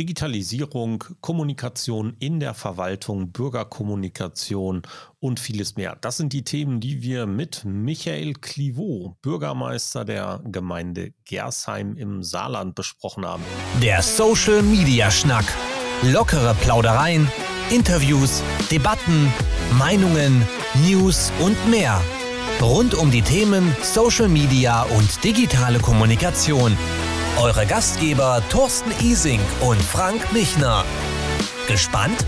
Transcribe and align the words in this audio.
Digitalisierung, 0.00 1.04
Kommunikation 1.20 2.16
in 2.20 2.40
der 2.40 2.54
Verwaltung, 2.54 3.32
Bürgerkommunikation 3.32 4.80
und 5.18 5.38
vieles 5.38 5.76
mehr. 5.76 5.98
Das 6.00 6.16
sind 6.16 6.32
die 6.32 6.42
Themen, 6.42 6.80
die 6.80 7.02
wir 7.02 7.26
mit 7.26 7.66
Michael 7.66 8.32
Clivaux, 8.32 9.18
Bürgermeister 9.20 10.06
der 10.06 10.40
Gemeinde 10.46 11.12
Gersheim 11.26 11.98
im 11.98 12.22
Saarland 12.22 12.74
besprochen 12.76 13.26
haben. 13.26 13.42
Der 13.82 14.00
Social 14.00 14.62
Media 14.62 15.10
Schnack. 15.10 15.44
Lockere 16.02 16.56
Plaudereien, 16.62 17.30
Interviews, 17.68 18.42
Debatten, 18.70 19.30
Meinungen, 19.78 20.48
News 20.82 21.30
und 21.40 21.58
mehr. 21.68 22.00
Rund 22.62 22.94
um 22.94 23.10
die 23.10 23.20
Themen 23.20 23.76
Social 23.82 24.28
Media 24.28 24.84
und 24.84 25.22
digitale 25.22 25.78
Kommunikation 25.78 26.74
eure 27.38 27.64
Gastgeber 27.66 28.42
Thorsten 28.50 28.90
Ising 29.02 29.40
und 29.60 29.80
Frank 29.80 30.32
Michner. 30.32 30.84
Gespannt? 31.68 32.26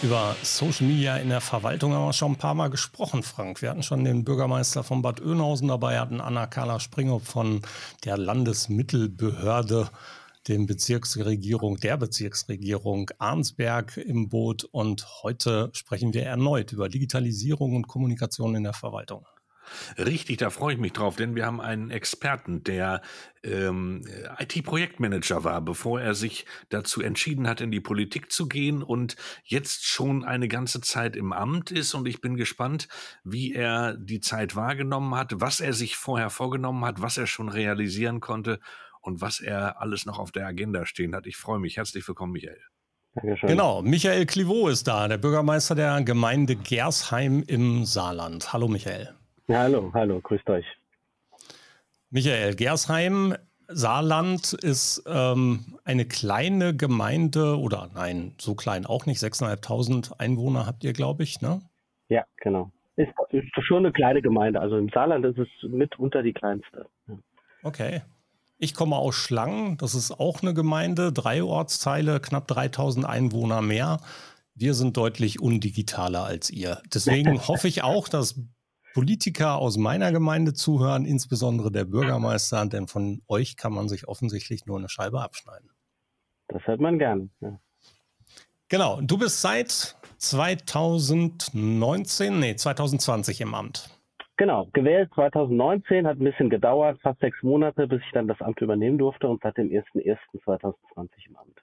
Über 0.01 0.37
Social 0.43 0.87
Media 0.87 1.17
in 1.17 1.29
der 1.29 1.41
Verwaltung 1.41 1.93
haben 1.93 2.07
wir 2.07 2.13
schon 2.13 2.31
ein 2.33 2.37
paar 2.37 2.55
Mal 2.55 2.71
gesprochen, 2.71 3.25
Frank. 3.25 3.63
Wir 3.63 3.71
hatten 3.71 3.83
schon 3.83 4.05
den 4.05 4.23
Bürgermeister 4.25 4.85
von 4.85 5.03
Bad 5.03 5.21
Oeynhausen 5.21 5.67
dabei, 5.69 5.99
hatten 5.99 6.21
Anna-Carla 6.21 6.79
Springhoff 6.79 7.25
von 7.25 7.63
der 8.05 8.17
Landesmittelbehörde 8.17 9.91
den 10.49 10.67
Bezirksregierung, 10.67 11.79
der 11.79 11.97
Bezirksregierung 11.97 13.11
Arnsberg 13.19 13.97
im 13.97 14.29
Boot 14.29 14.65
und 14.65 15.07
heute 15.23 15.71
sprechen 15.75 16.15
wir 16.15 16.25
erneut 16.25 16.73
über 16.73 16.89
Digitalisierung 16.89 17.77
und 17.77 17.87
Kommunikation 17.87 18.55
in 18.55 18.65
der 18.65 18.73
Verwaltung. 18.73 19.27
Richtig, 19.99 20.39
da 20.39 20.51
freue 20.51 20.75
ich 20.75 20.81
mich 20.81 20.93
drauf, 20.93 21.17
denn 21.17 21.35
wir 21.35 21.45
haben 21.45 21.61
einen 21.61 21.91
Experten, 21.91 22.63
der 22.63 23.03
ähm, 23.43 24.03
IT-Projektmanager 24.39 25.45
war, 25.45 25.61
bevor 25.61 26.01
er 26.01 26.15
sich 26.15 26.47
dazu 26.71 27.03
entschieden 27.03 27.47
hat, 27.47 27.61
in 27.61 27.71
die 27.71 27.81
Politik 27.81 28.33
zu 28.33 28.49
gehen 28.49 28.83
und 28.83 29.17
jetzt 29.45 29.87
schon 29.87 30.25
eine 30.25 30.49
ganze 30.49 30.81
Zeit 30.81 31.17
im 31.17 31.33
Amt 31.33 31.71
ist. 31.71 31.95
Und 31.95 32.09
ich 32.09 32.21
bin 32.21 32.37
gespannt, 32.37 32.89
wie 33.25 33.53
er 33.53 33.95
die 33.97 34.21
Zeit 34.21 34.57
wahrgenommen 34.57 35.15
hat, 35.15 35.33
was 35.37 35.61
er 35.61 35.73
sich 35.73 35.97
vorher 35.97 36.31
vorgenommen 36.31 36.85
hat, 36.85 37.03
was 37.03 37.19
er 37.19 37.27
schon 37.27 37.49
realisieren 37.49 38.21
konnte 38.21 38.61
und 39.09 39.23
was 39.23 39.41
er 39.41 39.81
alles 39.81 40.07
noch 40.07 40.19
auf 40.19 40.31
der 40.31 40.47
Agenda 40.47 40.87
stehen 40.87 41.15
hat. 41.17 41.27
Ich 41.27 41.37
freue 41.37 41.59
mich. 41.59 41.79
Herzlich 41.79 42.07
willkommen, 42.07 42.33
Michael. 42.33 42.61
Dankeschön. 43.15 43.49
Genau, 43.49 43.83
Michael 43.83 44.27
Clivaux 44.27 44.71
ist 44.71 44.87
da, 44.87 45.09
der 45.09 45.17
Bürgermeister 45.17 45.75
der 45.75 46.03
Gemeinde 46.03 46.55
Gersheim 46.55 47.43
im 47.47 47.85
Saarland. 47.85 48.53
Hallo, 48.53 48.69
Michael. 48.69 49.09
Ja, 49.49 49.61
hallo, 49.61 49.91
hallo, 49.95 50.21
grüßt 50.21 50.49
euch. 50.51 50.67
Michael, 52.11 52.55
Gersheim, 52.55 53.35
Saarland 53.67 54.53
ist 54.53 55.03
ähm, 55.07 55.79
eine 55.85 56.05
kleine 56.05 56.77
Gemeinde 56.77 57.59
oder 57.59 57.91
nein, 57.95 58.35
so 58.39 58.55
klein 58.55 58.85
auch 58.85 59.07
nicht. 59.07 59.23
6.500 59.23 60.19
Einwohner 60.19 60.67
habt 60.67 60.85
ihr, 60.85 60.93
glaube 60.93 61.23
ich, 61.23 61.41
ne? 61.41 61.63
Ja, 62.09 62.25
genau. 62.37 62.71
Ist, 62.97 63.13
ist 63.31 63.47
schon 63.67 63.87
eine 63.87 63.93
kleine 63.93 64.21
Gemeinde. 64.21 64.61
Also 64.61 64.77
im 64.77 64.91
Saarland 64.91 65.25
ist 65.25 65.39
es 65.39 65.49
mitunter 65.71 66.23
die 66.23 66.35
kleinste. 66.35 66.87
Okay. 67.63 68.03
Ich 68.59 68.75
komme 68.75 68.97
aus 68.97 69.15
Schlangen, 69.15 69.79
das 69.79 69.95
ist 69.95 70.11
auch 70.11 70.43
eine 70.43 70.53
Gemeinde, 70.53 71.13
drei 71.13 71.45
Ortsteile, 71.45 72.19
knapp 72.19 72.49
3000 72.49 73.07
Einwohner 73.07 73.63
mehr. 73.63 74.01
Wir 74.55 74.75
sind 74.75 74.97
deutlich 74.97 75.41
undigitaler 75.41 76.25
als 76.25 76.51
ihr. 76.51 76.83
Deswegen 76.93 77.39
hoffe 77.49 77.69
ich 77.69 77.85
auch, 77.85 78.09
dass 78.09 78.41
Politiker 78.95 79.59
aus 79.59 79.77
meiner 79.77 80.11
Gemeinde 80.11 80.55
zuhören, 80.55 81.05
insbesondere 81.05 81.71
der 81.71 81.85
Bürgermeister, 81.85 82.67
denn 82.67 82.89
von 82.89 83.23
euch 83.29 83.57
kann 83.57 83.73
man 83.73 83.89
sich 83.89 84.09
offensichtlich 84.09 84.67
nur 84.67 84.77
eine 84.77 84.89
Scheibe 84.89 85.23
abschneiden. 85.23 85.71
Das 86.49 86.67
hört 86.67 86.81
man 86.81 86.99
gern. 86.99 87.31
Ja. 87.41 87.61
Genau, 88.69 89.01
du 89.01 89.19
bist 89.19 89.41
seit 89.41 89.95
2019, 90.17 92.41
nee, 92.41 92.57
2020 92.57 93.41
im 93.41 93.55
Amt. 93.55 93.89
Genau, 94.39 94.69
gewählt 94.73 95.11
2019, 95.15 96.07
hat 96.07 96.19
ein 96.19 96.25
bisschen 96.25 96.49
gedauert, 96.49 97.01
fast 97.03 97.19
sechs 97.19 97.43
Monate, 97.43 97.89
bis 97.89 98.01
ich 98.01 98.13
dann 98.13 98.29
das 98.29 98.41
Amt 98.41 98.61
übernehmen 98.61 98.97
durfte 98.97 99.29
und 99.29 99.43
seit 99.43 99.57
dem 99.57 99.69
1.1.2020 99.69 100.75
im 101.27 101.37
Amt. 101.37 101.61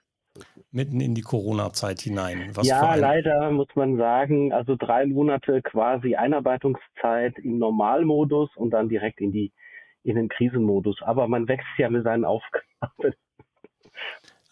Mitten 0.71 0.99
in 0.99 1.15
die 1.15 1.21
Corona-Zeit 1.21 2.01
hinein. 2.01 2.51
Was 2.53 2.67
ja, 2.67 2.95
leider 2.95 3.49
muss 3.51 3.69
man 3.75 3.95
sagen, 3.95 4.51
also 4.51 4.75
drei 4.75 5.05
Monate 5.05 5.61
quasi 5.61 6.15
Einarbeitungszeit 6.15 7.39
im 7.39 7.59
Normalmodus 7.59 8.49
und 8.57 8.71
dann 8.71 8.89
direkt 8.89 9.21
in 9.21 9.31
die 9.31 9.53
in 10.03 10.17
den 10.17 10.27
Krisenmodus. 10.27 11.01
Aber 11.01 11.29
man 11.29 11.47
wächst 11.47 11.67
ja 11.77 11.89
mit 11.89 12.03
seinen 12.03 12.25
Aufgaben. 12.25 12.65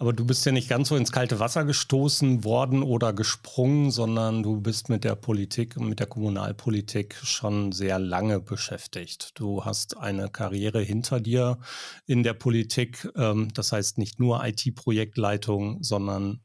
Aber 0.03 0.11
du 0.11 0.27
bist 0.27 0.45
ja 0.45 0.51
nicht 0.51 0.67
ganz 0.67 0.89
so 0.89 0.97
ins 0.97 1.13
kalte 1.13 1.39
Wasser 1.39 1.63
gestoßen 1.63 2.43
worden 2.43 2.83
oder 2.83 3.13
gesprungen, 3.13 3.89
sondern 3.89 4.43
du 4.43 4.59
bist 4.59 4.89
mit 4.89 5.05
der 5.05 5.15
Politik 5.15 5.77
und 5.77 5.87
mit 5.87 6.01
der 6.01 6.07
Kommunalpolitik 6.07 7.15
schon 7.15 7.71
sehr 7.71 7.99
lange 7.99 8.41
beschäftigt. 8.41 9.39
Du 9.39 9.63
hast 9.63 9.95
eine 9.95 10.27
Karriere 10.27 10.81
hinter 10.81 11.21
dir 11.21 11.57
in 12.05 12.21
der 12.23 12.33
Politik. 12.33 13.07
Ähm, 13.15 13.47
das 13.53 13.71
heißt 13.71 13.97
nicht 13.97 14.19
nur 14.19 14.45
IT-Projektleitung, 14.45 15.81
sondern 15.83 16.41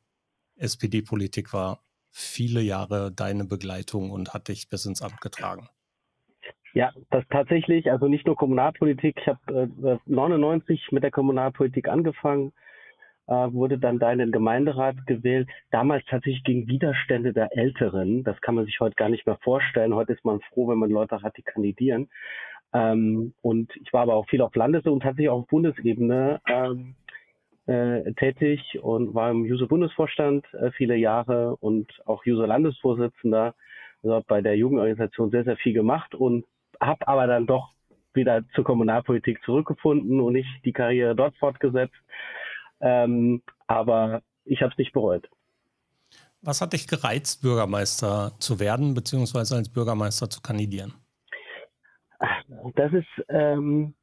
SPD-Politik 0.54 1.52
war 1.52 1.82
viele 2.10 2.60
Jahre 2.60 3.10
deine 3.10 3.44
Begleitung 3.44 4.12
und 4.12 4.34
hat 4.34 4.46
dich 4.46 4.68
bis 4.68 4.86
ins 4.86 5.02
Amt 5.02 5.20
getragen. 5.20 5.68
Ja, 6.74 6.92
das 7.10 7.24
tatsächlich, 7.28 7.90
also 7.90 8.06
nicht 8.06 8.24
nur 8.24 8.36
Kommunalpolitik. 8.36 9.16
Ich 9.20 9.26
habe 9.26 9.68
äh, 9.82 9.98
99 10.06 10.92
mit 10.92 11.02
der 11.02 11.10
Kommunalpolitik 11.10 11.88
angefangen, 11.88 12.52
wurde 13.28 13.78
dann 13.78 13.98
da 13.98 14.10
in 14.10 14.18
den 14.18 14.32
Gemeinderat 14.32 15.06
gewählt. 15.06 15.48
Damals 15.70 16.04
tatsächlich 16.06 16.44
gegen 16.44 16.66
Widerstände 16.66 17.32
der 17.32 17.56
Älteren. 17.56 18.24
Das 18.24 18.40
kann 18.40 18.54
man 18.54 18.64
sich 18.64 18.80
heute 18.80 18.94
gar 18.94 19.10
nicht 19.10 19.26
mehr 19.26 19.38
vorstellen. 19.42 19.94
Heute 19.94 20.14
ist 20.14 20.24
man 20.24 20.40
froh, 20.40 20.68
wenn 20.68 20.78
man 20.78 20.90
Leute 20.90 21.22
hat, 21.22 21.36
die 21.36 21.42
kandidieren. 21.42 22.08
Ähm, 22.72 23.34
und 23.42 23.74
ich 23.76 23.92
war 23.92 24.02
aber 24.02 24.14
auch 24.14 24.28
viel 24.28 24.42
auf 24.42 24.54
Landes- 24.54 24.86
und 24.86 25.02
tatsächlich 25.02 25.30
auch 25.30 25.40
auf 25.40 25.48
Bundesebene 25.48 26.40
ähm, 26.48 26.94
äh, 27.66 28.12
tätig 28.14 28.78
und 28.82 29.14
war 29.14 29.30
im 29.30 29.42
User-Bundesvorstand 29.42 30.46
äh, 30.54 30.70
viele 30.72 30.96
Jahre 30.96 31.56
und 31.56 31.86
auch 32.06 32.24
User-Landesvorsitzender. 32.26 33.54
Also 34.02 34.14
habe 34.14 34.24
bei 34.28 34.40
der 34.40 34.56
Jugendorganisation 34.56 35.30
sehr, 35.30 35.44
sehr 35.44 35.56
viel 35.56 35.72
gemacht 35.72 36.14
und 36.14 36.44
habe 36.80 37.06
aber 37.08 37.26
dann 37.26 37.46
doch 37.46 37.72
wieder 38.14 38.42
zur 38.54 38.64
Kommunalpolitik 38.64 39.42
zurückgefunden 39.44 40.20
und 40.20 40.32
nicht 40.32 40.48
die 40.64 40.72
Karriere 40.72 41.14
dort 41.14 41.36
fortgesetzt. 41.36 41.94
Ähm, 42.80 43.42
aber 43.66 44.22
ich 44.44 44.62
habe 44.62 44.72
es 44.72 44.78
nicht 44.78 44.92
bereut. 44.92 45.28
Was 46.42 46.60
hat 46.60 46.72
dich 46.72 46.86
gereizt, 46.86 47.42
Bürgermeister 47.42 48.32
zu 48.38 48.60
werden, 48.60 48.94
beziehungsweise 48.94 49.56
als 49.56 49.68
Bürgermeister 49.68 50.30
zu 50.30 50.40
kandidieren? 50.40 50.94
Das 52.76 52.92
ist, 52.92 53.06
ähm, 53.28 53.94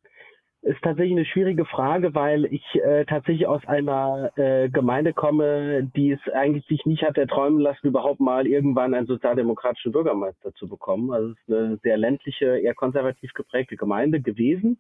ist 0.62 0.82
tatsächlich 0.82 1.16
eine 1.16 1.26
schwierige 1.26 1.66
Frage, 1.66 2.14
weil 2.14 2.46
ich 2.46 2.64
äh, 2.76 3.06
tatsächlich 3.06 3.48
aus 3.48 3.66
einer 3.68 4.32
äh, 4.36 4.68
Gemeinde 4.70 5.14
komme, 5.14 5.90
die 5.96 6.12
es 6.12 6.34
eigentlich 6.34 6.66
sich 6.66 6.86
nicht 6.86 7.04
hat 7.04 7.18
erträumen 7.18 7.60
lassen, 7.60 7.88
überhaupt 7.88 8.20
mal 8.20 8.48
irgendwann 8.48 8.94
einen 8.94 9.08
sozialdemokratischen 9.08 9.92
Bürgermeister 9.92 10.54
zu 10.56 10.68
bekommen. 10.68 11.12
Also 11.12 11.32
es 11.32 11.38
ist 11.38 11.54
eine 11.54 11.78
sehr 11.84 11.98
ländliche, 11.98 12.58
eher 12.58 12.74
konservativ 12.74 13.32
geprägte 13.34 13.78
Gemeinde 13.78 14.22
gewesen. 14.22 14.80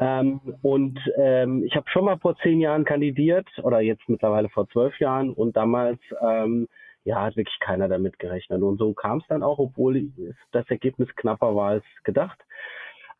Ähm, 0.00 0.40
und 0.62 0.98
ähm, 1.16 1.64
ich 1.64 1.74
habe 1.74 1.90
schon 1.90 2.04
mal 2.04 2.18
vor 2.18 2.36
zehn 2.38 2.60
Jahren 2.60 2.84
kandidiert 2.84 3.48
oder 3.62 3.80
jetzt 3.80 4.08
mittlerweile 4.08 4.48
vor 4.48 4.68
zwölf 4.68 4.98
Jahren 5.00 5.32
und 5.32 5.56
damals 5.56 5.98
ähm, 6.20 6.68
ja 7.04 7.22
hat 7.22 7.36
wirklich 7.36 7.58
keiner 7.60 7.88
damit 7.88 8.18
gerechnet. 8.18 8.62
Und 8.62 8.78
so 8.78 8.92
kam 8.94 9.18
es 9.18 9.26
dann 9.28 9.42
auch, 9.42 9.58
obwohl 9.58 10.10
das 10.52 10.68
Ergebnis 10.70 11.08
knapper 11.16 11.54
war 11.56 11.70
als 11.70 11.84
gedacht. 12.04 12.38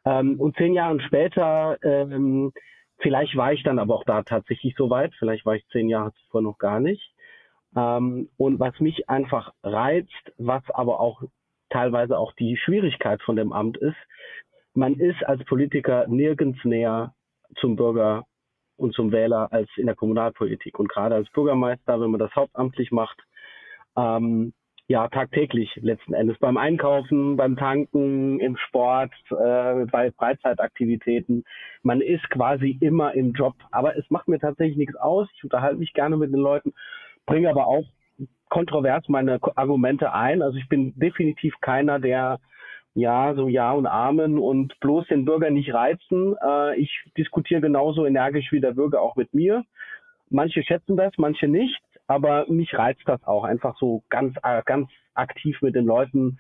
Ähm, 0.04 0.40
und 0.40 0.56
zehn 0.56 0.72
Jahre 0.72 1.00
später, 1.00 1.78
ähm, 1.82 2.52
vielleicht 2.98 3.36
war 3.36 3.52
ich 3.52 3.62
dann 3.64 3.80
aber 3.80 3.94
auch 3.94 4.04
da 4.04 4.22
tatsächlich 4.22 4.74
so 4.76 4.88
weit, 4.88 5.12
vielleicht 5.18 5.44
war 5.46 5.56
ich 5.56 5.66
zehn 5.68 5.88
Jahre 5.88 6.12
zuvor 6.14 6.42
noch 6.42 6.58
gar 6.58 6.78
nicht. 6.78 7.12
Ähm, 7.76 8.28
und 8.36 8.60
was 8.60 8.78
mich 8.78 9.08
einfach 9.08 9.52
reizt, 9.64 10.32
was 10.38 10.62
aber 10.70 11.00
auch 11.00 11.22
teilweise 11.70 12.16
auch 12.18 12.32
die 12.34 12.56
Schwierigkeit 12.56 13.20
von 13.22 13.36
dem 13.36 13.52
Amt 13.52 13.76
ist, 13.76 13.96
man 14.78 14.94
ist 14.94 15.26
als 15.26 15.44
Politiker 15.44 16.06
nirgends 16.06 16.64
näher 16.64 17.12
zum 17.56 17.74
Bürger 17.74 18.24
und 18.76 18.94
zum 18.94 19.10
Wähler 19.10 19.52
als 19.52 19.68
in 19.76 19.86
der 19.86 19.96
Kommunalpolitik. 19.96 20.78
Und 20.78 20.88
gerade 20.88 21.16
als 21.16 21.28
Bürgermeister, 21.30 22.00
wenn 22.00 22.12
man 22.12 22.20
das 22.20 22.34
hauptamtlich 22.36 22.92
macht, 22.92 23.18
ähm, 23.96 24.52
ja, 24.86 25.08
tagtäglich 25.08 25.74
letzten 25.82 26.14
Endes 26.14 26.38
beim 26.38 26.56
Einkaufen, 26.56 27.36
beim 27.36 27.56
Tanken, 27.56 28.38
im 28.38 28.56
Sport, 28.56 29.12
äh, 29.30 29.84
bei 29.86 30.12
Freizeitaktivitäten. 30.12 31.44
Man 31.82 32.00
ist 32.00 32.30
quasi 32.30 32.78
immer 32.80 33.12
im 33.14 33.32
Job. 33.32 33.54
Aber 33.72 33.98
es 33.98 34.08
macht 34.10 34.28
mir 34.28 34.38
tatsächlich 34.38 34.78
nichts 34.78 34.96
aus. 34.96 35.28
Ich 35.34 35.42
unterhalte 35.42 35.78
mich 35.78 35.92
gerne 35.92 36.16
mit 36.16 36.32
den 36.32 36.40
Leuten, 36.40 36.72
bringe 37.26 37.50
aber 37.50 37.66
auch 37.66 37.84
kontrovers 38.48 39.08
meine 39.08 39.40
Argumente 39.56 40.12
ein. 40.12 40.40
Also 40.40 40.56
ich 40.56 40.68
bin 40.68 40.94
definitiv 40.96 41.54
keiner, 41.60 41.98
der 41.98 42.38
ja, 42.98 43.34
so 43.34 43.48
Ja 43.48 43.72
und 43.72 43.86
Amen 43.86 44.38
und 44.38 44.78
bloß 44.80 45.06
den 45.06 45.24
Bürger 45.24 45.50
nicht 45.50 45.72
reizen. 45.72 46.34
Äh, 46.44 46.76
ich 46.80 46.90
diskutiere 47.16 47.60
genauso 47.60 48.04
energisch 48.04 48.50
wie 48.50 48.60
der 48.60 48.72
Bürger 48.72 49.00
auch 49.00 49.14
mit 49.14 49.32
mir. 49.32 49.64
Manche 50.30 50.62
schätzen 50.62 50.96
das, 50.96 51.12
manche 51.16 51.46
nicht, 51.46 51.80
aber 52.08 52.46
mich 52.48 52.76
reizt 52.76 53.02
das 53.06 53.22
auch, 53.24 53.44
einfach 53.44 53.76
so 53.78 54.02
ganz, 54.08 54.36
äh, 54.42 54.62
ganz 54.66 54.88
aktiv 55.14 55.62
mit 55.62 55.76
den 55.76 55.86
Leuten 55.86 56.38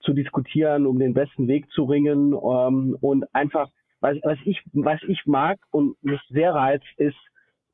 zu 0.00 0.12
diskutieren, 0.12 0.86
um 0.86 0.98
den 1.00 1.14
besten 1.14 1.48
Weg 1.48 1.68
zu 1.70 1.84
ringen 1.84 2.32
ähm, 2.32 2.96
und 3.00 3.24
einfach, 3.34 3.68
was, 4.00 4.16
was 4.22 4.38
ich, 4.44 4.62
was 4.72 5.00
ich 5.08 5.26
mag 5.26 5.58
und 5.72 5.96
mich 6.02 6.20
sehr 6.28 6.54
reizt, 6.54 6.86
ist, 6.96 7.18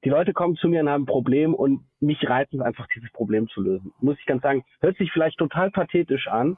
die 0.05 0.11
Leute 0.11 0.32
kommen 0.32 0.56
zu 0.56 0.69
mir 0.69 0.81
und 0.81 0.88
haben 0.88 1.03
ein 1.03 1.06
Problem 1.06 1.55
und 1.55 1.85
mich 2.00 2.27
reizt 2.29 2.55
es 2.55 2.61
einfach, 2.61 2.87
dieses 2.94 3.11
Problem 3.12 3.49
zu 3.49 3.61
lösen. 3.61 3.93
Muss 4.00 4.19
ich 4.19 4.27
ganz 4.27 4.43
sagen, 4.43 4.65
hört 4.81 4.97
sich 4.97 5.12
vielleicht 5.12 5.38
total 5.38 5.70
pathetisch 5.70 6.27
an, 6.29 6.56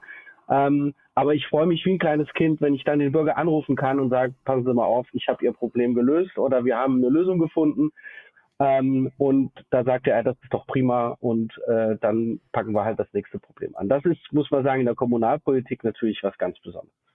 ähm, 0.49 0.93
aber 1.15 1.33
ich 1.33 1.47
freue 1.47 1.65
mich 1.65 1.85
wie 1.85 1.93
ein 1.93 1.99
kleines 1.99 2.31
Kind, 2.33 2.61
wenn 2.61 2.73
ich 2.73 2.83
dann 2.83 2.99
den 2.99 3.11
Bürger 3.11 3.37
anrufen 3.37 3.75
kann 3.75 3.99
und 3.99 4.09
sage, 4.09 4.33
passen 4.45 4.65
Sie 4.65 4.73
mal 4.73 4.85
auf, 4.85 5.07
ich 5.13 5.27
habe 5.27 5.43
Ihr 5.43 5.51
Problem 5.51 5.93
gelöst 5.93 6.37
oder 6.37 6.63
wir 6.63 6.77
haben 6.77 6.97
eine 6.97 7.09
Lösung 7.09 7.39
gefunden. 7.39 7.91
Ähm, 8.59 9.11
und 9.17 9.51
da 9.69 9.83
sagt 9.83 10.07
er, 10.07 10.23
das 10.23 10.35
ist 10.41 10.53
doch 10.53 10.65
prima 10.65 11.15
und 11.19 11.53
äh, 11.67 11.95
dann 12.01 12.39
packen 12.51 12.71
wir 12.71 12.83
halt 12.83 12.99
das 12.99 13.11
nächste 13.13 13.39
Problem 13.39 13.75
an. 13.75 13.87
Das 13.87 14.03
ist, 14.05 14.19
muss 14.31 14.49
man 14.49 14.63
sagen, 14.63 14.79
in 14.79 14.87
der 14.87 14.95
Kommunalpolitik 14.95 15.83
natürlich 15.83 16.23
was 16.23 16.37
ganz 16.37 16.59
Besonderes. 16.59 17.06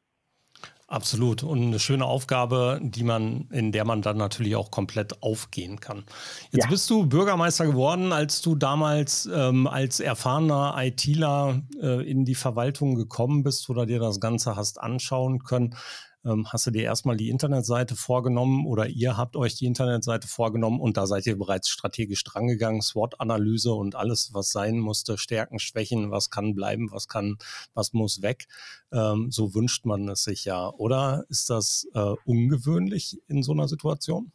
Absolut. 0.92 1.42
Und 1.42 1.62
eine 1.62 1.78
schöne 1.78 2.04
Aufgabe, 2.04 2.78
die 2.82 3.02
man, 3.02 3.48
in 3.50 3.72
der 3.72 3.86
man 3.86 4.02
dann 4.02 4.18
natürlich 4.18 4.56
auch 4.56 4.70
komplett 4.70 5.22
aufgehen 5.22 5.80
kann. 5.80 6.04
Jetzt 6.50 6.64
ja. 6.64 6.68
bist 6.68 6.90
du 6.90 7.06
Bürgermeister 7.06 7.64
geworden, 7.64 8.12
als 8.12 8.42
du 8.42 8.56
damals 8.56 9.26
ähm, 9.32 9.66
als 9.66 10.00
erfahrener 10.00 10.74
ITler 10.76 11.62
äh, 11.80 12.06
in 12.06 12.26
die 12.26 12.34
Verwaltung 12.34 12.94
gekommen 12.94 13.42
bist 13.42 13.70
oder 13.70 13.86
dir 13.86 14.00
das 14.00 14.20
Ganze 14.20 14.54
hast 14.54 14.82
anschauen 14.82 15.44
können 15.44 15.74
ähm, 16.24 16.46
hast 16.52 16.66
du 16.66 16.70
dir 16.70 16.82
erstmal 16.82 17.16
die 17.16 17.30
Internetseite 17.30 17.96
vorgenommen 17.96 18.66
oder 18.66 18.88
ihr 18.88 19.16
habt 19.16 19.36
euch 19.36 19.54
die 19.54 19.66
Internetseite 19.66 20.28
vorgenommen 20.28 20.80
und 20.80 20.96
da 20.96 21.06
seid 21.06 21.26
ihr 21.26 21.36
bereits 21.36 21.68
strategisch 21.68 22.22
drangegangen, 22.24 22.82
SWOT-Analyse 22.82 23.72
und 23.72 23.96
alles, 23.96 24.30
was 24.34 24.50
sein 24.50 24.78
musste, 24.78 25.18
Stärken, 25.18 25.58
Schwächen, 25.58 26.10
was 26.10 26.30
kann 26.30 26.54
bleiben, 26.54 26.90
was 26.92 27.08
kann, 27.08 27.36
was 27.74 27.92
muss 27.92 28.22
weg. 28.22 28.46
Ähm, 28.92 29.30
so 29.30 29.54
wünscht 29.54 29.84
man 29.84 30.08
es 30.08 30.24
sich 30.24 30.44
ja. 30.44 30.68
Oder 30.68 31.24
ist 31.28 31.50
das 31.50 31.88
äh, 31.94 32.14
ungewöhnlich 32.24 33.18
in 33.28 33.42
so 33.42 33.52
einer 33.52 33.68
Situation? 33.68 34.32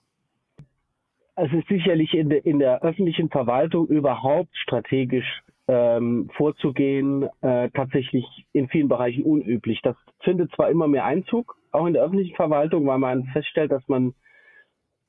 Es 1.35 1.51
ist 1.53 1.67
sicherlich 1.67 2.13
in, 2.13 2.29
de, 2.29 2.39
in 2.39 2.59
der 2.59 2.81
öffentlichen 2.81 3.29
Verwaltung 3.29 3.87
überhaupt 3.87 4.57
strategisch 4.57 5.43
ähm, 5.67 6.29
vorzugehen, 6.35 7.29
äh, 7.41 7.69
tatsächlich 7.71 8.25
in 8.53 8.67
vielen 8.69 8.87
Bereichen 8.87 9.23
unüblich. 9.23 9.81
Das 9.83 9.95
findet 10.21 10.51
zwar 10.53 10.69
immer 10.69 10.87
mehr 10.87 11.05
Einzug, 11.05 11.57
auch 11.71 11.85
in 11.85 11.93
der 11.93 12.03
öffentlichen 12.03 12.35
Verwaltung, 12.35 12.85
weil 12.87 12.99
man 12.99 13.25
feststellt, 13.25 13.71
dass 13.71 13.87
man 13.87 14.13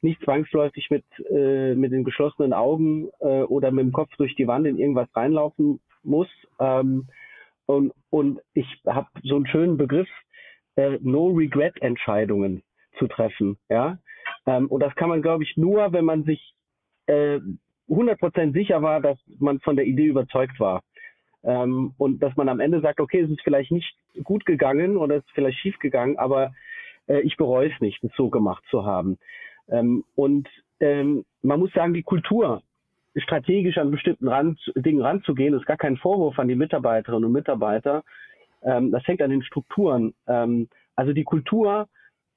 nicht 0.01 0.23
zwangsläufig 0.23 0.91
mit, 0.91 1.05
äh, 1.31 1.75
mit 1.75 1.93
den 1.93 2.05
geschlossenen 2.05 2.53
Augen 2.53 3.09
äh, 3.21 3.43
oder 3.43 3.71
mit 3.71 3.85
dem 3.85 3.93
Kopf 3.93 4.15
durch 4.17 4.35
die 4.37 4.47
Wand 4.47 4.67
in 4.67 4.79
irgendwas 4.79 5.09
reinlaufen 5.15 5.81
muss. 6.03 6.29
Ähm, 6.61 7.09
und, 7.67 7.93
und 8.11 8.41
ich 8.55 8.67
habe 8.87 9.09
so 9.23 9.37
einen 9.37 9.47
schönen 9.47 9.77
Begriff, 9.77 10.09
äh, 10.77 10.99
No-Regret-Entscheidungen 11.01 12.63
zu 12.99 13.09
treffen. 13.09 13.59
Ja? 13.69 13.99
Ähm, 14.47 14.69
und 14.69 14.81
das 14.81 14.95
kann 14.95 15.09
man, 15.09 15.23
glaube 15.23 15.43
ich, 15.43 15.57
nur, 15.57 15.93
wenn 15.93 16.05
man 16.05 16.25
sich 16.25 16.55
äh, 17.07 17.41
100% 17.89 18.53
sicher 18.53 18.83
war, 18.83 19.01
dass 19.01 19.19
man 19.39 19.61
von 19.61 19.77
der 19.77 19.87
Idee 19.87 20.07
überzeugt 20.07 20.61
war. 20.61 20.83
Ähm, 21.45 21.95
und 21.99 22.23
dass 22.23 22.37
man 22.37 22.49
am 22.49 22.61
Ende 22.61 22.81
sagt, 22.81 23.01
okay, 23.01 23.21
es 23.21 23.31
ist 23.31 23.43
vielleicht 23.43 23.71
nicht 23.71 23.95
gut 24.25 24.45
gegangen 24.45 24.97
oder 24.97 25.17
es 25.17 25.25
ist 25.25 25.33
vielleicht 25.35 25.59
schief 25.59 25.79
gegangen, 25.79 26.19
aber 26.19 26.53
äh, 27.07 27.21
ich 27.21 27.37
bereue 27.37 27.71
es 27.73 27.81
nicht, 27.81 28.03
es 28.03 28.13
so 28.17 28.29
gemacht 28.31 28.65
zu 28.71 28.85
haben. 28.85 29.19
Ähm, 29.69 30.05
und 30.15 30.49
ähm, 30.81 31.25
man 31.43 31.61
muss 31.61 31.73
sagen, 31.73 31.95
die 31.95 32.03
Kultur, 32.03 32.63
strategisch 33.17 33.79
an 33.79 33.91
bestimmten 33.91 34.29
Rand, 34.29 34.59
Dingen 34.77 35.03
ranzugehen, 35.03 35.55
ist 35.55 35.67
gar 35.67 35.77
kein 35.77 35.97
Vorwurf 35.97 36.39
an 36.39 36.49
die 36.49 36.55
Mitarbeiterinnen 36.55 37.25
und 37.25 37.33
Mitarbeiter. 37.33 38.05
Ähm, 38.63 38.91
das 38.91 39.07
hängt 39.07 39.23
an 39.23 39.31
den 39.31 39.43
Strukturen. 39.43 40.15
Ähm, 40.27 40.69
also 40.97 41.13
die 41.13 41.25
Kultur, 41.25 41.89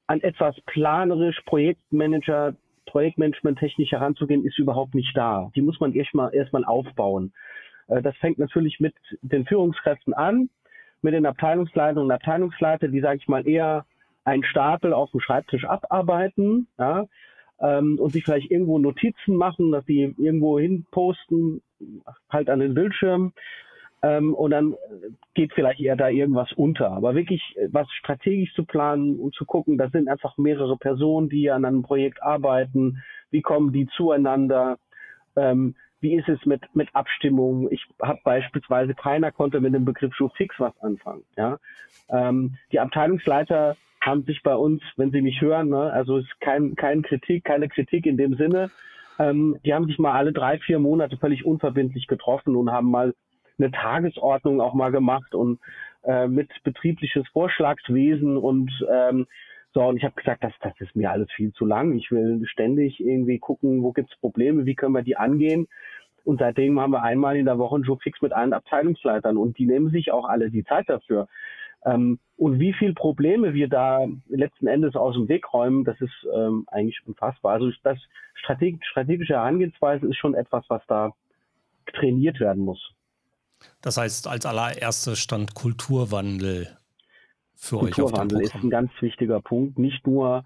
an 0.08 0.22
etwas 0.22 0.60
planerisch, 0.66 1.40
Projektmanager, 1.46 2.56
Projektmanagement 2.86 3.60
technisch 3.60 3.92
heranzugehen, 3.92 4.46
ist 4.46 4.60
überhaupt 4.60 4.94
nicht 4.94 5.16
da. 5.16 5.50
Die 5.56 5.62
muss 5.62 5.80
man 5.80 5.94
erstmal 5.94 6.34
erstmal 6.34 6.66
aufbauen. 6.66 7.32
Äh, 7.88 8.02
das 8.02 8.16
fängt 8.18 8.40
natürlich 8.40 8.80
mit 8.80 8.96
den 9.22 9.46
Führungskräften 9.46 10.14
an, 10.14 10.50
mit 11.02 11.14
den 11.14 11.26
Abteilungsleitern 11.26 12.04
und 12.04 12.12
Abteilungsleiter, 12.12 12.88
die, 12.88 13.02
sage 13.02 13.18
ich 13.18 13.28
mal, 13.28 13.48
eher 13.48 13.86
einen 14.24 14.44
Stapel 14.44 14.94
auf 14.94 15.12
dem 15.12 15.20
Schreibtisch 15.20 15.66
abarbeiten 15.66 16.68
ja, 16.78 17.06
ähm, 17.60 17.98
und 18.00 18.12
sich 18.12 18.24
vielleicht 18.24 18.52
irgendwo 18.52 18.78
Notizen 18.78 19.36
machen, 19.36 19.72
dass 19.72 19.86
sie 19.86 20.14
irgendwo 20.18 20.60
hin 20.60 20.86
posten, 20.92 21.62
halt 22.30 22.50
an 22.50 22.60
den 22.60 22.74
Bildschirm. 22.74 23.34
Ähm, 24.04 24.34
und 24.34 24.52
dann 24.52 24.76
geht 25.36 25.54
vielleicht 25.54 25.80
eher 25.80 25.96
da 25.96 26.10
irgendwas 26.10 26.52
unter. 26.54 26.92
Aber 26.92 27.14
wirklich 27.14 27.42
äh, 27.58 27.68
was 27.72 27.88
strategisch 27.92 28.54
zu 28.56 28.66
planen 28.66 29.20
und 29.20 29.36
zu 29.36 29.46
gucken, 29.46 29.78
das 29.78 29.92
sind 29.92 30.10
einfach 30.10 30.38
mehrere 30.38 30.76
Personen, 30.78 31.30
die 31.30 31.52
an 31.52 31.66
einem 31.66 31.84
Projekt 31.84 32.22
arbeiten. 32.24 33.04
Wie 33.30 33.42
kommen 33.42 33.72
die 33.72 33.88
zueinander? 33.96 34.78
Wie 36.02 36.16
ist 36.16 36.28
es 36.28 36.46
mit, 36.46 36.64
mit 36.76 36.94
Abstimmung? 36.94 37.72
Ich 37.72 37.86
habe 38.02 38.20
beispielsweise, 38.24 38.94
keiner 38.96 39.32
konnte 39.32 39.62
mit 39.62 39.74
dem 39.74 39.86
Begriff 39.86 40.14
Fix 40.36 40.56
was 40.58 40.78
anfangen. 40.82 41.24
Ja? 41.38 41.60
Ähm, 42.10 42.58
die 42.72 42.80
Abteilungsleiter 42.80 43.78
haben 44.02 44.24
sich 44.24 44.42
bei 44.42 44.56
uns, 44.56 44.82
wenn 44.98 45.12
sie 45.12 45.22
mich 45.22 45.42
hören, 45.42 45.70
ne, 45.70 45.94
also 45.94 46.18
ist 46.18 46.42
kein, 46.42 46.76
kein 46.76 47.04
Kritik, 47.04 47.44
keine 47.44 47.70
Kritik 47.70 48.08
in 48.08 48.18
dem 48.18 48.36
Sinne, 48.36 48.72
ähm, 49.20 49.58
die 49.64 49.74
haben 49.74 49.86
sich 49.86 50.00
mal 50.00 50.14
alle 50.14 50.34
drei, 50.34 50.58
vier 50.58 50.80
Monate 50.80 51.18
völlig 51.18 51.46
unverbindlich 51.46 52.08
getroffen 52.08 52.56
und 52.56 52.72
haben 52.72 52.90
mal 52.90 53.14
eine 53.60 53.72
Tagesordnung 53.72 54.60
auch 54.60 54.74
mal 54.74 54.92
gemacht 54.92 55.36
und 55.36 55.60
äh, 56.04 56.28
mit 56.28 56.50
betriebliches 56.64 57.28
Vorschlagswesen 57.32 58.38
und 58.38 58.72
ähm, 58.92 59.28
so, 59.74 59.84
und 59.84 59.98
ich 59.98 60.04
habe 60.04 60.16
gesagt, 60.16 60.44
das, 60.44 60.54
das 60.62 60.74
ist 60.80 60.96
mir 60.96 61.12
alles 61.12 61.32
viel 61.32 61.54
zu 61.54 61.66
lang. 61.66 61.94
Ich 61.98 62.12
will 62.12 62.42
ständig 62.46 63.00
irgendwie 63.00 63.40
gucken, 63.40 63.84
wo 63.84 63.94
gibt's 63.94 64.16
Probleme, 64.18 64.66
wie 64.66 64.76
können 64.76 64.94
wir 64.94 65.02
die 65.02 65.16
angehen. 65.16 65.68
Und 66.24 66.40
seitdem 66.40 66.80
haben 66.80 66.92
wir 66.92 67.04
einmal 67.04 67.38
in 67.38 67.46
der 67.46 67.58
Woche 67.58 67.76
einen 67.76 67.86
Job 67.86 68.02
mit 68.22 68.34
allen 68.34 68.54
Abteilungsleitern 68.54 69.38
und 69.38 69.58
die 69.58 69.66
nehmen 69.66 69.90
sich 69.90 70.12
auch 70.12 70.26
alle 70.26 70.52
die 70.52 70.64
Zeit 70.66 70.90
dafür. 70.90 71.28
Ähm, 71.86 72.20
und 72.38 72.60
wie 72.60 72.74
viel 72.74 72.94
Probleme 72.94 73.54
wir 73.54 73.70
da 73.70 74.06
letzten 74.28 74.68
Endes 74.68 74.96
aus 74.96 75.16
dem 75.16 75.30
Weg 75.30 75.52
räumen, 75.54 75.84
das 75.84 76.00
ist 76.02 76.28
ähm, 76.36 76.66
eigentlich 76.68 77.00
unfassbar. 77.08 77.54
Also 77.54 77.72
das 77.84 77.98
Strateg 78.36 78.86
strategische 78.86 79.34
Herangehensweise 79.34 80.06
ist 80.08 80.18
schon 80.18 80.36
etwas, 80.36 80.66
was 80.68 80.82
da 80.88 81.14
trainiert 81.94 82.40
werden 82.40 82.64
muss. 82.64 82.94
Das 83.82 83.98
heißt, 83.98 84.28
als 84.28 84.46
allererstes 84.46 85.20
stand 85.20 85.56
Kulturwandel 85.56 86.68
für 87.62 87.80
euch 87.80 88.02
auf 88.02 88.12
dem 88.12 88.28
Programm. 88.28 88.42
ist 88.42 88.56
ein 88.56 88.70
ganz 88.70 88.92
wichtiger 89.02 89.40
Punkt, 89.40 89.78
nicht 89.78 90.06
nur 90.06 90.44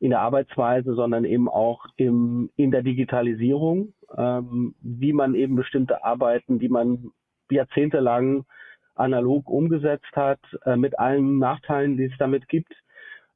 in 0.00 0.10
der 0.10 0.20
Arbeitsweise, 0.20 0.94
sondern 0.94 1.24
eben 1.24 1.48
auch 1.48 1.86
im, 1.96 2.50
in 2.56 2.70
der 2.70 2.82
Digitalisierung, 2.82 3.94
ähm, 4.16 4.74
wie 4.80 5.12
man 5.12 5.34
eben 5.34 5.56
bestimmte 5.56 6.04
Arbeiten, 6.04 6.58
die 6.58 6.68
man 6.68 7.10
jahrzehntelang 7.50 8.44
analog 8.94 9.48
umgesetzt 9.48 10.12
hat, 10.14 10.40
äh, 10.64 10.76
mit 10.76 10.98
allen 10.98 11.38
Nachteilen, 11.38 11.96
die 11.96 12.04
es 12.04 12.16
damit 12.18 12.48
gibt, 12.48 12.72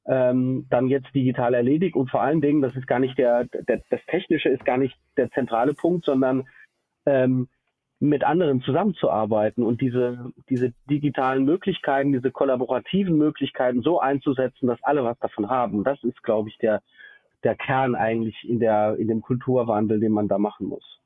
ähm, 0.06 0.66
dann 0.70 0.88
jetzt 0.88 1.12
digital 1.14 1.54
erledigt. 1.54 1.96
Und 1.96 2.10
vor 2.10 2.22
allen 2.22 2.40
Dingen, 2.40 2.62
das 2.62 2.74
ist 2.76 2.86
gar 2.86 2.98
nicht 3.00 3.18
der, 3.18 3.44
der 3.44 3.82
das 3.90 4.00
Technische 4.06 4.48
ist 4.48 4.64
gar 4.64 4.78
nicht 4.78 4.96
der 5.16 5.30
zentrale 5.30 5.74
Punkt, 5.74 6.04
sondern 6.04 6.46
ähm, 7.06 7.48
mit 8.00 8.22
anderen 8.22 8.60
zusammenzuarbeiten 8.62 9.64
und 9.64 9.80
diese, 9.80 10.32
diese 10.48 10.72
digitalen 10.88 11.44
Möglichkeiten, 11.44 12.12
diese 12.12 12.30
kollaborativen 12.30 13.16
Möglichkeiten 13.18 13.82
so 13.82 14.00
einzusetzen, 14.00 14.68
dass 14.68 14.82
alle 14.82 15.04
was 15.04 15.18
davon 15.18 15.50
haben. 15.50 15.82
Das 15.82 16.02
ist, 16.04 16.22
glaube 16.22 16.48
ich, 16.48 16.58
der, 16.58 16.80
der 17.42 17.56
Kern 17.56 17.96
eigentlich 17.96 18.36
in 18.48 18.60
der, 18.60 18.96
in 18.98 19.08
dem 19.08 19.20
Kulturwandel, 19.20 19.98
den 19.98 20.12
man 20.12 20.28
da 20.28 20.38
machen 20.38 20.68
muss. 20.68 20.97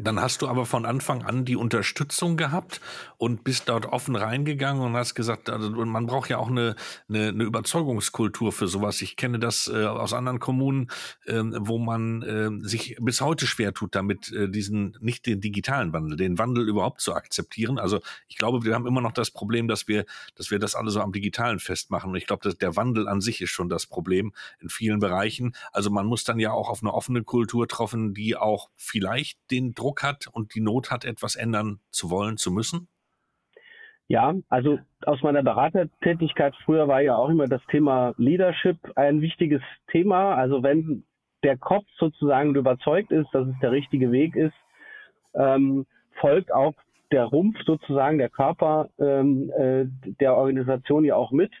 Dann 0.00 0.20
hast 0.20 0.42
du 0.42 0.48
aber 0.48 0.64
von 0.64 0.86
Anfang 0.86 1.24
an 1.24 1.44
die 1.44 1.56
Unterstützung 1.56 2.36
gehabt 2.36 2.80
und 3.16 3.42
bist 3.42 3.68
dort 3.68 3.86
offen 3.86 4.14
reingegangen 4.14 4.80
und 4.82 4.94
hast 4.94 5.16
gesagt, 5.16 5.50
also 5.50 5.70
man 5.70 6.06
braucht 6.06 6.30
ja 6.30 6.38
auch 6.38 6.48
eine, 6.48 6.76
eine, 7.08 7.28
eine 7.28 7.42
Überzeugungskultur 7.42 8.52
für 8.52 8.68
sowas. 8.68 9.02
Ich 9.02 9.16
kenne 9.16 9.40
das 9.40 9.66
äh, 9.66 9.86
aus 9.86 10.12
anderen 10.12 10.38
Kommunen, 10.38 10.88
äh, 11.26 11.42
wo 11.42 11.78
man 11.78 12.22
äh, 12.22 12.48
sich 12.66 12.96
bis 13.00 13.20
heute 13.20 13.48
schwer 13.48 13.74
tut, 13.74 13.96
damit 13.96 14.30
äh, 14.30 14.48
diesen, 14.48 14.96
nicht 15.00 15.26
den 15.26 15.40
digitalen 15.40 15.92
Wandel, 15.92 16.16
den 16.16 16.38
Wandel 16.38 16.68
überhaupt 16.68 17.00
zu 17.00 17.14
akzeptieren. 17.14 17.80
Also 17.80 18.00
ich 18.28 18.36
glaube, 18.36 18.64
wir 18.64 18.74
haben 18.74 18.86
immer 18.86 19.00
noch 19.00 19.12
das 19.12 19.32
Problem, 19.32 19.66
dass 19.66 19.88
wir, 19.88 20.04
dass 20.36 20.52
wir 20.52 20.60
das 20.60 20.76
alle 20.76 20.90
so 20.90 21.00
am 21.00 21.10
Digitalen 21.10 21.58
festmachen. 21.58 22.10
Und 22.10 22.16
ich 22.16 22.26
glaube, 22.26 22.54
der 22.54 22.76
Wandel 22.76 23.08
an 23.08 23.20
sich 23.20 23.40
ist 23.40 23.50
schon 23.50 23.68
das 23.68 23.86
Problem 23.86 24.32
in 24.60 24.68
vielen 24.68 25.00
Bereichen. 25.00 25.56
Also 25.72 25.90
man 25.90 26.06
muss 26.06 26.22
dann 26.22 26.38
ja 26.38 26.52
auch 26.52 26.68
auf 26.68 26.82
eine 26.82 26.94
offene 26.94 27.24
Kultur 27.24 27.66
treffen, 27.66 28.14
die 28.14 28.36
auch 28.36 28.70
vielleicht 28.76 29.38
den 29.50 29.74
Druck 29.74 29.87
Druck 29.88 30.02
hat 30.02 30.26
und 30.30 30.54
die 30.54 30.60
Not 30.60 30.90
hat, 30.90 31.04
etwas 31.04 31.34
ändern 31.34 31.80
zu 31.90 32.10
wollen, 32.10 32.36
zu 32.36 32.50
müssen? 32.50 32.88
Ja, 34.06 34.34
also 34.48 34.78
aus 35.04 35.22
meiner 35.22 35.42
Beratertätigkeit 35.42 36.54
früher 36.64 36.88
war 36.88 37.00
ja 37.00 37.16
auch 37.16 37.28
immer 37.28 37.46
das 37.46 37.62
Thema 37.70 38.14
Leadership 38.18 38.76
ein 38.96 39.20
wichtiges 39.20 39.62
Thema. 39.90 40.34
Also 40.34 40.62
wenn 40.62 41.04
der 41.42 41.56
Kopf 41.56 41.86
sozusagen 41.98 42.54
überzeugt 42.54 43.12
ist, 43.12 43.28
dass 43.32 43.48
es 43.48 43.54
der 43.60 43.70
richtige 43.70 44.12
Weg 44.12 44.36
ist, 44.36 44.54
ähm, 45.34 45.86
folgt 46.20 46.52
auch 46.52 46.74
der 47.10 47.24
Rumpf 47.24 47.56
sozusagen, 47.64 48.18
der 48.18 48.28
Körper 48.28 48.90
ähm, 48.98 49.50
äh, 49.56 49.86
der 50.20 50.36
Organisation 50.36 51.04
ja 51.04 51.16
auch 51.16 51.32
mit. 51.32 51.52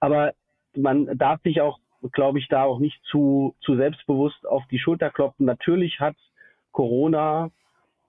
Aber 0.00 0.32
man 0.76 1.06
darf 1.16 1.40
sich 1.42 1.60
auch, 1.60 1.78
glaube 2.12 2.38
ich, 2.38 2.48
da 2.48 2.62
auch 2.64 2.80
nicht 2.80 3.00
zu, 3.04 3.54
zu 3.60 3.76
selbstbewusst 3.76 4.46
auf 4.46 4.62
die 4.70 4.78
Schulter 4.78 5.10
kloppen. 5.10 5.46
Natürlich 5.46 6.00
hat 6.00 6.16
Corona 6.72 7.50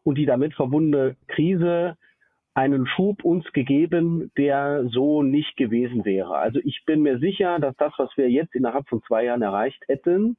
und 0.10 0.18
die 0.18 0.26
damit 0.26 0.56
verbundene 0.56 1.16
Krise 1.28 1.96
einen 2.56 2.88
Schub 2.88 3.24
uns 3.24 3.46
gegeben, 3.54 4.32
der 4.40 4.88
so 4.88 5.22
nicht 5.22 5.56
gewesen 5.56 6.04
wäre. 6.04 6.36
Also 6.36 6.60
ich 6.64 6.84
bin 6.88 7.04
mir 7.04 7.20
sicher, 7.20 7.60
dass 7.60 7.76
das, 7.76 7.94
was 7.98 8.10
wir 8.18 8.28
jetzt 8.28 8.56
innerhalb 8.56 8.90
von 8.90 9.04
zwei 9.04 9.26
Jahren 9.26 9.44
erreicht 9.44 9.84
hätten, 9.88 10.36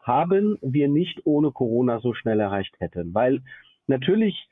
haben 0.00 0.58
wir 0.62 0.86
nicht 0.86 1.26
ohne 1.26 1.50
Corona 1.50 1.98
so 1.98 2.14
schnell 2.14 2.38
erreicht 2.38 2.78
hätten. 2.78 3.12
Weil 3.12 3.42
natürlich, 3.88 4.48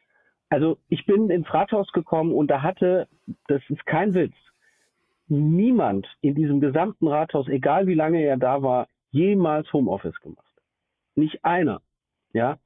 also 0.49 0.79
ich 0.89 1.07
bin 1.07 1.31
ins 1.31 1.55
Rathaus 1.55 1.93
gekommen 1.93 2.33
und 2.33 2.51
da 2.51 2.61
hatte, 2.61 3.07
das 3.47 3.63
ist 3.69 3.87
kein 3.87 4.13
Witz, 4.15 4.35
niemand 5.29 6.05
in 6.21 6.35
diesem 6.35 6.61
gesamten 6.61 7.07
Rathaus, 7.07 7.47
egal 7.47 7.87
wie 7.87 7.95
lange 7.95 8.25
er 8.25 8.37
da 8.37 8.61
war, 8.61 8.89
jemals 9.13 9.73
Homeoffice 9.73 10.19
gemacht. 10.21 10.45
Nicht 11.15 11.45
einer. 11.45 11.81
Ja. 12.33 12.59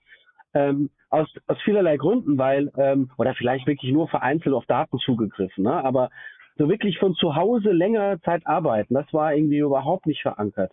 Ähm, 0.55 0.89
aus, 1.13 1.29
aus 1.47 1.61
vielerlei 1.63 1.97
Gründen, 1.99 2.39
weil, 2.39 2.73
ähm, 2.77 3.11
oder 3.19 3.35
vielleicht 3.35 3.67
wirklich 3.67 3.93
nur 3.93 4.09
vereinzelt 4.09 4.55
auf 4.55 4.67
Daten 4.67 4.99
zugegriffen, 4.99 5.65
ne? 5.65 5.85
aber 5.85 6.11
so 6.57 6.69
wirklich 6.69 6.99
von 6.99 7.15
zu 7.15 7.37
Hause 7.37 7.71
längere 7.71 8.21
Zeit 8.21 8.47
arbeiten, 8.47 8.95
das 8.95 9.13
war 9.13 9.35
irgendwie 9.35 9.59
überhaupt 9.59 10.07
nicht 10.07 10.23
verankert. 10.23 10.73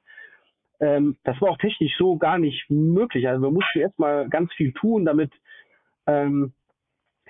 Ähm, 0.80 1.18
das 1.24 1.40
war 1.42 1.52
auch 1.52 1.58
technisch 1.58 1.96
so 1.98 2.18
gar 2.18 2.38
nicht 2.38 2.70
möglich. 2.70 3.28
Also 3.28 3.44
wir 3.44 3.52
mussten 3.52 3.80
erstmal 3.80 4.30
ganz 4.30 4.54
viel 4.54 4.72
tun, 4.74 5.06
damit 5.06 5.32
ähm, 6.08 6.54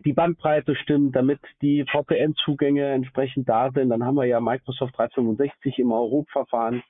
die 0.05 0.13
Bandbreite 0.13 0.75
stimmt, 0.75 1.15
damit 1.15 1.39
die 1.61 1.85
VPN-Zugänge 1.85 2.89
entsprechend 2.91 3.49
da 3.49 3.71
sind. 3.71 3.89
Dann 3.89 4.05
haben 4.05 4.15
wir 4.15 4.25
ja 4.25 4.39
Microsoft 4.39 4.97
365 4.97 5.79
im 5.79 5.91
Europe-Verfahren, 5.91 6.83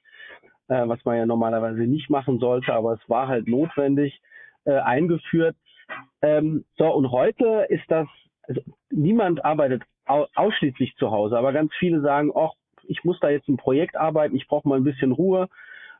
äh, 0.67 0.87
was 0.87 1.03
man 1.05 1.17
ja 1.17 1.25
normalerweise 1.25 1.81
nicht 1.81 2.09
machen 2.09 2.39
sollte, 2.39 2.73
aber 2.73 2.93
es 2.93 3.09
war 3.09 3.27
halt 3.27 3.47
notwendig, 3.47 4.21
äh, 4.65 4.73
eingeführt. 4.73 5.55
Ähm, 6.21 6.65
so, 6.77 6.93
und 6.93 7.11
heute 7.11 7.65
ist 7.69 7.85
das, 7.87 8.07
also 8.43 8.61
niemand 8.89 9.43
arbeitet 9.45 9.83
au 10.05 10.27
ausschließlich 10.35 10.95
zu 10.97 11.11
Hause, 11.11 11.37
aber 11.37 11.53
ganz 11.53 11.71
viele 11.77 12.01
sagen, 12.01 12.31
ach, 12.35 12.51
ich 12.83 13.03
muss 13.03 13.19
da 13.19 13.29
jetzt 13.29 13.47
ein 13.47 13.57
Projekt 13.57 13.95
arbeiten, 13.95 14.35
ich 14.35 14.47
brauche 14.47 14.67
mal 14.67 14.77
ein 14.77 14.83
bisschen 14.83 15.11
Ruhe. 15.11 15.47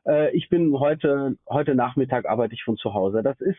Äh, 0.06 0.34
ich 0.36 0.48
bin 0.48 0.78
heute, 0.78 1.36
heute 1.48 1.74
Nachmittag 1.74 2.26
arbeite 2.26 2.54
ich 2.54 2.64
von 2.64 2.76
zu 2.76 2.92
Hause. 2.94 3.22
Das 3.22 3.40
ist 3.40 3.58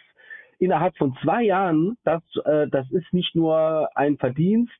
innerhalb 0.59 0.95
von 0.97 1.17
zwei 1.23 1.43
Jahren, 1.43 1.97
das, 2.03 2.21
äh, 2.45 2.67
das 2.67 2.89
ist 2.91 3.11
nicht 3.13 3.35
nur 3.35 3.89
ein 3.95 4.17
Verdienst, 4.17 4.71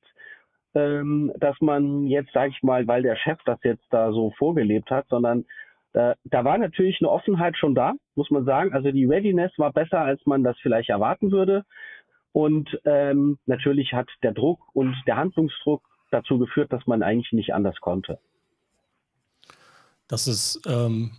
ähm, 0.76 1.32
dass 1.38 1.60
man 1.62 2.06
jetzt, 2.08 2.32
sage 2.34 2.52
ich 2.56 2.64
mal, 2.64 2.88
weil 2.88 3.04
der 3.04 3.16
Chef 3.16 3.40
das 3.46 3.60
jetzt 3.64 3.86
da 3.90 4.12
so 4.12 4.32
vorgelebt 4.38 4.92
hat, 4.92 5.08
sondern 5.10 5.46
da, 5.94 6.16
da 6.24 6.46
war 6.46 6.58
natürlich 6.58 7.00
eine 7.02 7.10
Offenheit 7.10 7.58
schon 7.58 7.76
da, 7.76 7.94
muss 8.16 8.32
man 8.32 8.46
sagen. 8.46 8.74
Also 8.74 8.92
die 8.92 9.06
Readiness 9.06 9.52
war 9.58 9.74
besser, 9.74 10.00
als 10.00 10.26
man 10.26 10.44
das 10.44 10.58
vielleicht 10.62 10.90
erwarten 10.90 11.32
würde. 11.32 11.66
Und 12.32 12.80
ähm, 12.86 13.38
natürlich 13.46 13.94
hat 13.94 14.08
der 14.24 14.32
Druck 14.32 14.60
und 14.74 14.96
der 15.06 15.18
Handlungsdruck 15.18 15.84
dazu 16.12 16.38
geführt, 16.40 16.72
dass 16.72 16.88
man 16.88 17.04
eigentlich 17.04 17.34
nicht 17.34 17.54
anders 17.54 17.76
konnte. 17.82 18.20
Das 20.08 20.28
ist 20.28 20.62
ähm, 20.66 21.12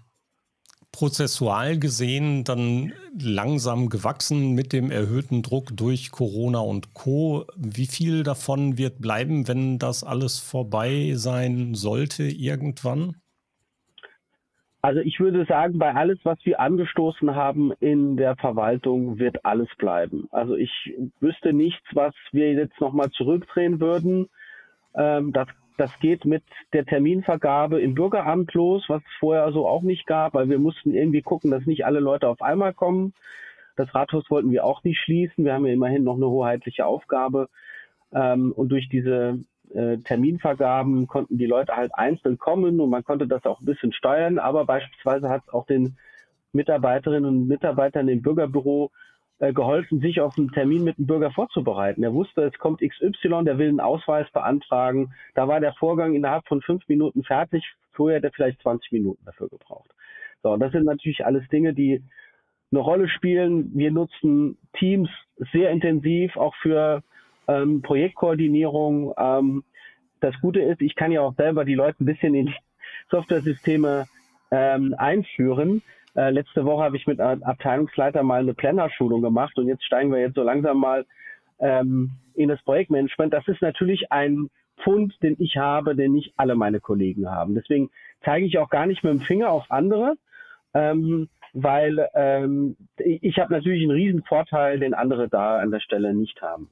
prozessual 0.91 1.79
gesehen 1.79 2.45
dann 2.45 2.93
langsam 3.19 3.89
gewachsen 3.89 4.53
mit 4.53 4.73
dem 4.73 4.91
erhöhten 4.91 5.43
Druck 5.43 5.71
durch 5.75 6.11
Corona 6.11 6.61
und 6.61 6.95
Co. 6.95 7.47
Wie 7.57 7.87
viel 7.87 8.23
davon 8.23 8.79
wird 8.79 9.01
bleiben, 9.01 9.49
wenn 9.49 9.79
das 9.79 10.05
alles 10.05 10.39
vorbei 10.39 11.13
sein 11.15 11.75
sollte 11.75 12.25
irgendwann? 12.25 13.22
Also 14.85 14.99
ich 14.99 15.21
würde 15.21 15.45
sagen, 15.45 15.79
bei 15.79 15.95
alles, 15.95 16.19
was 16.25 16.39
wir 16.45 16.59
angestoßen 16.59 17.37
haben 17.37 17.73
in 17.79 18.17
der 18.17 18.35
Verwaltung, 18.35 19.21
wird 19.21 19.45
alles 19.45 19.69
bleiben. 19.79 20.27
Also 20.33 20.57
ich 20.57 20.73
wüsste 21.21 21.53
nichts, 21.53 21.87
was 21.93 22.13
wir 22.33 22.53
jetzt 22.53 22.81
nochmal 22.81 23.11
zurückdrehen 23.11 23.79
würden. 23.79 24.29
Ähm, 24.97 25.33
das, 25.33 25.47
das 25.79 25.97
geht 26.01 26.25
mit 26.25 26.43
der 26.73 26.85
Terminvergabe 26.85 27.81
im 27.81 27.95
Bürgeramt 27.95 28.53
los, 28.55 28.85
was 28.89 29.03
es 29.03 29.19
vorher 29.21 29.53
so 29.53 29.69
auch 29.69 29.83
nicht 29.83 30.05
gab, 30.05 30.35
weil 30.35 30.49
wir 30.49 30.59
mussten 30.59 30.93
irgendwie 30.93 31.23
gucken, 31.23 31.53
dass 31.53 31.65
nicht 31.65 31.87
alle 31.87 32.01
Leute 32.01 32.27
auf 32.27 32.43
einmal 32.43 32.75
kommen. 32.75 33.15
Das 33.77 33.95
Rathaus 33.95 34.29
wollten 34.31 34.51
wir 34.51 34.65
auch 34.65 34.83
nicht 34.83 34.99
schließen. 34.99 35.45
Wir 35.45 35.55
haben 35.55 35.65
ja 35.65 35.73
immerhin 35.73 36.03
noch 36.03 36.17
eine 36.17 36.29
hoheitliche 36.29 36.87
Aufgabe. 36.87 37.49
Ähm, 38.13 38.51
und 38.51 38.71
durch 38.71 38.89
diese 38.89 39.39
äh, 39.75 39.99
Terminvergaben 39.99 41.07
konnten 41.07 41.39
die 41.39 41.47
Leute 41.47 41.77
halt 41.77 41.95
einzeln 41.95 42.39
kommen 42.39 42.81
und 42.81 42.91
man 42.91 43.05
konnte 43.05 43.27
das 43.27 43.45
auch 43.45 43.61
ein 43.61 43.67
bisschen 43.67 43.93
steuern, 43.93 44.39
aber 44.39 44.65
beispielsweise 44.65 45.29
hat 45.29 45.43
es 45.47 45.53
auch 45.53 45.67
den 45.67 45.97
Mitarbeiterinnen 46.53 47.29
und 47.29 47.49
Mitarbeitern 47.49 48.09
im 48.09 48.23
Bürgerbüro 48.23 48.91
äh, 49.39 49.53
geholfen, 49.53 50.01
sich 50.01 50.21
auf 50.21 50.39
einen 50.39 50.53
Termin 50.53 50.85
mit 50.85 50.99
dem 50.99 51.07
Bürger 51.07 51.31
vorzubereiten. 51.31 52.03
Er 52.03 52.13
wusste, 52.13 52.43
es 52.43 52.59
kommt 52.59 52.81
XY, 52.81 53.45
der 53.45 53.59
will 53.59 53.69
einen 53.69 53.81
Ausweis 53.81 54.31
beantragen. 54.31 55.15
Da 55.35 55.49
war 55.49 55.61
der 55.61 55.73
Vorgang 55.75 56.15
innerhalb 56.15 56.47
von 56.47 56.61
fünf 56.63 56.87
Minuten 56.89 57.25
fertig. 57.25 57.65
Vorher 57.93 58.19
hätte 58.19 58.29
er 58.29 58.33
vielleicht 58.33 58.63
20 58.63 58.93
Minuten 58.93 59.25
dafür 59.25 59.49
gebraucht. 59.49 59.91
So, 60.43 60.51
und 60.51 60.61
das 60.61 60.73
sind 60.73 60.85
natürlich 60.85 61.25
alles 61.25 61.47
Dinge, 61.49 61.75
die 61.75 62.03
eine 62.71 62.81
Rolle 62.81 63.09
spielen. 63.09 63.71
Wir 63.75 63.91
nutzen 63.91 64.59
Teams 64.79 65.09
sehr 65.53 65.71
intensiv, 65.71 66.37
auch 66.37 66.55
für 66.63 67.03
ähm, 67.49 67.83
Projektkoordinierung. 67.83 69.15
Ähm, 69.17 69.65
das 70.21 70.39
Gute 70.41 70.61
ist, 70.61 70.81
ich 70.81 70.95
kann 70.95 71.13
ja 71.13 71.21
auch 71.21 71.35
selber 71.35 71.65
die 71.65 71.75
Leute 71.75 72.03
ein 72.03 72.07
bisschen 72.07 72.35
in 72.35 72.53
Software-Systeme 73.11 74.07
ähm, 74.51 74.95
einführen. 74.97 75.83
Äh, 76.15 76.31
letzte 76.31 76.65
Woche 76.65 76.85
habe 76.85 76.97
ich 76.97 77.07
mit 77.07 77.21
einem 77.21 77.43
Abteilungsleiter 77.43 78.23
mal 78.23 78.41
eine 78.41 78.55
Planner-Schulung 78.55 79.23
gemacht 79.23 79.57
und 79.59 79.67
jetzt 79.67 79.85
steigen 79.85 80.13
wir 80.13 80.21
jetzt 80.21 80.35
so 80.35 80.43
langsam 80.43 80.79
mal 80.79 81.07
ähm, 81.59 82.11
in 82.35 82.49
das 82.49 82.63
Projektmanagement. 82.63 83.33
Das 83.33 83.49
ist 83.49 83.63
natürlich 83.63 84.13
ein 84.13 84.51
Pfund, 84.83 85.15
den 85.23 85.37
ich 85.39 85.57
habe, 85.57 85.95
den 85.95 86.13
nicht 86.13 86.35
alle 86.37 86.55
meine 86.55 86.81
Kollegen 86.81 87.31
haben. 87.31 87.55
Deswegen 87.55 87.91
zeige 88.25 88.47
ich 88.47 88.59
auch 88.59 88.69
gar 88.69 88.87
nicht 88.87 89.03
mit 89.05 89.13
dem 89.13 89.21
Finger 89.21 89.51
auf 89.51 89.71
andere, 89.71 90.15
ähm, 90.75 91.29
weil 91.55 92.09
ähm, 92.15 92.77
ich 92.99 93.39
habe 93.39 93.53
natürlich 93.53 93.83
einen 93.83 93.93
riesen 93.93 94.23
Vorteil, 94.25 94.79
den 94.81 94.95
andere 94.95 95.29
da 95.29 95.59
an 95.59 95.71
der 95.71 95.81
Stelle 95.81 96.15
nicht 96.15 96.41
haben. 96.43 96.71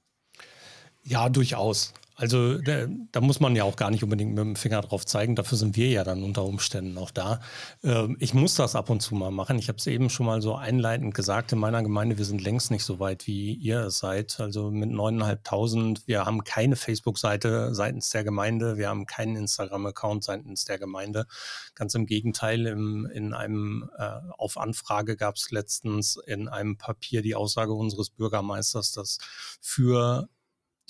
Ja, 1.03 1.29
durchaus. 1.29 1.93
Also 2.21 2.59
da, 2.59 2.87
da, 3.13 3.23
muss 3.23 3.41
man 3.41 3.57
ja 3.57 3.65
auch 3.65 3.77
gar 3.77 3.91
nicht 3.91 4.05
unbedingt 4.05 4.35
mit 4.35 4.45
dem 4.45 4.55
Finger 4.55 4.83
drauf 4.83 5.07
zeigen. 5.07 5.37
Dafür 5.37 5.57
sind 5.57 5.75
wir 5.77 5.89
ja 5.89 6.05
dann 6.05 6.23
unter 6.23 6.45
Umständen 6.45 6.99
auch 6.99 7.11
da. 7.11 7.41
Ähm, 7.83 8.19
ich 8.21 8.35
muss 8.35 8.57
das 8.57 8.77
ab 8.77 8.91
und 8.91 9.01
zu 9.01 9.15
mal 9.15 9.31
machen. 9.31 9.59
Ich 9.59 9.69
habe 9.69 9.79
es 9.79 9.87
eben 9.87 10.11
schon 10.11 10.27
mal 10.27 10.43
so 10.43 10.55
einleitend 10.55 11.15
gesagt. 11.15 11.53
In 11.53 11.59
meiner 11.59 11.83
Gemeinde, 11.83 12.19
wir 12.19 12.27
sind 12.27 12.43
längst 12.43 12.71
nicht 12.71 12.85
so 12.85 13.01
weit, 13.01 13.27
wie 13.27 13.55
ihr 13.55 13.87
es 13.87 14.01
seid. 14.01 14.39
Also 14.39 14.71
mit 14.71 14.91
9.500. 14.91 16.03
Wir 16.05 16.27
haben 16.27 16.45
keine 16.45 16.77
Facebook-Seite 16.77 17.75
seitens 17.75 18.11
der 18.11 18.23
Gemeinde. 18.23 18.77
Wir 18.77 18.91
haben 18.91 19.07
keinen 19.07 19.37
Instagram-Account 19.37 20.23
seitens 20.23 20.67
der 20.67 20.79
Gemeinde. 20.79 21.27
Ganz 21.75 21.95
im 21.95 22.05
Gegenteil, 22.05 22.67
im, 22.67 23.07
in 23.07 23.33
einem 23.33 23.89
äh, 23.97 24.11
auf 24.37 24.59
Anfrage 24.59 25.17
gab 25.17 25.37
es 25.37 25.51
letztens 25.53 26.19
in 26.27 26.49
einem 26.49 26.77
Papier 26.77 27.23
die 27.23 27.35
Aussage 27.35 27.73
unseres 27.73 28.11
Bürgermeisters, 28.11 28.93
dass 28.93 29.17
für 29.63 30.29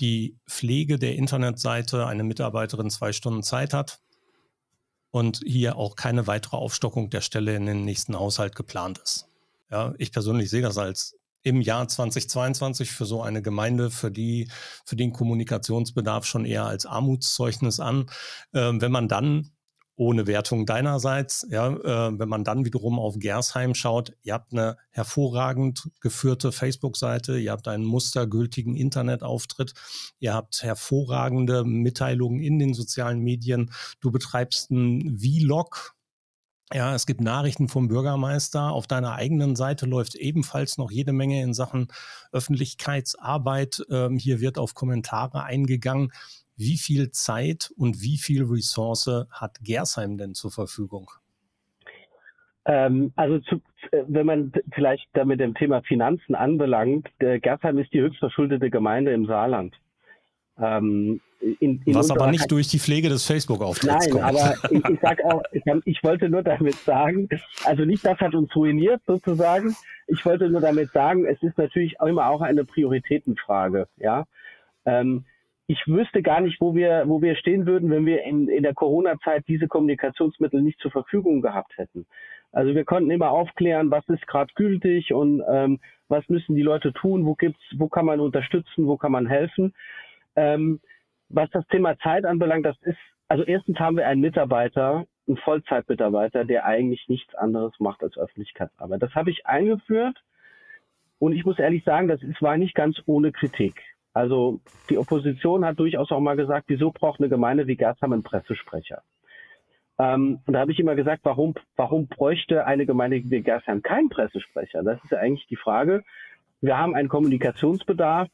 die 0.01 0.37
Pflege 0.49 0.99
der 0.99 1.17
Internetseite 1.17 2.07
eine 2.07 2.25
Mitarbeiterin 2.25 2.91
zwei 2.91 3.13
Stunden 3.13 3.43
Zeit 3.43 3.75
hat 3.75 4.01
und 5.11 5.41
hier 5.45 5.77
auch 5.77 5.97
keine 5.97 6.27
weitere 6.27 6.57
Aufstockung 6.57 7.11
der 7.11 7.21
Stelle 7.21 7.55
in 7.55 7.67
den 7.67 7.85
nächsten 7.85 8.19
Haushalt 8.19 8.55
geplant 8.55 8.99
ist. 8.99 9.27
Ja, 9.71 9.95
ich 9.99 10.13
persönlich 10.13 10.51
sehe 10.51 10.63
das 10.63 10.79
als 10.79 11.17
im 11.43 11.61
Jahr 11.61 11.89
2022 11.89 12.91
für 12.91 13.07
so 13.07 13.23
eine 13.23 13.41
Gemeinde, 13.41 13.91
für 13.91 14.11
die, 14.11 14.51
für 14.85 14.97
den 14.97 15.13
Kommunikationsbedarf 15.13 16.27
schon 16.27 16.45
eher 16.45 16.67
als 16.67 16.87
Armutszeugnis 16.87 17.81
an. 17.81 18.11
Ähm, 18.53 18.81
wenn 18.81 18.93
man 18.93 19.09
dann 19.09 19.51
ohne 20.01 20.27
Wertung 20.27 20.65
deinerseits. 20.65 21.47
Ja, 21.51 21.69
äh, 21.69 22.19
wenn 22.19 22.29
man 22.31 22.43
dann 22.43 22.65
wiederum 22.65 22.99
auf 22.99 23.19
Gersheim 23.19 23.75
schaut, 23.75 24.15
ihr 24.23 24.33
habt 24.33 24.53
eine 24.53 24.79
hervorragend 24.89 25.91
geführte 26.01 26.53
Facebook-Seite, 26.53 27.39
ihr 27.39 27.53
habt 27.53 27.69
einen 27.69 27.85
mustergültigen 27.85 28.77
Internetauftritt, 28.77 29.75
ihr 30.19 30.33
habt 30.33 30.63
hervorragende 30.63 31.65
Mitteilungen 31.65 32.41
in 32.41 32.59
den 32.59 32.73
sozialen 32.73 33.21
Medien, 33.21 33.73
du 34.01 34.11
betreibst 34.11 34.71
einen 34.71 35.19
Vlog, 35.19 35.95
Ja, 36.73 36.95
es 36.95 37.05
gibt 37.05 37.21
Nachrichten 37.21 37.69
vom 37.69 37.89
Bürgermeister. 37.89 38.71
Auf 38.73 38.87
deiner 38.87 39.15
eigenen 39.17 39.55
Seite 39.57 39.87
läuft 39.87 40.15
ebenfalls 40.15 40.79
noch 40.79 40.91
jede 40.91 41.13
Menge 41.13 41.43
in 41.43 41.53
Sachen 41.53 41.89
Öffentlichkeitsarbeit. 42.33 43.83
Ähm, 43.91 44.17
hier 44.17 44.41
wird 44.41 44.57
auf 44.57 44.75
Kommentare 44.75 45.43
eingegangen. 45.43 46.13
Wie 46.61 46.77
viel 46.77 47.11
Zeit 47.11 47.73
und 47.79 48.03
wie 48.03 48.19
viel 48.19 48.45
Ressource 48.45 49.11
hat 49.31 49.61
Gersheim 49.63 50.19
denn 50.19 50.35
zur 50.35 50.51
Verfügung? 50.51 51.11
Ähm, 52.67 53.15
also 53.17 53.39
zu, 53.39 53.63
äh, 53.93 54.05
wenn 54.07 54.27
man 54.27 54.53
vielleicht 54.75 55.09
da 55.15 55.25
mit 55.25 55.41
dem 55.41 55.55
Thema 55.55 55.81
Finanzen 55.81 56.35
anbelangt, 56.35 57.09
Gersheim 57.19 57.79
ist 57.79 57.95
die 57.95 58.03
höchstverschuldete 58.03 58.69
Gemeinde 58.69 59.13
im 59.15 59.25
Saarland. 59.25 59.75
Ähm, 60.59 61.23
in, 61.41 61.81
in 61.87 61.95
Was 61.95 62.11
aber 62.11 62.31
nicht 62.31 62.51
durch 62.51 62.69
die 62.69 62.79
Pflege 62.79 63.09
des 63.09 63.25
Facebook-Auftritts 63.25 64.09
Nein, 64.09 64.11
kommt. 64.11 64.25
aber 64.25 64.55
ich, 64.71 64.85
ich 64.85 65.01
sag 65.01 65.25
auch, 65.25 65.43
ich, 65.53 65.63
ich, 65.87 66.05
wollte 66.05 66.29
nur 66.29 66.43
damit 66.43 66.75
sagen, 66.75 67.27
also 67.65 67.87
nicht 67.87 68.05
das 68.05 68.19
hat 68.19 68.35
uns 68.35 68.55
ruiniert 68.55 69.01
sozusagen. 69.07 69.75
Ich 70.09 70.23
wollte 70.27 70.51
nur 70.51 70.61
damit 70.61 70.93
sagen, 70.93 71.25
es 71.25 71.43
ist 71.43 71.57
natürlich 71.57 71.99
auch 72.01 72.07
immer 72.07 72.29
auch 72.29 72.43
eine 72.43 72.67
Prioritätenfrage, 72.67 73.89
ja. 73.97 74.27
Ähm, 74.85 75.25
ich 75.71 75.87
wüsste 75.87 76.21
gar 76.21 76.41
nicht, 76.41 76.61
wo 76.61 76.75
wir, 76.75 77.05
wo 77.07 77.23
wir 77.23 77.37
stehen 77.37 77.65
würden, 77.65 77.91
wenn 77.91 78.05
wir 78.05 78.25
in, 78.25 78.49
in 78.49 78.65
der 78.65 78.75
Corona-Zeit 78.75 79.45
diese 79.47 79.69
Kommunikationsmittel 79.69 80.61
nicht 80.61 80.81
zur 80.81 80.91
Verfügung 80.91 81.43
gehabt 81.43 81.79
hätten. 81.79 82.07
Also 82.51 82.75
wir 82.75 82.85
konnten 82.85 83.13
immer 83.13 83.31
aufklären, 83.31 83.93
was 83.93 84.05
ist 84.09 84.27
gerade 84.27 84.53
gültig 84.57 85.15
und 85.15 85.41
ähm, 85.49 85.79
was 86.09 86.29
müssen 86.29 86.57
die 86.57 86.63
Leute 86.63 86.93
tun, 86.93 87.25
wo 87.25 87.37
gibt's, 87.37 87.63
wo 87.77 87.87
kann 87.87 88.05
man 88.05 88.19
unterstützen, 88.19 88.89
wo 88.89 88.97
kann 88.97 89.13
man 89.13 89.29
helfen. 89.29 89.73
Ähm, 90.35 90.81
was 91.29 91.49
das 91.51 91.65
Thema 91.69 91.97
Zeit 91.99 92.25
anbelangt, 92.25 92.67
das 92.67 92.77
ist, 92.83 92.99
also 93.29 93.45
erstens 93.45 93.79
haben 93.79 93.97
wir 93.97 94.09
einen 94.09 94.23
Mitarbeiter, 94.23 95.07
einen 95.29 95.37
Vollzeitmitarbeiter, 95.37 96.45
der 96.45 96.65
eigentlich 96.65 97.07
nichts 97.07 97.33
anderes 97.37 97.79
macht 97.79 98.03
als 98.03 98.19
Öffentlichkeitsarbeit. 98.19 99.01
Das 99.01 99.15
habe 99.15 99.31
ich 99.31 99.47
eingeführt 99.47 100.21
und 101.21 101.33
ich 101.33 101.45
muss 101.45 101.61
ehrlich 101.61 101.85
sagen, 101.85 102.09
das 102.09 102.21
ist, 102.25 102.43
war 102.43 102.57
nicht 102.57 102.75
ganz 102.75 103.01
ohne 103.07 103.31
Kritik. 103.31 103.81
Also 104.13 104.61
die 104.89 104.99
Opposition 104.99 105.65
hat 105.65 105.79
durchaus 105.79 106.11
auch 106.11 106.21
mal 106.21 106.37
gesagt, 106.37 106.65
wieso 106.69 106.91
braucht 106.91 107.21
eine 107.21 107.29
Gemeinde 107.29 107.67
wie 107.67 107.77
Gersheim 107.77 108.13
einen 108.13 108.23
Pressesprecher? 108.23 109.03
Ähm, 109.99 110.41
und 110.47 110.55
da 110.55 110.61
habe 110.61 110.73
ich 110.73 110.81
immer 110.81 110.95
gesagt, 110.95 111.21
warum, 111.25 111.55
warum 111.77 112.09
bräuchte 112.09 112.67
eine 112.67 112.87
Gemeinde 112.87 113.23
wie 113.25 113.43
Gersheim 113.43 113.83
keinen 113.83 114.09
Pressesprecher? 114.09 114.83
Das 114.83 115.03
ist 115.05 115.11
ja 115.11 115.19
eigentlich 115.19 115.47
die 115.47 115.57
Frage. 115.57 116.03
Wir 116.61 116.77
haben 116.77 116.95
einen 116.95 117.09
Kommunikationsbedarf. 117.09 118.29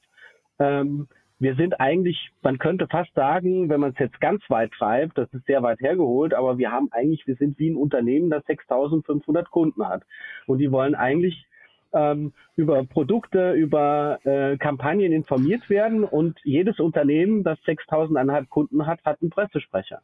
Ähm, 0.59 1.09
wir 1.39 1.55
sind 1.57 1.81
eigentlich, 1.81 2.31
man 2.43 2.59
könnte 2.59 2.87
fast 2.87 3.13
sagen, 3.15 3.69
wenn 3.69 3.81
man 3.81 3.91
es 3.91 3.99
jetzt 3.99 4.21
ganz 4.21 4.43
weit 4.49 4.73
treibt, 4.73 5.19
das 5.19 5.33
ist 5.35 5.45
sehr 5.45 5.63
weit 5.63 5.81
hergeholt, 5.81 6.33
aber 6.33 6.57
wir 6.57 6.73
haben 6.73 6.89
eigentlich, 6.93 7.27
wir 7.27 7.37
sind 7.37 7.59
wie 7.59 7.69
ein 7.69 7.77
Unternehmen, 7.77 8.31
das 8.31 8.45
6500 8.47 9.51
Kunden 9.51 9.87
hat. 9.87 10.03
Und 10.47 10.59
die 10.59 10.73
wollen 10.73 10.95
eigentlich 10.95 11.47
ähm, 11.93 12.33
über 12.57 12.85
Produkte, 12.85 13.53
über 13.53 14.19
äh, 14.25 14.57
Kampagnen 14.57 15.13
informiert 15.13 15.69
werden 15.71 16.05
und 16.05 16.39
jedes 16.45 16.81
Unternehmen, 16.81 17.45
das 17.45 17.59
6000 17.65 18.49
Kunden 18.49 18.87
hat, 18.87 19.05
hat 19.05 19.21
einen 19.23 19.31
Pressesprecher. 19.31 20.03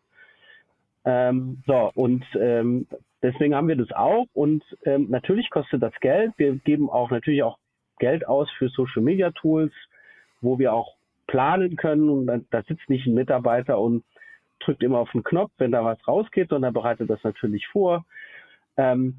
Ähm, 1.04 1.62
so, 1.66 1.90
und 1.94 2.24
ähm, 2.38 2.86
deswegen 3.22 3.54
haben 3.54 3.68
wir 3.68 3.76
das 3.76 3.90
auch 3.92 4.26
und 4.34 4.62
ähm, 4.84 5.08
natürlich 5.10 5.50
kostet 5.50 5.82
das 5.82 5.94
Geld. 6.00 6.32
Wir 6.36 6.54
geben 6.56 6.88
auch 6.88 7.10
natürlich 7.10 7.42
auch 7.42 7.58
Geld 7.98 8.26
aus 8.26 8.48
für 8.52 8.68
Social 8.68 9.02
Media 9.02 9.30
Tools, 9.32 9.72
wo 10.40 10.58
wir 10.58 10.72
auch 10.72 10.94
planen 11.26 11.76
können 11.76 12.08
und 12.08 12.26
da, 12.26 12.38
da 12.50 12.62
sitzt 12.62 12.88
nicht 12.88 13.06
ein 13.06 13.14
Mitarbeiter 13.14 13.78
und 13.80 14.04
drückt 14.60 14.82
immer 14.82 14.98
auf 14.98 15.10
den 15.10 15.24
Knopf, 15.24 15.50
wenn 15.58 15.72
da 15.72 15.84
was 15.84 16.06
rausgeht, 16.06 16.50
sondern 16.50 16.72
bereitet 16.72 17.10
das 17.10 17.22
natürlich 17.24 17.66
vor. 17.66 18.04
Ähm, 18.76 19.18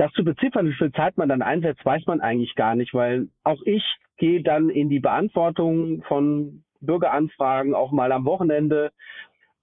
das 0.00 0.12
zu 0.12 0.24
beziffern, 0.24 0.66
wie 0.66 0.72
viel 0.72 0.92
Zeit 0.92 1.18
man 1.18 1.28
dann 1.28 1.42
einsetzt, 1.42 1.84
weiß 1.84 2.06
man 2.06 2.22
eigentlich 2.22 2.54
gar 2.54 2.74
nicht, 2.74 2.94
weil 2.94 3.28
auch 3.44 3.60
ich 3.66 3.84
gehe 4.16 4.42
dann 4.42 4.70
in 4.70 4.88
die 4.88 4.98
Beantwortung 4.98 6.02
von 6.04 6.64
Bürgeranfragen 6.80 7.74
auch 7.74 7.92
mal 7.92 8.10
am 8.10 8.24
Wochenende, 8.24 8.92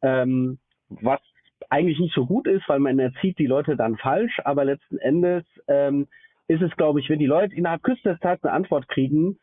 ähm, 0.04 0.60
was 0.90 1.20
eigentlich 1.70 1.98
nicht 2.00 2.14
so 2.14 2.28
gut 2.28 2.48
ist, 2.48 2.70
weil 2.70 2.78
man 2.78 3.00
erzieht 3.00 3.40
die 3.40 3.48
Leute 3.48 3.76
dann 3.76 3.98
falsch, 3.98 4.40
aber 4.44 4.64
letzten 4.64 5.00
Endes 5.00 5.44
ähm, 5.68 6.08
ist 6.48 6.62
es, 6.62 6.72
glaube 6.78 7.00
ich, 7.00 7.10
wenn 7.10 7.18
die 7.18 7.26
Leute 7.26 7.56
innerhalb 7.56 7.82
kürzester 7.82 8.20
Zeit 8.20 8.44
eine 8.44 8.54
Antwort 8.54 8.88
kriegen, 8.90 9.40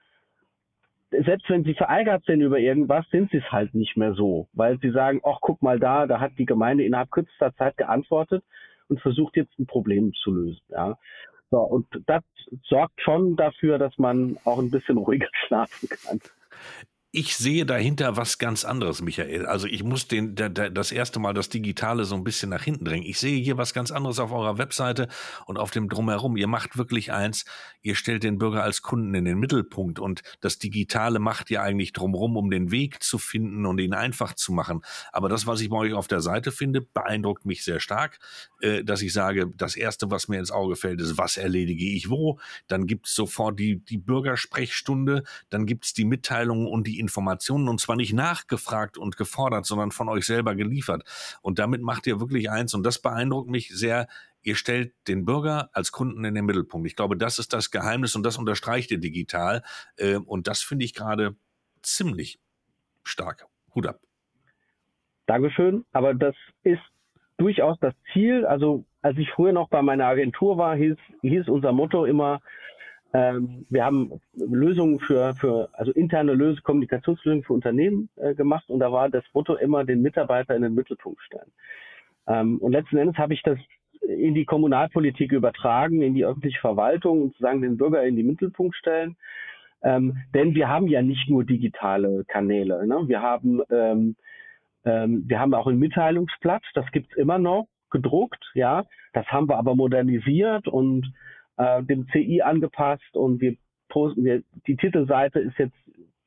selbst 1.11 1.51
wenn 1.51 1.65
sie 1.65 1.75
verärgert 1.75 2.25
sind 2.25 2.41
über 2.41 2.61
irgendwas, 2.61 3.05
sind 3.11 3.33
sie 3.33 3.39
es 3.39 3.51
halt 3.51 3.75
nicht 3.75 3.97
mehr 3.97 4.15
so, 4.15 4.47
weil 4.53 4.79
sie 4.79 4.91
sagen, 4.91 5.21
ach 5.25 5.39
guck 5.41 5.61
mal 5.61 5.81
da, 5.81 6.07
da 6.07 6.21
hat 6.21 6.39
die 6.39 6.47
Gemeinde 6.47 6.85
innerhalb 6.85 7.11
kürzester 7.11 7.53
Zeit 7.57 7.77
geantwortet 7.77 8.45
und 8.89 9.01
versucht 9.01 9.37
jetzt 9.37 9.59
ein 9.59 9.67
Problem 9.67 10.13
zu 10.23 10.33
lösen. 10.33 10.63
Ja. 10.69 10.99
So, 11.51 11.59
und 11.59 11.87
das 12.07 12.23
sorgt 12.65 13.01
schon 13.01 13.37
dafür, 13.37 13.79
dass 13.79 13.97
man 13.99 14.39
auch 14.45 14.59
ein 14.59 14.71
bisschen 14.71 14.97
ruhiger 14.97 15.29
schlafen 15.47 15.89
kann 15.89 16.21
ich 17.17 17.37
sehe 17.37 17.65
dahinter 17.65 18.17
was 18.17 18.39
ganz 18.39 18.65
anderes, 18.65 19.01
Michael. 19.01 19.47
Also 19.47 19.69
ich 19.69 19.85
muss 19.85 20.09
den, 20.09 20.35
der, 20.35 20.49
der, 20.49 20.69
das 20.69 20.91
erste 20.91 21.21
Mal 21.21 21.33
das 21.33 21.49
Digitale 21.49 22.07
so 22.07 22.17
ein 22.17 22.25
bisschen 22.25 22.51
nach 22.51 22.65
hinten 22.65 22.85
drängen. 22.85 23.07
Ich 23.07 23.21
sehe 23.21 23.41
hier 23.41 23.57
was 23.57 23.73
ganz 23.73 23.93
anderes 23.93 24.19
auf 24.19 24.33
eurer 24.33 24.59
Webseite 24.59 25.07
und 25.47 25.57
auf 25.57 25.71
dem 25.71 25.89
Drumherum. 25.89 26.37
Ihr 26.37 26.49
macht 26.49 26.77
wirklich 26.77 27.13
eins, 27.13 27.45
ihr 27.83 27.95
stellt 27.95 28.25
den 28.25 28.39
Bürger 28.39 28.65
als 28.65 28.83
Kunden 28.83 29.15
in 29.15 29.25
den 29.25 29.39
Mittelpunkt 29.39 30.01
und 30.01 30.23
das 30.41 30.59
Digitale 30.59 31.21
macht 31.21 31.53
ihr 31.53 31.63
eigentlich 31.63 31.93
drumherum, 31.93 32.37
um 32.37 32.51
den 32.51 32.73
Weg 32.73 33.01
zu 33.01 33.19
finden 33.19 33.65
und 33.65 33.79
ihn 33.79 33.95
einfach 33.95 34.35
zu 34.35 34.53
machen. 34.53 34.81
Aber 35.13 35.29
das, 35.29 35.47
was 35.47 35.61
ich 35.61 35.71
bei 35.71 35.77
euch 35.77 35.93
auf 35.93 36.09
der 36.09 36.21
Seite 36.21 36.51
finde, 36.51 36.81
beeindruckt 36.81 37.47
mich 37.47 37.63
sehr 37.63 37.79
stark, 37.79 38.19
äh, 38.61 38.83
dass 38.83 39.03
ich 39.03 39.13
sage, 39.13 39.53
das 39.55 39.77
erste, 39.77 40.11
was 40.11 40.27
mir 40.27 40.41
ins 40.41 40.51
Auge 40.51 40.75
fällt, 40.75 41.01
ist, 41.01 41.17
was 41.17 41.37
erledige 41.37 41.85
ich 41.85 42.11
wo? 42.11 42.41
Dann 42.67 42.89
gibt's 42.89 43.15
sofort 43.15 43.61
die, 43.61 43.85
die 43.85 43.99
Bürgersprechstunde, 43.99 45.23
dann 45.51 45.65
gibt's 45.65 45.93
die 45.93 46.05
Mitteilungen 46.05 46.67
und 46.67 46.89
die 46.89 47.04
Informationen 47.05 47.69
und 47.69 47.81
zwar 47.81 47.97
nicht 47.97 48.15
nachgefragt 48.15 48.97
und 48.97 49.17
gefordert, 49.17 49.67
sondern 49.67 49.91
von 49.91 50.09
euch 50.09 50.25
selber 50.25 50.55
geliefert. 50.55 51.05
Und 51.43 51.59
damit 51.59 51.83
macht 51.83 52.07
ihr 52.07 52.19
wirklich 52.19 52.51
eins 52.51 52.73
und 52.75 52.85
das 52.85 52.99
beeindruckt 52.99 53.51
mich 53.51 53.69
sehr. 53.69 54.09
Ihr 54.43 54.57
stellt 54.57 54.93
den 55.09 55.25
Bürger 55.25 55.71
als 55.73 55.93
Kunden 55.93 56.25
in 56.25 56.35
den 56.35 56.45
Mittelpunkt. 56.45 56.87
Ich 56.87 56.97
glaube, 56.97 57.17
das 57.17 57.39
ist 57.39 57.53
das 57.53 57.71
Geheimnis 57.71 58.15
und 58.17 58.25
das 58.25 58.37
unterstreicht 58.37 58.91
ihr 58.91 58.99
digital. 58.99 59.63
Äh, 59.97 60.17
und 60.17 60.49
das 60.49 60.63
finde 60.63 60.85
ich 60.85 60.95
gerade 60.95 61.37
ziemlich 61.83 62.39
stark. 63.05 63.47
Hut 63.75 63.87
ab. 63.87 64.01
Dankeschön. 65.27 65.85
Aber 65.93 66.15
das 66.15 66.35
ist 66.63 66.83
durchaus 67.39 67.79
das 67.81 67.95
Ziel. 68.13 68.45
Also 68.47 68.85
als 69.03 69.19
ich 69.19 69.31
früher 69.31 69.53
noch 69.53 69.69
bei 69.69 69.83
meiner 69.83 70.07
Agentur 70.07 70.59
war, 70.59 70.77
hieß, 70.77 70.97
hieß 71.23 71.49
unser 71.49 71.73
Motto 71.73 72.05
immer, 72.05 72.41
ähm, 73.15 73.65
wir 73.71 73.85
haben 73.85 74.21
Lösungen 74.35 74.99
für, 74.99 75.35
für 75.35 75.69
also 75.73 75.93
interne 75.93 76.35
Lösungen, 76.35 76.65
Kommunikationslösungen 76.65 77.45
für 77.45 77.53
Unternehmen 77.53 78.09
äh, 78.17 78.35
gemacht 78.35 78.69
und 78.69 78.81
da 78.81 78.91
war 78.91 79.09
das 79.09 79.25
Motto 79.33 79.55
immer 79.55 79.85
den 79.85 80.03
Mitarbeiter 80.03 80.57
in 80.57 80.63
den 80.63 80.75
Mittelpunkt 80.75 81.23
stellen. 81.23 81.53
Ähm, 82.27 82.59
und 82.59 82.73
letzten 82.73 82.99
Endes 82.99 83.17
habe 83.17 83.33
ich 83.33 83.43
das 83.43 83.59
in 84.01 84.35
die 84.35 84.45
Kommunalpolitik 84.45 85.33
übertragen, 85.33 86.03
in 86.03 86.15
die 86.15 86.25
öffentliche 86.25 86.61
Verwaltung 86.61 87.23
und 87.23 87.29
sozusagen 87.29 87.63
den 87.63 87.77
Bürger 87.77 88.05
in 88.05 88.17
die 88.17 88.25
Mittelpunkt 88.25 88.75
stellen. 88.75 89.17
Ähm, 89.83 90.19
denn 90.35 90.55
wir 90.57 90.69
haben 90.69 90.89
ja 90.89 91.01
nicht 91.01 91.31
nur 91.31 91.45
digitale 91.45 92.25
Kanäle. 92.25 92.87
Ne? 92.87 93.05
Wir 93.07 93.23
haben 93.23 93.63
ähm, 93.71 94.17
ähm, 94.85 95.25
wir 95.27 95.39
haben 95.39 95.55
auch 95.55 95.67
ein 95.67 95.79
Mitteilungsblatt, 95.79 96.63
das 96.75 96.91
gibt's 96.93 97.17
immer 97.17 97.39
noch 97.39 97.69
gedruckt, 97.91 98.45
ja. 98.55 98.85
Das 99.13 99.27
haben 99.29 99.49
wir 99.49 99.57
aber 99.57 99.77
modernisiert 99.77 100.67
und 100.67 101.13
äh, 101.57 101.83
dem 101.83 102.07
CI 102.09 102.43
angepasst 102.43 103.15
und 103.15 103.41
wir 103.41 103.57
posten, 103.89 104.25
wir, 104.25 104.43
die 104.67 104.77
Titelseite 104.77 105.41
ist 105.41 105.59
jetzt 105.59 105.77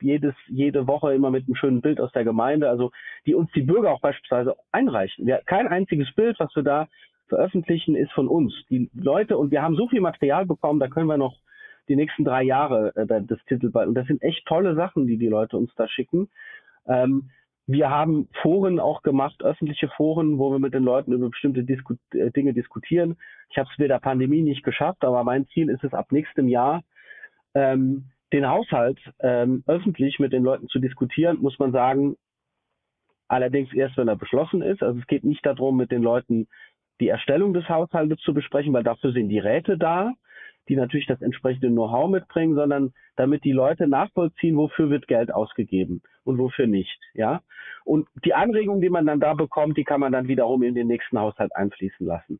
jedes, 0.02 0.36
jede 0.48 0.88
Woche 0.88 1.13
immer 1.13 1.32
mit 1.32 1.46
einem 1.46 1.56
schönen 1.56 1.82
Bild 1.82 2.00
aus 2.00 2.12
der 2.12 2.24
Gemeinde, 2.24 2.70
also 2.70 2.92
die 3.26 3.36
uns 3.36 3.52
die 3.54 3.63
Bürger 3.63 3.92
auch 3.92 4.02
beispielsweise 4.02 4.56
einreichen. 4.72 5.26
Wir, 5.26 5.42
kein 5.46 5.68
einziges 5.68 6.13
Bild, 6.13 6.40
was 6.40 6.56
wir 6.56 6.63
da 6.63 6.88
veröffentlichen, 7.28 7.96
ist 7.96 8.12
von 8.12 8.28
uns. 8.28 8.54
Die 8.70 8.90
Leute, 8.94 9.38
und 9.38 9.52
wir 9.52 9.62
haben 9.62 9.76
so 9.76 9.88
viel 9.88 10.02
Material 10.02 10.46
bekommen, 10.46 10.80
da 10.80 10.88
können 10.88 11.08
wir 11.08 11.18
noch 11.18 11.36
die 11.90 11.96
nächsten 11.96 12.24
drei 12.24 12.44
Jahre 12.44 12.96
äh, 12.96 13.22
das 13.26 13.40
Titelblatt, 13.48 13.88
und 13.88 13.96
das 13.96 14.08
sind 14.08 14.22
echt 14.22 14.46
tolle 14.46 14.76
Sachen, 14.76 15.08
die 15.08 15.18
die 15.18 15.28
Leute 15.28 15.58
uns 15.58 15.74
da 15.76 15.88
schicken. 15.88 16.30
Ähm, 16.88 17.30
wir 17.67 17.89
haben 17.89 18.30
Foren 18.41 18.80
auch 18.80 19.03
gemacht, 19.03 19.43
öffentliche 19.43 19.89
Foren, 19.89 20.39
wo 20.39 20.51
wir 20.51 20.60
mit 20.60 20.73
den 20.73 20.84
Leuten 20.84 21.12
über 21.12 21.30
bestimmte 21.30 21.63
Disku 21.63 21.95
äh, 22.13 22.32
Dinge 22.32 22.53
diskutieren. 22.53 23.17
Ich 23.49 23.58
habe 23.58 23.69
es 23.71 23.77
mit 23.77 23.89
der 23.89 23.99
Pandemie 23.99 24.41
nicht 24.41 24.63
geschafft, 24.63 25.03
aber 25.03 25.23
mein 25.25 25.45
Ziel 25.47 25.69
ist 25.69 25.84
es 25.84 25.93
ab 25.93 26.12
nächstem 26.12 26.47
Jahr, 26.47 26.84
ähm, 27.53 28.06
den 28.32 28.47
Haushalt 28.47 28.99
ähm, 29.19 29.63
öffentlich 29.67 30.17
mit 30.17 30.32
den 30.32 30.43
Leuten 30.43 30.67
zu 30.69 30.80
diskutieren, 30.80 31.39
muss 31.41 31.60
man 31.60 31.73
sagen, 31.73 32.15
allerdings 33.27 33.73
erst, 33.73 33.97
wenn 33.97 34.08
er 34.08 34.15
beschlossen 34.15 34.62
ist. 34.62 34.82
Also 34.82 34.99
es 34.99 35.08
geht 35.08 35.25
nicht 35.25 35.45
darum, 35.45 35.75
mit 35.75 35.91
den 35.91 36.01
Leuten 36.01 36.47
die 37.01 37.10
Erstellung 37.10 37.53
des 37.53 37.67
Haushaltes 37.67 38.19
zu 38.19 38.34
besprechen, 38.34 38.73
weil 38.73 38.84
dafür 38.84 39.12
sind 39.12 39.30
die 39.30 39.39
Räte 39.39 39.77
da 39.77 40.13
die 40.69 40.75
natürlich 40.75 41.08
das 41.08 41.21
entsprechende 41.21 41.69
Know-how 41.69 42.10
mitbringen, 42.10 42.56
sondern 42.56 42.93
damit 43.15 43.43
die 43.43 43.51
Leute 43.51 43.88
nachvollziehen, 43.88 44.58
wofür 44.58 44.89
wird 44.89 45.08
Geld 45.08 45.34
ausgegeben 45.34 46.01
und 46.23 46.38
wofür 46.38 46.67
nicht, 46.67 46.99
ja. 47.13 47.41
Und 47.86 48.08
die 48.25 48.34
Anregungen, 48.34 48.82
die 48.82 48.89
man 48.89 49.06
dann 49.06 49.19
da 49.19 49.34
bekommt, 49.34 49.77
die 49.77 49.84
kann 49.84 49.99
man 49.99 50.12
dann 50.12 50.27
wiederum 50.27 50.63
in 50.63 50.75
den 50.75 50.88
nächsten 50.88 51.19
Haushalt 51.19 51.56
einfließen 51.56 52.06
lassen. 52.06 52.39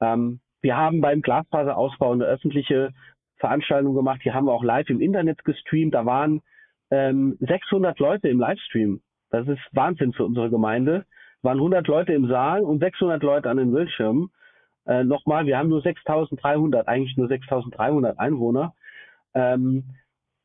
Ähm, 0.00 0.40
wir 0.62 0.76
haben 0.76 1.00
beim 1.00 1.22
Glasfaserausbau 1.22 2.12
eine 2.12 2.24
öffentliche 2.24 2.92
Veranstaltung 3.36 3.94
gemacht, 3.94 4.20
die 4.24 4.32
haben 4.32 4.46
wir 4.46 4.52
auch 4.52 4.64
live 4.64 4.88
im 4.90 5.00
Internet 5.00 5.44
gestreamt. 5.44 5.94
Da 5.94 6.04
waren 6.06 6.42
ähm, 6.90 7.36
600 7.40 7.98
Leute 7.98 8.28
im 8.28 8.38
Livestream. 8.38 9.00
Das 9.30 9.46
ist 9.48 9.60
Wahnsinn 9.72 10.12
für 10.12 10.24
unsere 10.24 10.50
Gemeinde. 10.50 11.06
Waren 11.42 11.58
100 11.58 11.86
Leute 11.86 12.12
im 12.12 12.28
Saal 12.28 12.60
und 12.60 12.80
600 12.80 13.22
Leute 13.22 13.48
an 13.48 13.56
den 13.56 13.72
Bildschirmen. 13.72 14.30
Äh, 14.90 15.04
Nochmal, 15.04 15.46
wir 15.46 15.56
haben 15.56 15.68
nur 15.68 15.82
6.300, 15.82 16.86
eigentlich 16.86 17.16
nur 17.16 17.28
6.300 17.28 18.16
Einwohner. 18.16 18.74
Ähm, 19.34 19.84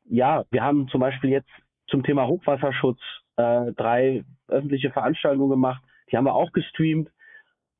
ja, 0.04 0.44
wir 0.52 0.62
haben 0.62 0.86
zum 0.86 1.00
Beispiel 1.00 1.30
jetzt 1.30 1.50
zum 1.88 2.04
Thema 2.04 2.28
Hochwasserschutz 2.28 3.00
äh, 3.36 3.72
drei 3.72 4.24
öffentliche 4.46 4.90
Veranstaltungen 4.92 5.50
gemacht. 5.50 5.82
Die 6.10 6.16
haben 6.16 6.26
wir 6.26 6.34
auch 6.36 6.52
gestreamt. 6.52 7.10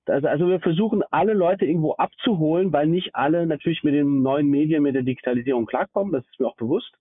Also, 0.07 0.27
also 0.27 0.49
wir 0.49 0.59
versuchen 0.59 1.05
alle 1.13 1.35
Leute 1.35 1.67
irgendwo 1.67 1.93
abzuholen, 1.95 2.73
weil 2.73 2.89
nicht 2.89 3.15
alle 3.15 3.47
natürlich 3.47 3.85
mit 3.85 3.95
den 3.95 4.23
neuen 4.23 4.49
Medien, 4.49 4.83
mit 4.83 4.97
der 4.97 5.03
Digitalisierung 5.03 5.67
klarkommen. 5.67 6.13
Das 6.13 6.25
ist 6.25 6.41
mir 6.41 6.49
auch 6.49 6.57
bewusst. 6.57 6.93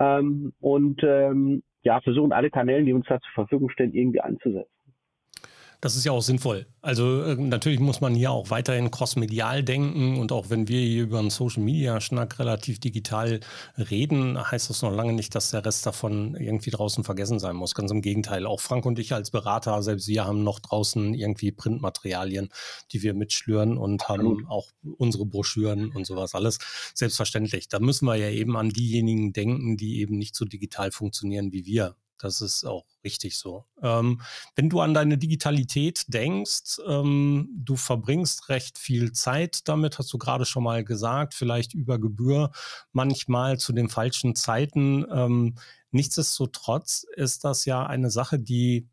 Ähm, 0.00 0.54
und 0.60 1.00
ähm, 1.04 1.62
ja, 1.82 2.00
versuchen 2.00 2.32
alle 2.32 2.50
Kanäle, 2.50 2.84
die 2.84 2.92
uns 2.92 3.06
da 3.06 3.20
zur 3.20 3.32
Verfügung 3.32 3.70
stehen, 3.70 3.94
irgendwie 3.94 4.20
einzusetzen. 4.20 4.71
Das 5.82 5.96
ist 5.96 6.04
ja 6.04 6.12
auch 6.12 6.22
sinnvoll. 6.22 6.68
Also 6.80 7.24
äh, 7.24 7.34
natürlich 7.34 7.80
muss 7.80 8.00
man 8.00 8.14
hier 8.14 8.30
auch 8.30 8.50
weiterhin 8.50 8.92
crossmedial 8.92 9.64
denken 9.64 10.16
und 10.16 10.30
auch 10.30 10.48
wenn 10.48 10.68
wir 10.68 10.80
hier 10.80 11.02
über 11.02 11.18
einen 11.18 11.30
Social-Media-Schnack 11.30 12.38
relativ 12.38 12.78
digital 12.78 13.40
reden, 13.76 14.38
heißt 14.38 14.70
das 14.70 14.82
noch 14.82 14.92
lange 14.92 15.12
nicht, 15.12 15.34
dass 15.34 15.50
der 15.50 15.64
Rest 15.64 15.84
davon 15.84 16.36
irgendwie 16.36 16.70
draußen 16.70 17.02
vergessen 17.02 17.40
sein 17.40 17.56
muss. 17.56 17.74
Ganz 17.74 17.90
im 17.90 18.00
Gegenteil. 18.00 18.46
Auch 18.46 18.60
Frank 18.60 18.86
und 18.86 18.96
ich 19.00 19.12
als 19.12 19.32
Berater, 19.32 19.82
selbst 19.82 20.06
wir 20.06 20.24
haben 20.24 20.44
noch 20.44 20.60
draußen 20.60 21.14
irgendwie 21.14 21.50
Printmaterialien, 21.50 22.50
die 22.92 23.02
wir 23.02 23.12
mitschlüren 23.14 23.76
und 23.76 24.08
haben 24.08 24.46
auch 24.46 24.68
unsere 24.98 25.26
Broschüren 25.26 25.90
und 25.90 26.06
sowas 26.06 26.36
alles. 26.36 26.60
Selbstverständlich. 26.94 27.68
Da 27.68 27.80
müssen 27.80 28.06
wir 28.06 28.14
ja 28.14 28.30
eben 28.30 28.56
an 28.56 28.68
diejenigen 28.68 29.32
denken, 29.32 29.76
die 29.76 29.98
eben 30.00 30.16
nicht 30.16 30.36
so 30.36 30.44
digital 30.44 30.92
funktionieren 30.92 31.50
wie 31.50 31.66
wir. 31.66 31.96
Das 32.22 32.40
ist 32.40 32.64
auch 32.64 32.84
richtig 33.04 33.36
so. 33.36 33.64
Ähm, 33.82 34.20
wenn 34.54 34.70
du 34.70 34.80
an 34.80 34.94
deine 34.94 35.18
Digitalität 35.18 36.04
denkst, 36.06 36.80
ähm, 36.86 37.48
du 37.54 37.76
verbringst 37.76 38.48
recht 38.48 38.78
viel 38.78 39.12
Zeit 39.12 39.68
damit, 39.68 39.98
hast 39.98 40.12
du 40.12 40.18
gerade 40.18 40.44
schon 40.44 40.62
mal 40.62 40.84
gesagt, 40.84 41.34
vielleicht 41.34 41.74
über 41.74 41.98
Gebühr, 41.98 42.52
manchmal 42.92 43.58
zu 43.58 43.72
den 43.72 43.88
falschen 43.88 44.36
Zeiten. 44.36 45.04
Ähm, 45.12 45.56
nichtsdestotrotz 45.90 47.04
ist 47.16 47.44
das 47.44 47.64
ja 47.64 47.84
eine 47.84 48.10
Sache, 48.10 48.38
die 48.38 48.88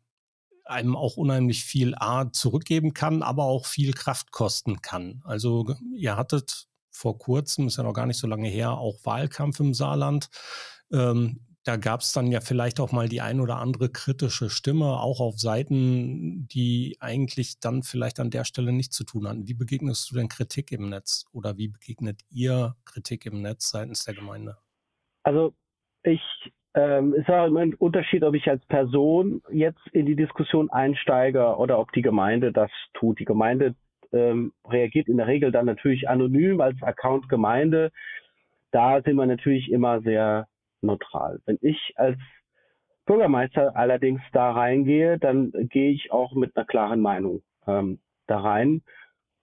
einem 0.64 0.96
auch 0.96 1.16
unheimlich 1.16 1.64
viel 1.64 1.94
A 1.96 2.32
zurückgeben 2.32 2.94
kann, 2.94 3.22
aber 3.22 3.44
auch 3.44 3.66
viel 3.66 3.92
Kraft 3.92 4.32
kosten 4.32 4.82
kann. 4.82 5.22
Also 5.24 5.76
ihr 5.94 6.16
hattet 6.16 6.68
vor 6.90 7.18
kurzem, 7.18 7.66
ist 7.66 7.76
ja 7.76 7.82
noch 7.82 7.92
gar 7.92 8.06
nicht 8.06 8.18
so 8.18 8.26
lange 8.26 8.48
her, 8.48 8.72
auch 8.72 9.04
Wahlkampf 9.04 9.60
im 9.60 9.74
Saarland. 9.74 10.30
Ähm, 10.92 11.40
da 11.70 11.76
gab 11.76 12.00
es 12.00 12.12
dann 12.12 12.26
ja 12.32 12.40
vielleicht 12.40 12.80
auch 12.80 12.90
mal 12.90 13.08
die 13.08 13.20
ein 13.20 13.38
oder 13.38 13.58
andere 13.58 13.90
kritische 13.90 14.50
Stimme, 14.50 14.86
auch 14.86 15.20
auf 15.20 15.38
Seiten, 15.38 16.48
die 16.48 16.96
eigentlich 16.98 17.60
dann 17.60 17.84
vielleicht 17.84 18.18
an 18.18 18.30
der 18.30 18.42
Stelle 18.42 18.72
nichts 18.72 18.96
zu 18.96 19.04
tun 19.04 19.28
hatten. 19.28 19.46
Wie 19.46 19.54
begegnest 19.54 20.10
du 20.10 20.16
denn 20.16 20.28
Kritik 20.28 20.72
im 20.72 20.88
Netz 20.88 21.26
oder 21.32 21.58
wie 21.58 21.68
begegnet 21.68 22.22
ihr 22.28 22.74
Kritik 22.84 23.24
im 23.24 23.40
Netz 23.40 23.70
seitens 23.70 24.04
der 24.04 24.14
Gemeinde? 24.14 24.56
Also 25.22 25.54
ich 26.02 26.20
ähm, 26.74 27.14
es 27.14 27.20
ist 27.20 27.30
auch 27.30 27.46
immer 27.46 27.60
ein 27.60 27.74
Unterschied, 27.74 28.24
ob 28.24 28.34
ich 28.34 28.48
als 28.48 28.66
Person 28.66 29.40
jetzt 29.52 29.86
in 29.92 30.06
die 30.06 30.16
Diskussion 30.16 30.70
einsteige 30.70 31.54
oder 31.56 31.78
ob 31.78 31.92
die 31.92 32.02
Gemeinde 32.02 32.52
das 32.52 32.70
tut. 32.94 33.20
Die 33.20 33.24
Gemeinde 33.24 33.76
ähm, 34.12 34.52
reagiert 34.68 35.06
in 35.06 35.18
der 35.18 35.28
Regel 35.28 35.52
dann 35.52 35.66
natürlich 35.66 36.08
anonym 36.08 36.60
als 36.60 36.82
Account 36.82 37.28
Gemeinde. 37.28 37.92
Da 38.72 39.02
sind 39.02 39.14
wir 39.14 39.26
natürlich 39.26 39.70
immer 39.70 40.00
sehr 40.00 40.48
neutral. 40.82 41.40
Wenn 41.46 41.58
ich 41.60 41.92
als 41.96 42.18
Bürgermeister 43.06 43.76
allerdings 43.76 44.20
da 44.32 44.52
reingehe, 44.52 45.18
dann 45.18 45.50
gehe 45.52 45.90
ich 45.90 46.12
auch 46.12 46.32
mit 46.34 46.56
einer 46.56 46.66
klaren 46.66 47.00
Meinung 47.00 47.42
ähm, 47.66 48.00
da 48.26 48.40
rein. 48.40 48.82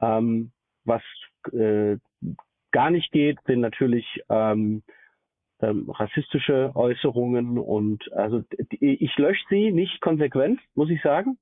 Ähm, 0.02 0.52
was 0.86 1.02
äh, 1.52 1.98
gar 2.72 2.90
nicht 2.92 3.12
geht, 3.12 3.40
sind 3.46 3.62
natürlich 3.62 4.06
ähm, 4.30 4.84
ähm, 5.62 5.90
rassistische 5.90 6.72
Äußerungen 6.76 7.58
und 7.58 8.12
also 8.14 8.44
ich 8.70 9.18
lösche 9.18 9.44
sie 9.50 9.72
nicht 9.72 10.02
konsequent, 10.02 10.60
muss 10.76 10.90
ich 10.90 11.02
sagen, 11.02 11.38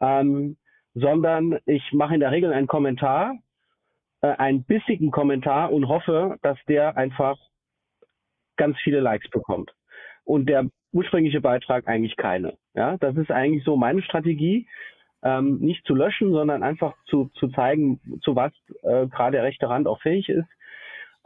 ähm, 0.00 0.56
sondern 0.94 1.58
ich 1.66 1.92
mache 1.92 2.14
in 2.14 2.20
der 2.20 2.30
Regel 2.30 2.52
einen 2.52 2.66
Kommentar, 2.66 3.34
äh, 4.20 4.28
einen 4.28 4.64
bissigen 4.64 5.10
Kommentar 5.10 5.72
und 5.72 5.88
hoffe, 5.88 6.38
dass 6.42 6.58
der 6.68 6.96
einfach 6.96 7.38
ganz 8.60 8.76
viele 8.78 9.00
Likes 9.00 9.28
bekommt. 9.30 9.72
Und 10.24 10.46
der 10.46 10.66
ursprüngliche 10.92 11.40
Beitrag 11.40 11.88
eigentlich 11.88 12.16
keine. 12.16 12.58
Ja, 12.74 12.98
das 12.98 13.16
ist 13.16 13.30
eigentlich 13.30 13.64
so 13.64 13.76
meine 13.76 14.02
Strategie, 14.02 14.68
ähm, 15.22 15.58
nicht 15.60 15.84
zu 15.86 15.94
löschen, 15.94 16.32
sondern 16.32 16.62
einfach 16.62 16.94
zu, 17.06 17.30
zu 17.34 17.48
zeigen, 17.48 18.00
zu 18.22 18.36
was 18.36 18.52
äh, 18.82 19.06
gerade 19.06 19.32
der 19.32 19.44
rechte 19.44 19.68
Rand 19.68 19.86
auch 19.86 20.00
fähig 20.00 20.28
ist. 20.28 20.48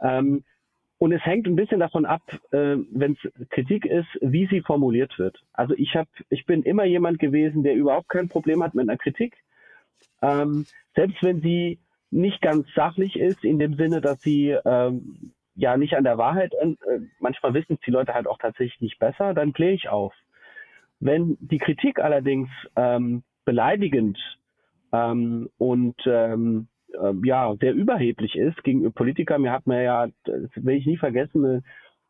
Ähm, 0.01 0.43
und 0.97 1.11
es 1.11 1.25
hängt 1.25 1.45
ein 1.45 1.57
bisschen 1.57 1.81
davon 1.81 2.05
ab, 2.05 2.21
äh, 2.51 2.77
wenn 2.91 3.17
es 3.21 3.49
Kritik 3.49 3.85
ist, 3.85 4.07
wie 4.21 4.47
sie 4.47 4.61
formuliert 4.61 5.19
wird. 5.19 5.43
Also 5.51 5.73
ich 5.77 5.95
habe, 5.95 6.09
ich 6.29 6.45
bin 6.45 6.63
immer 6.63 6.85
jemand 6.85 7.19
gewesen, 7.19 7.63
der 7.63 7.75
überhaupt 7.75 8.09
kein 8.09 8.29
Problem 8.29 8.63
hat 8.63 8.75
mit 8.75 8.87
einer 8.87 8.97
Kritik, 8.97 9.35
ähm, 10.21 10.65
selbst 10.95 11.21
wenn 11.21 11.41
sie 11.41 11.79
nicht 12.11 12.41
ganz 12.41 12.67
sachlich 12.73 13.19
ist, 13.19 13.43
in 13.43 13.59
dem 13.59 13.75
Sinne, 13.75 13.99
dass 13.99 14.21
sie 14.21 14.55
ähm, 14.65 15.33
ja 15.55 15.77
nicht 15.77 15.95
an 15.95 16.03
der 16.03 16.17
Wahrheit, 16.17 16.53
äh, 16.53 16.75
manchmal 17.19 17.53
wissen 17.53 17.73
es 17.73 17.85
die 17.85 17.91
Leute 17.91 18.13
halt 18.13 18.27
auch 18.27 18.37
tatsächlich 18.37 18.81
nicht 18.81 18.99
besser, 18.99 19.33
dann 19.33 19.53
kläre 19.53 19.73
ich 19.73 19.89
auf. 19.89 20.13
Wenn 20.99 21.37
die 21.39 21.57
Kritik 21.57 21.99
allerdings 21.99 22.49
ähm, 22.75 23.23
beleidigend 23.45 24.17
ähm, 24.91 25.49
und 25.57 25.95
ähm, 26.05 26.67
äh, 26.93 27.13
ja 27.23 27.55
sehr 27.59 27.73
überheblich 27.73 28.35
ist 28.35 28.63
gegenüber 28.63 28.91
Politikern, 28.91 29.41
mir 29.41 29.51
hat 29.51 29.67
mir 29.67 29.81
ja, 29.83 30.07
das 30.23 30.49
will 30.55 30.75
ich 30.75 30.85
nie 30.85 30.97
vergessen, 30.97 31.45
eine, 31.45 31.63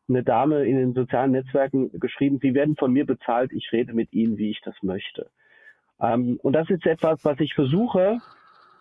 eine 0.08 0.22
Dame 0.22 0.64
in 0.64 0.76
den 0.76 0.94
sozialen 0.94 1.32
Netzwerken 1.32 1.90
geschrieben, 1.98 2.38
sie 2.40 2.54
werden 2.54 2.76
von 2.76 2.92
mir 2.92 3.06
bezahlt, 3.06 3.52
ich 3.52 3.70
rede 3.72 3.92
mit 3.92 4.12
ihnen, 4.12 4.38
wie 4.38 4.50
ich 4.50 4.60
das 4.62 4.74
möchte. 4.82 5.30
Ähm, 6.00 6.38
und 6.42 6.52
das 6.52 6.68
ist 6.70 6.86
etwas, 6.86 7.24
was 7.24 7.40
ich 7.40 7.54
versuche, 7.54 8.18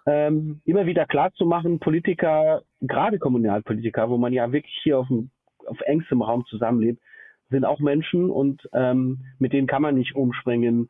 ähm, 0.05 0.61
immer 0.65 0.85
wieder 0.85 1.05
klar 1.05 1.33
zu 1.33 1.45
machen, 1.45 1.79
Politiker, 1.79 2.63
gerade 2.81 3.19
Kommunalpolitiker, 3.19 4.09
wo 4.09 4.17
man 4.17 4.33
ja 4.33 4.51
wirklich 4.51 4.77
hier 4.83 4.99
auf, 4.99 5.07
dem, 5.07 5.31
auf 5.65 5.79
engstem 5.81 6.21
Raum 6.21 6.45
zusammenlebt, 6.45 7.01
sind 7.49 7.65
auch 7.65 7.79
Menschen 7.79 8.29
und 8.29 8.67
ähm, 8.73 9.25
mit 9.39 9.53
denen 9.53 9.67
kann 9.67 9.81
man 9.81 9.95
nicht 9.95 10.15
umspringen, 10.15 10.89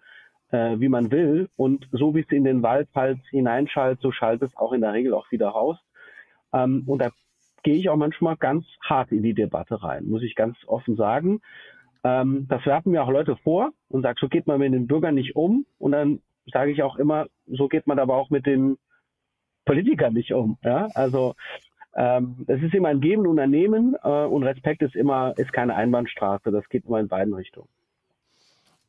äh, 0.51 0.79
wie 0.79 0.89
man 0.89 1.11
will. 1.11 1.49
Und 1.57 1.87
so 1.91 2.15
wie 2.15 2.21
es 2.21 2.31
in 2.31 2.43
den 2.43 2.63
Wald 2.63 2.89
halt 2.95 3.19
hineinschaltet, 3.29 4.01
so 4.01 4.11
schaltet 4.11 4.51
es 4.51 4.57
auch 4.57 4.73
in 4.73 4.81
der 4.81 4.93
Regel 4.93 5.13
auch 5.13 5.31
wieder 5.31 5.49
raus. 5.49 5.77
Ähm, 6.53 6.83
und 6.85 7.01
da 7.01 7.09
gehe 7.63 7.75
ich 7.75 7.89
auch 7.89 7.97
manchmal 7.97 8.37
ganz 8.37 8.65
hart 8.83 9.11
in 9.11 9.23
die 9.23 9.33
Debatte 9.33 9.81
rein, 9.81 10.05
muss 10.05 10.23
ich 10.23 10.35
ganz 10.35 10.57
offen 10.67 10.95
sagen. 10.95 11.41
Ähm, 12.03 12.47
das 12.49 12.65
werfen 12.65 12.91
mir 12.91 13.03
auch 13.03 13.09
Leute 13.09 13.35
vor 13.37 13.71
und 13.89 14.03
sagt, 14.03 14.19
so 14.19 14.27
geht 14.27 14.47
man 14.47 14.59
mit 14.59 14.73
den 14.73 14.87
Bürgern 14.87 15.15
nicht 15.15 15.35
um. 15.35 15.65
Und 15.79 15.93
dann 15.93 16.21
sage 16.51 16.71
ich 16.71 16.83
auch 16.83 16.97
immer, 16.97 17.27
so 17.47 17.67
geht 17.67 17.87
man 17.87 17.97
aber 17.99 18.15
auch 18.15 18.29
mit 18.29 18.45
den 18.45 18.77
Politiker 19.65 20.09
nicht 20.11 20.31
um. 20.33 20.57
Ja? 20.63 20.87
Also 20.93 21.35
ähm, 21.95 22.45
es 22.47 22.61
ist 22.61 22.73
immer 22.73 22.89
ein 22.89 23.01
Geben 23.01 23.25
und 23.27 23.39
ein 23.39 23.51
Nehmen 23.51 23.95
äh, 24.03 24.07
und 24.07 24.43
Respekt 24.43 24.81
ist 24.81 24.95
immer 24.95 25.33
ist 25.37 25.53
keine 25.53 25.75
Einbahnstraße. 25.75 26.51
Das 26.51 26.67
geht 26.69 26.85
immer 26.85 26.99
in 26.99 27.07
beiden 27.07 27.33
Richtungen. 27.33 27.69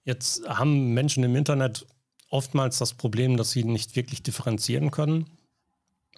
Jetzt 0.05 0.49
haben 0.49 0.95
Menschen 0.95 1.25
im 1.25 1.35
Internet 1.35 1.87
oftmals 2.31 2.79
das 2.79 2.95
Problem, 2.95 3.37
dass 3.37 3.51
sie 3.51 3.65
nicht 3.65 3.97
wirklich 3.97 4.23
differenzieren 4.23 4.91
können. 4.91 5.27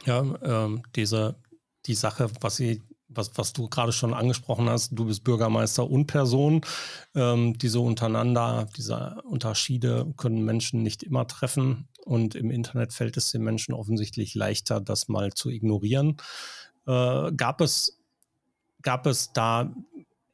Ja, 0.05 0.23
ähm, 0.43 0.83
diese 0.95 1.37
die 1.87 1.95
Sache, 1.95 2.31
was 2.41 2.57
sie 2.57 2.83
was, 3.09 3.33
was 3.37 3.53
du 3.53 3.69
gerade 3.69 3.93
schon 3.93 4.15
angesprochen 4.15 4.69
hast, 4.69 4.91
du 4.91 5.07
bist 5.07 5.25
Bürgermeister 5.25 5.89
und 5.89 6.07
Person. 6.07 6.61
Ähm, 7.15 7.57
diese 7.59 7.81
untereinander, 7.81 8.69
diese 8.77 9.23
Unterschiede 9.25 10.13
können 10.17 10.45
Menschen 10.45 10.83
nicht 10.83 11.03
immer 11.03 11.27
treffen. 11.27 11.89
Und 12.05 12.35
im 12.35 12.51
Internet 12.51 12.93
fällt 12.93 13.17
es 13.17 13.33
den 13.33 13.43
Menschen 13.43 13.75
offensichtlich 13.75 14.35
leichter, 14.35 14.81
das 14.81 15.09
mal 15.09 15.33
zu 15.33 15.51
ignorieren. 15.51 16.17
Äh, 16.87 17.33
gab, 17.33 17.61
es, 17.61 17.99
gab 18.83 19.07
es 19.07 19.33
da 19.33 19.75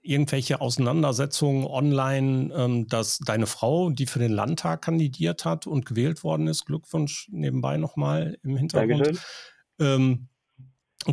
irgendwelche 0.03 0.61
Auseinandersetzungen 0.61 1.65
online, 1.65 2.53
ähm, 2.55 2.89
dass 2.89 3.19
deine 3.19 3.47
Frau, 3.47 3.91
die 3.91 4.07
für 4.07 4.19
den 4.19 4.33
Landtag 4.33 4.83
kandidiert 4.83 5.45
hat 5.45 5.67
und 5.67 5.87
gewählt 5.87 6.23
worden 6.23 6.47
ist, 6.47 6.67
Glückwunsch 6.67 7.29
nebenbei 7.33 7.79
nochmal 7.79 8.37
im 8.43 8.57
Hintergrund, 8.57 9.21
ähm, 9.81 10.29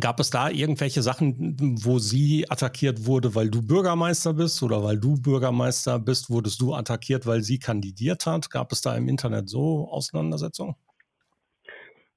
Gab 0.00 0.20
es 0.20 0.30
da 0.30 0.48
irgendwelche 0.48 1.02
Sachen, 1.02 1.56
wo 1.84 1.98
sie 1.98 2.46
attackiert 2.48 3.06
wurde, 3.06 3.34
weil 3.34 3.50
du 3.50 3.66
Bürgermeister 3.66 4.32
bist 4.32 4.62
oder 4.62 4.82
weil 4.82 4.98
du 4.98 5.20
Bürgermeister 5.20 5.98
bist, 5.98 6.30
wurdest 6.30 6.60
du 6.60 6.74
attackiert, 6.74 7.26
weil 7.26 7.42
sie 7.42 7.58
kandidiert 7.58 8.24
hat? 8.26 8.50
Gab 8.50 8.72
es 8.72 8.80
da 8.80 8.96
im 8.96 9.08
Internet 9.08 9.48
so 9.48 9.88
Auseinandersetzungen? 9.90 10.76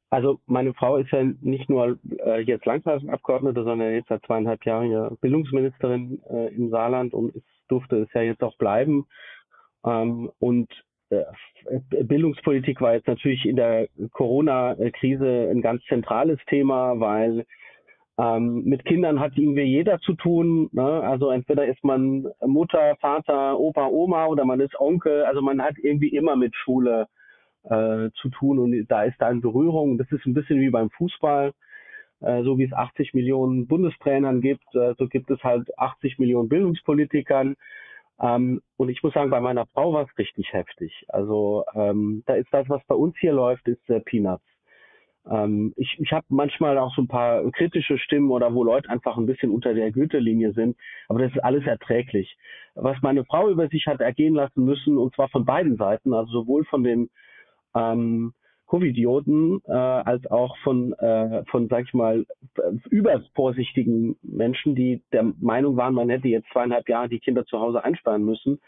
Also 0.10 0.40
meine 0.46 0.74
Frau 0.74 0.98
ist 0.98 1.12
ja 1.12 1.24
nicht 1.42 1.70
nur 1.70 2.00
äh, 2.26 2.40
jetzt 2.42 2.66
Landtagsabgeordnete, 2.66 3.64
sondern 3.64 3.92
jetzt 3.92 4.08
seit 4.08 4.26
zweieinhalb 4.26 4.66
Jahren 4.66 4.92
ja 4.92 5.10
Bildungsministerin 5.20 6.22
äh, 6.30 6.56
im 6.56 6.70
Saarland 6.70 7.14
und 7.14 7.36
es 7.36 7.44
durfte 7.68 7.98
es 7.98 8.10
ja 8.14 8.22
jetzt 8.22 8.42
auch 8.44 8.56
bleiben. 8.58 9.06
Ähm, 9.86 10.32
und 10.40 10.70
äh, 11.10 11.24
Bildungspolitik 12.04 12.80
war 12.80 12.94
jetzt 12.94 13.08
natürlich 13.08 13.46
in 13.46 13.56
der 13.56 13.90
Corona-Krise 14.12 15.50
ein 15.52 15.62
ganz 15.62 15.84
zentrales 15.86 16.40
Thema, 16.48 17.00
weil 17.00 17.46
ähm, 18.18 18.64
mit 18.64 18.86
Kindern 18.86 19.20
hat 19.20 19.34
irgendwie 19.36 19.64
jeder 19.64 20.00
zu 20.00 20.14
tun. 20.14 20.70
Ne? 20.72 20.84
Also 20.84 21.32
entweder 21.32 21.66
ist 21.66 21.84
man 21.84 22.28
Mutter, 22.46 22.96
Vater, 23.02 23.60
Opa, 23.60 23.88
Oma 23.88 24.28
oder 24.28 24.46
man 24.46 24.62
ist 24.62 24.80
Onkel. 24.80 25.24
Also 25.24 25.42
man 25.42 25.62
hat 25.62 25.76
irgendwie 25.78 26.10
immer 26.10 26.36
mit 26.36 26.56
Schule 26.56 27.08
äh, 27.64 28.10
zu 28.22 28.30
tun 28.30 28.60
und 28.60 28.88
da 28.88 29.04
ist 29.04 29.20
da 29.20 29.28
eine 29.28 29.42
Berührung. 29.42 29.98
Das 29.98 30.12
ist 30.12 30.26
ein 30.26 30.34
bisschen 30.34 30.62
wie 30.62 30.70
beim 30.70 30.90
Fußball. 30.92 31.52
Äh, 32.22 32.44
so 32.44 32.58
wie 32.58 32.64
es 32.64 32.74
80 32.74 33.14
Millionen 33.14 33.68
Bundestrainern 33.68 34.40
gibt, 34.40 34.66
so 34.72 35.08
gibt 35.08 35.30
es 35.30 35.44
halt 35.44 35.78
80 35.78 36.18
Millionen 36.18 36.48
Bildungspolitikern. 36.48 37.56
Ähm, 38.22 38.62
und 38.78 38.90
ich 38.90 39.04
muss 39.04 39.14
sagen, 39.14 39.30
bei 39.30 39.42
meiner 39.42 39.66
Frau 39.68 39.94
war 39.94 40.04
es 40.04 40.18
richtig 40.18 40.54
heftig. 40.54 41.06
Also 41.10 41.66
ähm, 41.74 42.24
da 42.26 42.36
ist 42.36 42.48
das, 42.52 42.70
was 42.70 42.82
bei 42.88 42.96
uns 42.96 43.16
hier 43.20 43.34
läuft, 43.34 43.68
ist 43.68 43.90
äh, 43.90 44.00
Peanuts. 44.00 44.46
Ähm, 45.30 45.74
ich 45.76 45.98
ich 46.00 46.12
habe 46.12 46.26
manchmal 46.30 46.78
auch 46.78 46.94
so 46.96 47.02
ein 47.02 47.08
paar 47.08 47.50
kritische 47.52 47.98
Stimmen 47.98 48.32
oder 48.32 48.54
wo 48.54 48.64
Leute 48.64 48.90
einfach 48.90 49.18
ein 49.18 49.26
bisschen 49.26 49.52
unter 49.52 49.74
der 49.74 49.92
Gütelinie 49.92 50.54
sind, 50.54 50.78
aber 51.08 51.20
das 51.20 51.32
ist 51.32 51.44
alles 51.44 51.66
erträglich. 51.66 52.38
Was 52.76 53.02
meine 53.02 53.26
Frau 53.26 53.50
über 53.50 53.68
sich 53.68 53.88
hat 53.88 54.02
ergehen 54.02 54.36
lassen 54.36 54.66
müssen, 54.66 54.98
und 54.98 55.16
zwar 55.16 55.30
von 55.30 55.46
beiden 55.46 55.78
Seiten, 55.78 56.14
also 56.14 56.32
sowohl 56.32 56.66
von 56.66 56.84
den 56.84 57.10
ähm, 57.76 58.34
Covidioten 58.66 59.62
äh, 59.66 59.72
als 59.72 60.26
auch 60.28 60.58
von, 60.64 60.94
äh, 60.94 61.44
von, 61.46 61.68
sag 61.68 61.86
ich 61.86 61.94
mal, 61.94 62.26
übervorsichtigen 62.90 64.18
Menschen, 64.24 64.76
die 64.76 65.04
der 65.12 65.24
Meinung 65.40 65.78
waren, 65.78 65.94
man 65.94 66.10
hätte 66.10 66.28
jetzt 66.28 66.50
zweieinhalb 66.52 66.90
Jahre 66.90 67.10
die 67.10 67.20
Kinder 67.20 67.46
zu 67.46 67.60
Hause 67.60 67.84
einsperren 67.84 68.26
müssen. 68.26 68.60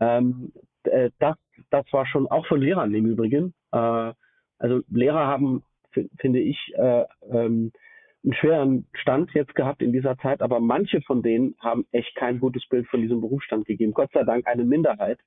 Ähm, 0.00 0.52
äh, 0.84 1.10
das, 1.20 1.36
das 1.70 1.86
war 1.92 2.06
schon 2.06 2.26
auch 2.26 2.46
von 2.46 2.60
Lehrern 2.60 2.92
im 2.94 3.06
Übrigen. 3.06 3.54
Äh, 3.72 4.12
also 4.58 4.80
Lehrer 4.90 5.26
haben, 5.26 5.62
finde 6.18 6.40
ich, 6.40 6.72
äh, 6.76 7.04
ähm, 7.30 7.72
einen 8.24 8.34
schweren 8.34 8.86
Stand 8.94 9.32
jetzt 9.32 9.54
gehabt 9.54 9.80
in 9.80 9.92
dieser 9.92 10.18
Zeit, 10.18 10.42
aber 10.42 10.60
manche 10.60 11.00
von 11.02 11.22
denen 11.22 11.54
haben 11.60 11.86
echt 11.92 12.14
kein 12.16 12.40
gutes 12.40 12.66
Bild 12.68 12.88
von 12.88 13.00
diesem 13.00 13.20
Berufsstand 13.20 13.66
gegeben. 13.66 13.92
Gott 13.92 14.10
sei 14.12 14.24
Dank 14.24 14.46
eine 14.46 14.64
Minderheit. 14.64 15.20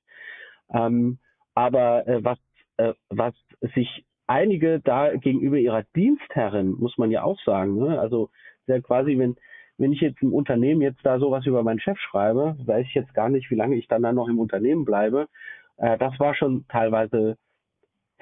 Ähm, 0.72 1.18
aber 1.54 2.06
äh, 2.06 2.22
was 2.22 2.38
äh, 2.76 2.94
was 3.08 3.34
sich 3.74 4.04
einige 4.26 4.80
da 4.80 5.14
gegenüber 5.14 5.56
ihrer 5.58 5.84
Dienstherrin, 5.94 6.72
muss 6.78 6.96
man 6.98 7.10
ja 7.10 7.22
auch 7.22 7.40
sagen, 7.40 7.78
ne? 7.78 8.00
also 8.00 8.30
ja 8.66 8.80
quasi, 8.80 9.18
wenn, 9.18 9.36
wenn 9.78 9.92
ich 9.92 10.00
jetzt 10.00 10.22
im 10.22 10.32
Unternehmen 10.32 10.80
jetzt 10.80 11.04
da 11.04 11.18
sowas 11.18 11.44
über 11.46 11.62
meinen 11.62 11.80
Chef 11.80 11.98
schreibe, 11.98 12.56
weiß 12.64 12.86
ich 12.86 12.94
jetzt 12.94 13.14
gar 13.14 13.28
nicht, 13.28 13.50
wie 13.50 13.56
lange 13.56 13.76
ich 13.76 13.88
dann, 13.88 14.02
dann 14.02 14.14
noch 14.14 14.28
im 14.28 14.38
Unternehmen 14.38 14.84
bleibe. 14.84 15.28
Äh, 15.76 15.98
das 15.98 16.18
war 16.18 16.34
schon 16.34 16.64
teilweise 16.68 17.36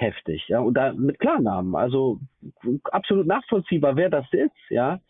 heftig, 0.00 0.48
ja, 0.48 0.60
und 0.60 0.74
da 0.74 0.92
mit 0.92 1.18
Klarnamen, 1.18 1.74
also 1.74 2.20
absolut 2.84 3.26
nachvollziehbar, 3.26 3.96
wer 3.96 4.10
das 4.10 4.26
ist, 4.32 4.70
ja. 4.70 5.00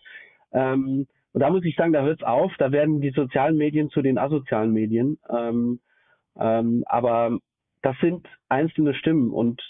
Ähm, 0.53 1.07
und 1.33 1.40
da 1.40 1.50
muss 1.50 1.64
ich 1.64 1.76
sagen, 1.76 1.92
da 1.92 2.03
hört 2.03 2.20
es 2.20 2.26
auf, 2.26 2.53
da 2.59 2.72
werden 2.72 3.00
die 3.00 3.11
sozialen 3.11 3.57
Medien 3.57 3.90
zu 3.90 4.03
den 4.03 4.18
asozialen 4.18 4.72
Medien. 4.72 5.18
Ähm, 5.29 5.81
ähm, 6.38 6.83
aber 6.87 7.38
das 7.83 7.96
sind 8.00 8.26
einzelne 8.48 8.94
Stimmen 8.94 9.31
und 9.31 9.62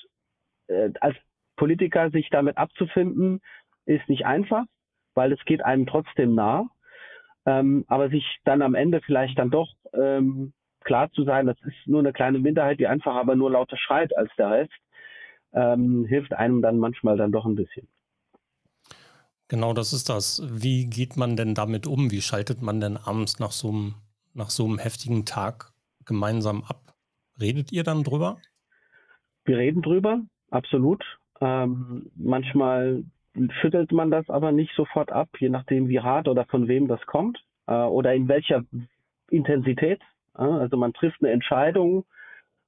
äh, 0.68 0.90
als 1.00 1.16
Politiker 1.56 2.10
sich 2.10 2.30
damit 2.30 2.56
abzufinden, 2.56 3.40
ist 3.84 4.08
nicht 4.08 4.24
einfach, 4.24 4.64
weil 5.14 5.32
es 5.32 5.44
geht 5.44 5.62
einem 5.62 5.86
trotzdem 5.86 6.34
nah. 6.34 6.68
Ähm, 7.46 7.84
aber 7.88 8.10
sich 8.10 8.24
dann 8.44 8.62
am 8.62 8.74
Ende 8.74 9.00
vielleicht 9.02 9.38
dann 9.38 9.50
doch 9.50 9.68
ähm, 9.92 10.52
klar 10.84 11.10
zu 11.12 11.24
sein, 11.24 11.46
das 11.46 11.60
ist 11.62 11.86
nur 11.86 12.00
eine 12.00 12.12
kleine 12.12 12.38
Minderheit, 12.38 12.78
die 12.78 12.86
einfach 12.86 13.14
aber 13.14 13.36
nur 13.36 13.50
lauter 13.50 13.76
schreit 13.76 14.16
als 14.16 14.30
der 14.36 14.50
Rest, 14.50 14.72
ähm, 15.52 16.04
hilft 16.04 16.32
einem 16.32 16.62
dann 16.62 16.78
manchmal 16.78 17.16
dann 17.16 17.32
doch 17.32 17.46
ein 17.46 17.54
bisschen. 17.54 17.88
Genau, 19.48 19.72
das 19.72 19.92
ist 19.92 20.08
das. 20.08 20.42
Wie 20.48 20.86
geht 20.86 21.16
man 21.16 21.36
denn 21.36 21.54
damit 21.54 21.86
um? 21.86 22.10
Wie 22.12 22.20
schaltet 22.20 22.62
man 22.62 22.80
denn 22.80 22.96
abends 22.96 23.40
nach 23.40 23.50
so 23.50 23.70
einem, 23.70 23.94
nach 24.32 24.50
so 24.50 24.64
einem 24.64 24.78
heftigen 24.78 25.24
Tag 25.24 25.72
gemeinsam 26.04 26.62
ab? 26.62 26.94
Redet 27.40 27.72
ihr 27.72 27.82
dann 27.82 28.04
drüber? 28.04 28.38
Wir 29.44 29.58
reden 29.58 29.82
drüber, 29.82 30.20
absolut. 30.50 31.04
Ähm, 31.40 32.10
manchmal 32.14 33.02
schüttelt 33.60 33.90
man 33.92 34.10
das 34.10 34.28
aber 34.28 34.52
nicht 34.52 34.72
sofort 34.76 35.10
ab, 35.10 35.28
je 35.38 35.48
nachdem, 35.48 35.88
wie 35.88 36.00
hart 36.00 36.28
oder 36.28 36.44
von 36.44 36.68
wem 36.68 36.88
das 36.88 37.04
kommt 37.06 37.42
äh, 37.66 37.74
oder 37.74 38.14
in 38.14 38.28
welcher 38.28 38.64
Intensität. 39.30 40.00
Äh, 40.36 40.42
also 40.42 40.76
man 40.76 40.92
trifft 40.92 41.22
eine 41.22 41.32
Entscheidung, 41.32 42.04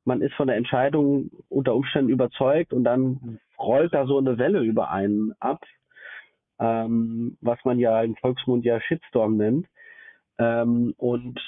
man 0.04 0.20
ist 0.20 0.34
von 0.34 0.48
der 0.48 0.56
Entscheidung 0.56 1.30
unter 1.48 1.74
Umständen 1.74 2.10
überzeugt 2.10 2.72
und 2.72 2.84
dann 2.84 3.40
rollt 3.58 3.94
da 3.94 4.06
so 4.06 4.18
eine 4.18 4.38
Welle 4.38 4.60
über 4.60 4.90
einen 4.90 5.32
ab, 5.38 5.64
ähm, 6.58 7.36
was 7.40 7.58
man 7.64 7.78
ja 7.78 8.02
im 8.02 8.16
Volksmund 8.16 8.64
ja 8.64 8.80
Shitstorm 8.80 9.36
nennt. 9.36 9.66
Ähm, 10.38 10.94
und 10.96 11.40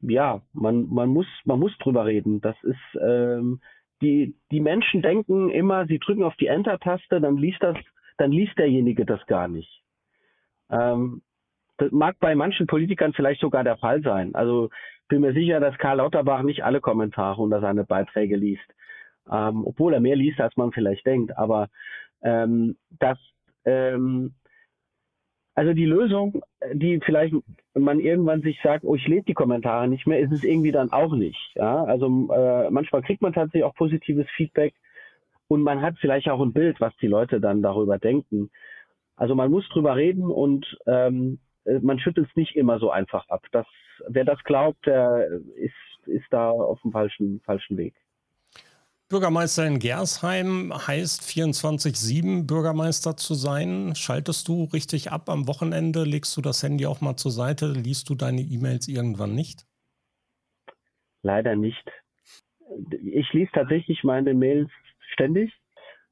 ja, 0.00 0.42
man, 0.52 0.88
man 0.88 1.10
muss, 1.10 1.26
man 1.44 1.60
muss 1.60 1.76
drüber 1.78 2.06
reden. 2.06 2.40
Das 2.40 2.56
ist, 2.62 3.00
ähm, 3.00 3.60
die, 4.00 4.34
die 4.50 4.60
Menschen 4.60 5.02
denken 5.02 5.50
immer, 5.50 5.86
sie 5.86 5.98
drücken 5.98 6.22
auf 6.22 6.36
die 6.36 6.46
Enter-Taste, 6.46 7.20
dann 7.20 7.36
liest 7.36 7.62
das, 7.62 7.76
dann 8.16 8.32
liest 8.32 8.58
derjenige 8.58 9.04
das 9.04 9.24
gar 9.26 9.46
nicht. 9.46 9.82
Ähm, 10.70 11.22
das 11.80 11.90
mag 11.92 12.16
bei 12.20 12.34
manchen 12.34 12.66
Politikern 12.66 13.12
vielleicht 13.12 13.40
sogar 13.40 13.64
der 13.64 13.76
Fall 13.76 14.02
sein. 14.02 14.34
Also 14.34 14.70
bin 15.08 15.22
mir 15.22 15.32
sicher, 15.32 15.60
dass 15.60 15.78
Karl 15.78 15.98
Lauterbach 15.98 16.42
nicht 16.42 16.62
alle 16.64 16.80
Kommentare 16.80 17.42
unter 17.42 17.60
seine 17.60 17.84
Beiträge 17.84 18.36
liest, 18.36 18.66
ähm, 19.30 19.66
obwohl 19.66 19.94
er 19.94 20.00
mehr 20.00 20.16
liest, 20.16 20.40
als 20.40 20.56
man 20.56 20.72
vielleicht 20.72 21.06
denkt. 21.06 21.36
Aber 21.36 21.68
ähm, 22.22 22.76
das 22.98 23.18
ähm, 23.64 24.34
also 25.54 25.74
die 25.74 25.84
Lösung, 25.84 26.42
die 26.72 27.00
vielleicht 27.04 27.34
man 27.74 28.00
irgendwann 28.00 28.40
sich 28.40 28.58
sagt, 28.62 28.84
oh, 28.84 28.94
ich 28.94 29.06
lese 29.06 29.24
die 29.24 29.34
Kommentare 29.34 29.88
nicht 29.88 30.06
mehr, 30.06 30.20
ist 30.20 30.32
es 30.32 30.44
irgendwie 30.44 30.72
dann 30.72 30.90
auch 30.90 31.14
nicht. 31.14 31.52
Ja? 31.54 31.84
Also 31.84 32.06
äh, 32.32 32.70
manchmal 32.70 33.02
kriegt 33.02 33.20
man 33.20 33.32
tatsächlich 33.32 33.64
auch 33.64 33.74
positives 33.74 34.26
Feedback 34.36 34.74
und 35.48 35.62
man 35.62 35.82
hat 35.82 35.96
vielleicht 36.00 36.28
auch 36.28 36.40
ein 36.40 36.52
Bild, 36.52 36.80
was 36.80 36.96
die 36.98 37.08
Leute 37.08 37.40
dann 37.40 37.62
darüber 37.62 37.98
denken. 37.98 38.50
Also 39.16 39.34
man 39.34 39.50
muss 39.50 39.68
drüber 39.68 39.96
reden 39.96 40.30
und 40.30 40.78
ähm, 40.86 41.34
äh, 41.34 41.49
man 41.82 41.98
schüttelt 41.98 42.28
es 42.28 42.36
nicht 42.36 42.56
immer 42.56 42.78
so 42.78 42.90
einfach 42.90 43.28
ab. 43.28 43.44
Das, 43.52 43.66
wer 44.08 44.24
das 44.24 44.42
glaubt, 44.44 44.86
der 44.86 45.28
ist, 45.56 46.08
ist 46.08 46.26
da 46.30 46.50
auf 46.50 46.80
dem 46.82 46.92
falschen, 46.92 47.40
falschen 47.44 47.76
Weg. 47.76 47.94
Bürgermeister 49.10 49.66
in 49.66 49.80
Gersheim 49.80 50.72
heißt 50.72 51.22
24-7 51.22 52.46
Bürgermeister 52.46 53.16
zu 53.16 53.34
sein. 53.34 53.94
Schaltest 53.96 54.46
du 54.46 54.64
richtig 54.72 55.10
ab 55.10 55.28
am 55.28 55.48
Wochenende? 55.48 56.04
Legst 56.04 56.36
du 56.36 56.40
das 56.40 56.62
Handy 56.62 56.86
auch 56.86 57.00
mal 57.00 57.16
zur 57.16 57.32
Seite? 57.32 57.72
Liest 57.72 58.08
du 58.08 58.14
deine 58.14 58.40
E-Mails 58.40 58.86
irgendwann 58.86 59.34
nicht? 59.34 59.66
Leider 61.22 61.56
nicht. 61.56 61.84
Ich 63.02 63.32
lese 63.32 63.50
tatsächlich 63.52 64.04
meine 64.04 64.32
Mails 64.32 64.70
ständig 65.12 65.52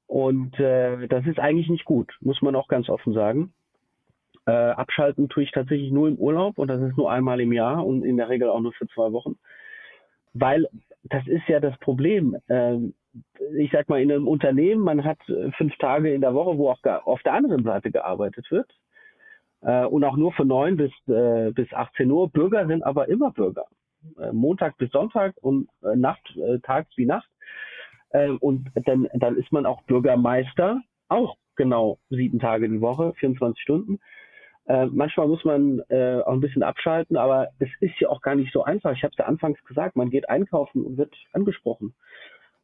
und 0.08 0.58
äh, 0.58 1.06
das 1.06 1.24
ist 1.24 1.38
eigentlich 1.38 1.68
nicht 1.68 1.84
gut, 1.84 2.12
muss 2.20 2.42
man 2.42 2.56
auch 2.56 2.66
ganz 2.66 2.88
offen 2.88 3.12
sagen. 3.12 3.52
Äh, 4.48 4.70
abschalten 4.70 5.28
tue 5.28 5.42
ich 5.42 5.50
tatsächlich 5.50 5.92
nur 5.92 6.08
im 6.08 6.16
Urlaub 6.16 6.56
und 6.56 6.68
das 6.68 6.80
ist 6.80 6.96
nur 6.96 7.12
einmal 7.12 7.38
im 7.38 7.52
Jahr 7.52 7.84
und 7.84 8.02
in 8.02 8.16
der 8.16 8.30
Regel 8.30 8.48
auch 8.48 8.60
nur 8.60 8.72
für 8.72 8.88
zwei 8.88 9.12
Wochen. 9.12 9.36
Weil 10.32 10.66
das 11.02 11.26
ist 11.26 11.46
ja 11.48 11.60
das 11.60 11.76
Problem. 11.80 12.34
Ähm, 12.48 12.94
ich 13.58 13.70
sag 13.72 13.90
mal, 13.90 14.00
in 14.00 14.10
einem 14.10 14.26
Unternehmen, 14.26 14.82
man 14.82 15.04
hat 15.04 15.18
äh, 15.28 15.50
fünf 15.52 15.76
Tage 15.76 16.14
in 16.14 16.22
der 16.22 16.32
Woche, 16.32 16.56
wo 16.56 16.70
auch 16.70 16.82
auf 17.04 17.22
der 17.24 17.34
anderen 17.34 17.62
Seite 17.62 17.90
gearbeitet 17.90 18.50
wird. 18.50 18.70
Äh, 19.60 19.84
und 19.84 20.02
auch 20.04 20.16
nur 20.16 20.32
von 20.32 20.48
neun 20.48 20.78
bis, 20.78 20.92
äh, 21.08 21.50
bis 21.50 21.70
18 21.74 22.10
Uhr. 22.10 22.30
Bürger 22.30 22.66
sind 22.66 22.82
aber 22.84 23.08
immer 23.08 23.32
Bürger. 23.32 23.66
Montag 24.32 24.78
bis 24.78 24.92
Sonntag 24.92 25.34
und 25.42 25.68
Nacht, 25.82 26.22
tags 26.62 26.88
wie 26.96 27.04
Nacht. 27.04 27.28
und 28.38 28.70
dann, 28.86 29.08
dann 29.12 29.36
ist 29.36 29.50
man 29.50 29.66
auch 29.66 29.82
Bürgermeister, 29.82 30.80
auch 31.08 31.36
genau 31.56 31.98
sieben 32.08 32.38
Tage 32.38 32.68
die 32.68 32.80
Woche, 32.80 33.12
24 33.18 33.60
Stunden. 33.60 33.98
Äh, 34.68 34.86
manchmal 34.86 35.28
muss 35.28 35.44
man 35.44 35.80
äh, 35.88 36.20
auch 36.20 36.32
ein 36.32 36.40
bisschen 36.40 36.62
abschalten, 36.62 37.16
aber 37.16 37.48
es 37.58 37.70
ist 37.80 37.98
ja 38.00 38.10
auch 38.10 38.20
gar 38.20 38.34
nicht 38.34 38.52
so 38.52 38.64
einfach. 38.64 38.92
Ich 38.92 39.02
habe 39.02 39.12
es 39.12 39.18
ja 39.18 39.24
anfangs 39.24 39.62
gesagt, 39.64 39.96
man 39.96 40.10
geht 40.10 40.28
einkaufen 40.28 40.84
und 40.84 40.98
wird 40.98 41.14
angesprochen. 41.32 41.94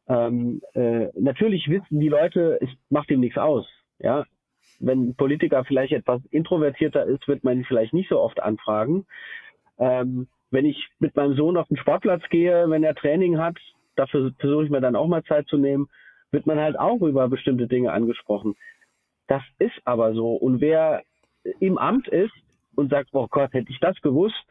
Ähm, 0.07 0.61
äh, 0.75 1.07
natürlich 1.19 1.67
wissen 1.67 1.99
die 1.99 2.09
Leute, 2.09 2.59
es 2.61 2.69
macht 2.89 3.09
ihm 3.09 3.21
nichts 3.21 3.39
aus. 3.39 3.67
Ja, 3.97 4.25
wenn 4.79 5.09
ein 5.09 5.15
Politiker 5.15 5.65
vielleicht 5.65 5.93
etwas 5.93 6.21
introvertierter 6.29 7.05
ist, 7.05 7.27
wird 7.27 7.43
man 7.43 7.57
ihn 7.57 7.65
vielleicht 7.65 7.93
nicht 7.93 8.09
so 8.09 8.19
oft 8.19 8.39
anfragen. 8.39 9.07
Ähm, 9.79 10.27
wenn 10.51 10.65
ich 10.65 10.87
mit 10.99 11.15
meinem 11.15 11.35
Sohn 11.35 11.57
auf 11.57 11.67
den 11.69 11.77
Sportplatz 11.77 12.21
gehe, 12.29 12.69
wenn 12.69 12.83
er 12.83 12.93
Training 12.93 13.39
hat, 13.39 13.57
dafür 13.95 14.31
versuche 14.37 14.65
ich 14.65 14.69
mir 14.69 14.81
dann 14.81 14.95
auch 14.95 15.07
mal 15.07 15.23
Zeit 15.23 15.47
zu 15.47 15.57
nehmen, 15.57 15.89
wird 16.29 16.45
man 16.45 16.59
halt 16.59 16.77
auch 16.77 17.01
über 17.01 17.27
bestimmte 17.29 17.67
Dinge 17.67 17.91
angesprochen 17.91 18.55
Das 19.25 19.41
ist 19.57 19.79
aber 19.85 20.13
so. 20.13 20.35
Und 20.35 20.61
wer 20.61 21.01
im 21.59 21.77
Amt 21.77 22.07
ist 22.07 22.33
und 22.75 22.89
sagt, 22.89 23.09
oh 23.13 23.27
Gott, 23.29 23.53
hätte 23.53 23.71
ich 23.71 23.79
das 23.79 23.99
gewusst, 24.01 24.45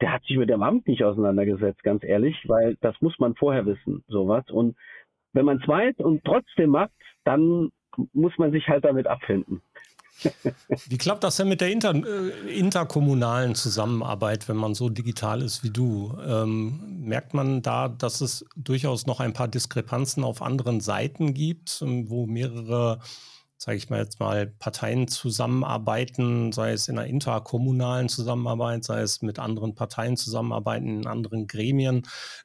der 0.00 0.12
hat 0.12 0.22
sich 0.24 0.36
mit 0.36 0.50
dem 0.50 0.62
Amt 0.62 0.86
nicht 0.86 1.02
auseinandergesetzt, 1.02 1.82
ganz 1.82 2.04
ehrlich, 2.04 2.36
weil 2.46 2.76
das 2.80 2.94
muss 3.00 3.18
man 3.18 3.34
vorher 3.34 3.64
wissen, 3.64 4.04
sowas. 4.08 4.44
Und 4.50 4.76
wenn 5.32 5.44
man 5.44 5.58
es 5.58 5.66
weiß 5.66 5.96
und 5.98 6.24
trotzdem 6.24 6.70
macht, 6.70 6.92
dann 7.24 7.70
muss 8.12 8.36
man 8.36 8.52
sich 8.52 8.68
halt 8.68 8.84
damit 8.84 9.06
abfinden. 9.06 9.62
Wie 10.88 10.96
klappt 10.96 11.24
das 11.24 11.36
denn 11.36 11.48
mit 11.48 11.60
der 11.60 11.70
inter, 11.70 11.94
äh, 11.94 12.58
interkommunalen 12.58 13.54
Zusammenarbeit, 13.54 14.48
wenn 14.48 14.56
man 14.56 14.74
so 14.74 14.88
digital 14.88 15.42
ist 15.42 15.62
wie 15.62 15.70
du? 15.70 16.16
Ähm, 16.26 17.04
merkt 17.04 17.34
man 17.34 17.60
da, 17.60 17.88
dass 17.88 18.22
es 18.22 18.46
durchaus 18.56 19.06
noch 19.06 19.20
ein 19.20 19.34
paar 19.34 19.48
Diskrepanzen 19.48 20.24
auf 20.24 20.40
anderen 20.40 20.80
Seiten 20.80 21.34
gibt, 21.34 21.82
wo 21.82 22.26
mehrere 22.26 23.00
sage 23.58 23.78
ich 23.78 23.88
mal 23.88 24.00
jetzt 24.00 24.20
mal, 24.20 24.46
Parteien 24.46 25.08
zusammenarbeiten, 25.08 26.52
sei 26.52 26.72
es 26.72 26.88
in 26.88 26.98
einer 26.98 27.08
interkommunalen 27.08 28.08
Zusammenarbeit, 28.08 28.84
sei 28.84 29.00
es 29.00 29.22
mit 29.22 29.38
anderen 29.38 29.74
Parteien 29.74 30.16
zusammenarbeiten, 30.16 31.00
in 31.00 31.06
anderen 31.06 31.46
Gremien. 31.46 32.02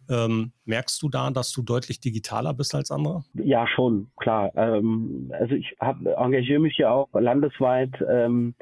Ähm, 0.09 0.53
merkst 0.65 1.01
du 1.01 1.09
da, 1.09 1.29
dass 1.29 1.51
du 1.51 1.63
deutlich 1.63 1.99
digitaler 1.99 2.53
bist 2.53 2.73
als 2.75 2.91
andere? 2.91 3.23
Ja, 3.33 3.67
schon, 3.67 4.09
klar. 4.17 4.51
Ähm, 4.55 5.31
also 5.37 5.55
ich 5.55 5.75
engagiere 5.79 6.59
mich 6.59 6.77
ja 6.77 6.91
auch 6.91 7.09
landesweit 7.13 7.91
ähm, 8.09 8.55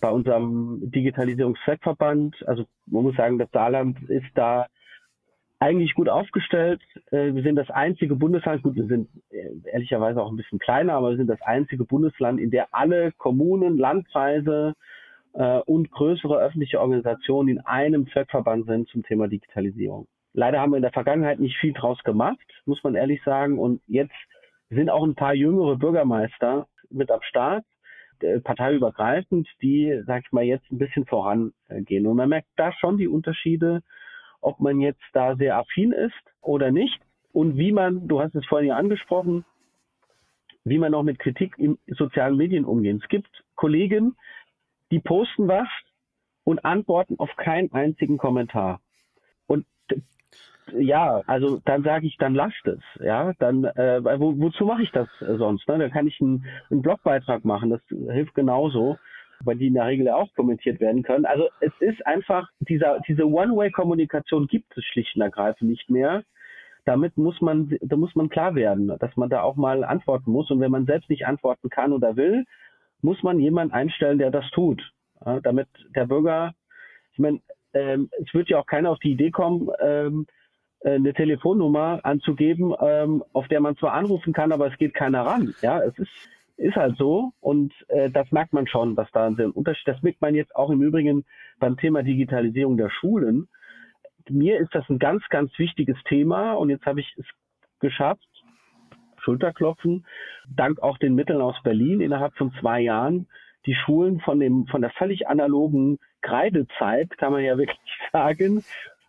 bei 0.00 0.10
unserem 0.10 0.80
Digitalisierungszweckverband. 0.90 2.36
Also 2.46 2.64
man 2.86 3.04
muss 3.04 3.16
sagen, 3.16 3.38
das 3.38 3.50
Saarland 3.52 4.02
ist 4.08 4.26
da 4.34 4.66
eigentlich 5.58 5.94
gut 5.94 6.08
aufgestellt. 6.08 6.82
Äh, 7.10 7.34
wir 7.34 7.42
sind 7.42 7.56
das 7.56 7.70
einzige 7.70 8.16
Bundesland, 8.16 8.62
gut, 8.62 8.76
wir 8.76 8.86
sind 8.86 9.08
äh, 9.30 9.48
ehrlicherweise 9.72 10.22
auch 10.22 10.30
ein 10.30 10.36
bisschen 10.36 10.58
kleiner, 10.58 10.94
aber 10.94 11.10
wir 11.10 11.16
sind 11.16 11.28
das 11.28 11.40
einzige 11.42 11.84
Bundesland, 11.84 12.40
in 12.40 12.50
der 12.50 12.68
alle 12.72 13.12
Kommunen, 13.12 13.78
Landkreise 13.78 14.74
äh, 15.32 15.58
und 15.60 15.90
größere 15.90 16.38
öffentliche 16.38 16.80
Organisationen 16.80 17.48
in 17.48 17.60
einem 17.60 18.06
Zweckverband 18.08 18.66
sind 18.66 18.88
zum 18.88 19.02
Thema 19.02 19.28
Digitalisierung. 19.28 20.06
Leider 20.34 20.60
haben 20.60 20.72
wir 20.72 20.76
in 20.76 20.82
der 20.82 20.92
Vergangenheit 20.92 21.40
nicht 21.40 21.56
viel 21.56 21.72
draus 21.72 22.02
gemacht, 22.04 22.46
muss 22.66 22.84
man 22.84 22.94
ehrlich 22.94 23.22
sagen. 23.24 23.58
Und 23.58 23.80
jetzt 23.86 24.12
sind 24.68 24.90
auch 24.90 25.04
ein 25.04 25.14
paar 25.14 25.32
jüngere 25.32 25.76
Bürgermeister 25.76 26.66
mit 26.90 27.10
am 27.10 27.22
Start, 27.22 27.64
parteiübergreifend, 28.44 29.48
die, 29.62 30.02
sag 30.06 30.24
ich 30.26 30.32
mal, 30.32 30.44
jetzt 30.44 30.70
ein 30.70 30.76
bisschen 30.76 31.06
vorangehen. 31.06 32.06
Und 32.06 32.16
man 32.16 32.28
merkt 32.28 32.48
da 32.56 32.70
schon 32.72 32.98
die 32.98 33.08
Unterschiede 33.08 33.82
ob 34.46 34.60
man 34.60 34.80
jetzt 34.80 35.02
da 35.12 35.34
sehr 35.34 35.58
affin 35.58 35.90
ist 35.90 36.14
oder 36.40 36.70
nicht 36.70 37.00
und 37.32 37.58
wie 37.58 37.72
man, 37.72 38.06
du 38.06 38.20
hast 38.20 38.34
es 38.36 38.46
vorhin 38.46 38.68
ja 38.68 38.76
angesprochen, 38.76 39.44
wie 40.62 40.78
man 40.78 40.94
auch 40.94 41.02
mit 41.02 41.18
Kritik 41.18 41.58
in 41.58 41.78
sozialen 41.88 42.36
Medien 42.36 42.64
umgeht. 42.64 43.02
Es 43.02 43.08
gibt 43.08 43.44
Kollegen, 43.56 44.16
die 44.92 45.00
posten 45.00 45.48
was 45.48 45.68
und 46.44 46.64
antworten 46.64 47.16
auf 47.18 47.34
keinen 47.36 47.72
einzigen 47.72 48.18
Kommentar. 48.18 48.80
Und 49.48 49.66
ja, 50.72 51.22
also 51.26 51.60
dann 51.64 51.82
sage 51.82 52.06
ich, 52.06 52.16
dann 52.16 52.34
lasst 52.34 52.66
es, 52.66 52.80
ja, 53.00 53.32
dann 53.40 53.64
äh, 53.64 54.00
wo, 54.20 54.38
wozu 54.38 54.64
mache 54.64 54.82
ich 54.82 54.92
das 54.92 55.08
sonst? 55.18 55.66
Ne? 55.68 55.78
Da 55.78 55.88
kann 55.88 56.06
ich 56.06 56.20
einen, 56.20 56.46
einen 56.70 56.82
Blogbeitrag 56.82 57.44
machen, 57.44 57.70
das 57.70 57.80
hilft 57.88 58.34
genauso 58.36 58.96
weil 59.44 59.56
die 59.56 59.68
in 59.68 59.74
der 59.74 59.86
Regel 59.86 60.08
auch 60.08 60.32
kommentiert 60.34 60.80
werden 60.80 61.02
können. 61.02 61.26
Also 61.26 61.48
es 61.60 61.72
ist 61.80 62.06
einfach, 62.06 62.48
dieser, 62.60 63.00
diese 63.06 63.26
One-Way-Kommunikation 63.26 64.46
gibt 64.46 64.76
es 64.76 64.84
schlicht 64.84 65.16
und 65.16 65.22
ergreifend 65.22 65.70
nicht 65.70 65.90
mehr. 65.90 66.22
Damit 66.84 67.16
muss 67.16 67.40
man, 67.40 67.76
da 67.80 67.96
muss 67.96 68.14
man 68.14 68.28
klar 68.28 68.54
werden, 68.54 68.92
dass 69.00 69.16
man 69.16 69.28
da 69.28 69.42
auch 69.42 69.56
mal 69.56 69.84
antworten 69.84 70.30
muss. 70.30 70.50
Und 70.50 70.60
wenn 70.60 70.70
man 70.70 70.86
selbst 70.86 71.10
nicht 71.10 71.26
antworten 71.26 71.68
kann 71.68 71.92
oder 71.92 72.16
will, 72.16 72.44
muss 73.02 73.22
man 73.22 73.38
jemanden 73.40 73.74
einstellen, 73.74 74.18
der 74.18 74.30
das 74.30 74.48
tut. 74.50 74.82
Ja, 75.24 75.40
damit 75.40 75.68
der 75.94 76.06
Bürger, 76.06 76.54
ich 77.12 77.18
meine, 77.18 77.40
ähm, 77.72 78.10
es 78.22 78.32
wird 78.34 78.48
ja 78.48 78.58
auch 78.58 78.66
keiner 78.66 78.90
auf 78.90 78.98
die 79.00 79.12
Idee 79.12 79.30
kommen, 79.30 79.68
ähm, 79.80 80.26
äh, 80.80 80.94
eine 80.94 81.12
Telefonnummer 81.12 82.00
anzugeben, 82.04 82.74
ähm, 82.80 83.24
auf 83.32 83.48
der 83.48 83.60
man 83.60 83.76
zwar 83.76 83.92
anrufen 83.94 84.32
kann, 84.32 84.52
aber 84.52 84.68
es 84.70 84.78
geht 84.78 84.94
keiner 84.94 85.22
ran. 85.22 85.54
Ja, 85.62 85.80
es 85.80 85.98
ist 85.98 86.10
ist 86.56 86.76
halt 86.76 86.96
so 86.96 87.32
und 87.40 87.72
äh, 87.88 88.10
das 88.10 88.30
merkt 88.32 88.52
man 88.52 88.66
schon, 88.66 88.96
dass 88.96 89.10
da 89.12 89.26
ein 89.26 89.50
Unterschied. 89.50 89.88
Das 89.88 90.02
merkt 90.02 90.20
man 90.20 90.34
jetzt 90.34 90.54
auch 90.56 90.70
im 90.70 90.82
Übrigen 90.82 91.24
beim 91.58 91.76
Thema 91.76 92.02
Digitalisierung 92.02 92.76
der 92.76 92.90
Schulen. 92.90 93.48
Mir 94.28 94.58
ist 94.58 94.74
das 94.74 94.88
ein 94.88 94.98
ganz, 94.98 95.22
ganz 95.28 95.56
wichtiges 95.58 95.96
Thema 96.04 96.54
und 96.54 96.70
jetzt 96.70 96.86
habe 96.86 97.00
ich 97.00 97.14
es 97.18 97.26
geschafft, 97.80 98.26
Schulterklopfen, 99.18 100.06
dank 100.48 100.80
auch 100.80 100.98
den 100.98 101.14
Mitteln 101.14 101.40
aus 101.40 101.56
Berlin 101.62 102.00
innerhalb 102.00 102.34
von 102.34 102.52
zwei 102.60 102.80
Jahren 102.80 103.26
die 103.66 103.74
Schulen 103.74 104.20
von 104.20 104.40
dem 104.40 104.66
von 104.66 104.80
der 104.80 104.90
völlig 104.90 105.28
analogen 105.28 105.98
Kreidezeit, 106.22 107.16
kann 107.18 107.32
man 107.32 107.44
ja 107.44 107.58
wirklich 107.58 107.78
sagen, 108.12 108.64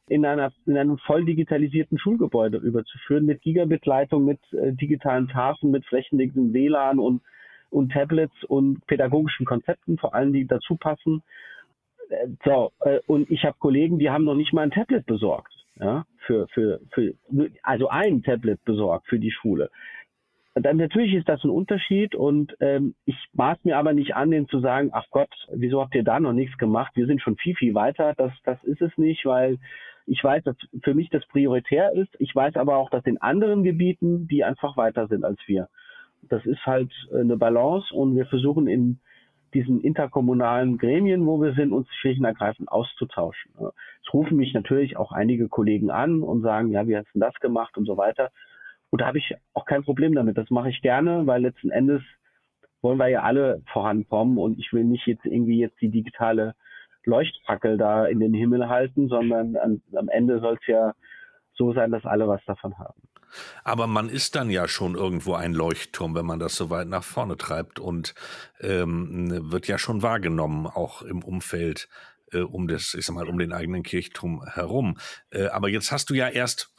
in 0.07 0.25
einer 0.25 0.51
in 0.65 0.77
einem 0.77 0.97
voll 0.97 1.25
digitalisierten 1.25 1.97
Schulgebäude 1.97 2.57
überzuführen 2.57 3.25
mit 3.25 3.41
Gigabit-Leitung, 3.41 4.25
mit 4.25 4.39
äh, 4.53 4.73
digitalen 4.73 5.27
Tafeln, 5.27 5.71
mit 5.71 5.86
flächendeckendem 5.86 6.53
WLAN 6.53 6.99
und 6.99 7.21
und 7.69 7.91
Tablets 7.91 8.43
und 8.45 8.86
pädagogischen 8.88 9.45
Konzepten, 9.45 9.97
vor 9.97 10.13
allem 10.13 10.34
die 10.34 10.47
dazu 10.47 10.75
passen. 10.75 11.23
Äh, 12.10 12.27
so, 12.43 12.71
äh, 12.82 12.99
und 13.08 13.30
ich 13.30 13.43
habe 13.43 13.58
Kollegen, 13.60 13.99
die 13.99 14.10
haben 14.10 14.23
noch 14.23 14.36
nicht 14.36 14.53
mal 14.53 14.62
ein 14.62 14.71
Tablet 14.71 15.06
besorgt, 15.06 15.53
ja, 15.80 16.06
für, 16.25 16.47
für, 16.49 16.80
für, 16.91 17.13
also 17.63 17.89
ein 17.89 18.23
Tablet 18.23 18.63
besorgt 18.65 19.08
für 19.08 19.19
die 19.19 19.32
Schule. 19.32 19.69
Dann 20.56 20.77
natürlich 20.77 21.13
ist 21.13 21.30
das 21.30 21.43
ein 21.43 21.51
Unterschied 21.51 22.15
und 22.15 22.56
ähm, 22.62 22.95
ich 23.06 23.15
maß 23.34 23.63
mir 23.63 23.77
aber 23.77 23.93
nicht 23.93 24.15
an, 24.15 24.32
denen 24.32 24.47
zu 24.47 24.60
sagen, 24.60 24.89
ach 24.91 25.06
Gott, 25.12 25.30
wieso 25.53 25.82
habt 25.82 25.93
ihr 25.93 26.03
da 26.03 26.19
noch 26.19 26.34
nichts 26.34 26.58
gemacht? 26.58 26.93
Wir 26.95 27.06
sind 27.06 27.21
schon 27.21 27.38
viel, 27.38 27.56
viel 27.56 27.75
weiter. 27.75 28.15
Das, 28.17 28.32
das 28.43 28.63
ist 28.63 28.82
es 28.82 28.97
nicht, 28.97 29.23
weil 29.25 29.60
ich 30.08 30.23
weiß, 30.23 30.43
dass 30.45 30.56
für 30.84 30.95
mich 30.95 31.10
das 31.10 31.25
prioritär 31.27 31.93
ist. 31.93 32.10
Ich 32.17 32.34
weiß 32.34 32.56
aber 32.56 32.77
auch, 32.77 32.89
dass 32.89 33.06
in 33.06 33.21
anderen 33.21 33.63
Gebieten 33.63 34.27
die 34.27 34.43
einfach 34.43 34.77
weiter 34.77 35.08
sind 35.08 35.23
als 35.23 35.39
wir 35.45 35.67
das 36.23 36.45
ist 36.45 36.65
halt 36.65 36.91
äh, 37.12 37.19
eine 37.19 37.38
Balance 37.38 37.93
und 37.93 38.15
wir 38.15 38.25
versuchen 38.25 38.67
in 38.67 38.99
diesen 39.53 39.82
interkommunalen 39.82 40.77
Gremien, 40.77 41.25
wo 41.25 41.41
wir 41.41 41.53
sind, 41.53 41.71
uns 41.71 41.88
schlicht 41.95 42.19
und 42.19 42.25
ergreifend 42.25 42.69
auszutauschen. 42.69 43.53
Es 44.06 44.13
rufen 44.13 44.38
mich 44.38 44.53
natürlich 44.53 44.97
auch 44.97 45.12
einige 45.12 45.47
Kollegen 45.47 45.89
an 45.89 46.21
und 46.21 46.41
sagen, 46.41 46.69
ja, 46.69 46.86
wie 46.88 46.97
hast 46.97 47.08
du 47.13 47.19
das 47.19 47.34
gemacht 47.36 47.77
und 47.77 47.86
so 47.86 47.97
weiter. 47.97 48.30
Und 48.89 49.01
da 49.01 49.08
habe 49.08 49.17
ich 49.17 49.36
auch 49.53 49.65
kein 49.65 49.84
Problem 49.84 50.13
damit. 50.15 50.38
Das 50.38 50.49
mache 50.49 50.69
ich 50.69 50.82
gerne, 50.82 51.25
weil 51.27 51.41
letzten 51.41 51.71
Endes 51.71 52.01
wollen 52.82 52.99
wir 52.99 53.08
ja 53.08 53.23
alle 53.23 53.62
vorankommen 53.71 54.38
und 54.38 54.60
ich 54.60 54.71
will 54.73 54.84
nicht 54.84 55.08
jetzt 55.08 55.25
irgendwie 55.25 55.60
jetzt 55.60 55.80
die 55.82 55.89
digitale 55.89 56.53
Leuchtfackel 57.03 57.77
da 57.77 58.06
in 58.06 58.19
den 58.19 58.34
Himmel 58.34 58.67
halten, 58.69 59.08
sondern 59.08 59.56
am 59.58 60.10
Ende 60.10 60.39
soll 60.39 60.58
es 60.62 60.67
ja 60.67 60.93
so 61.53 61.73
sein, 61.73 61.91
dass 61.91 62.06
alle 62.06 62.27
was 62.27 62.43
davon 62.45 62.77
haben. 62.77 63.01
Aber 63.63 63.87
man 63.87 64.09
ist 64.09 64.35
dann 64.35 64.49
ja 64.49 64.67
schon 64.67 64.95
irgendwo 64.95 65.33
ein 65.33 65.53
Leuchtturm, 65.53 66.15
wenn 66.15 66.25
man 66.25 66.39
das 66.39 66.55
so 66.55 66.69
weit 66.69 66.87
nach 66.87 67.03
vorne 67.03 67.37
treibt 67.37 67.79
und 67.79 68.13
ähm, 68.59 69.51
wird 69.51 69.67
ja 69.67 69.77
schon 69.77 70.01
wahrgenommen, 70.01 70.67
auch 70.67 71.01
im 71.01 71.23
Umfeld 71.23 71.89
äh, 72.31 72.39
um 72.39 72.67
das, 72.67 72.93
ich 72.93 73.05
sag 73.05 73.15
mal, 73.15 73.27
um 73.27 73.39
den 73.39 73.53
eigenen 73.53 73.83
Kirchturm 73.83 74.45
herum. 74.45 74.97
Äh, 75.29 75.47
aber 75.47 75.69
jetzt 75.69 75.91
hast 75.91 76.09
du 76.09 76.13
ja 76.13 76.27
erst 76.27 76.73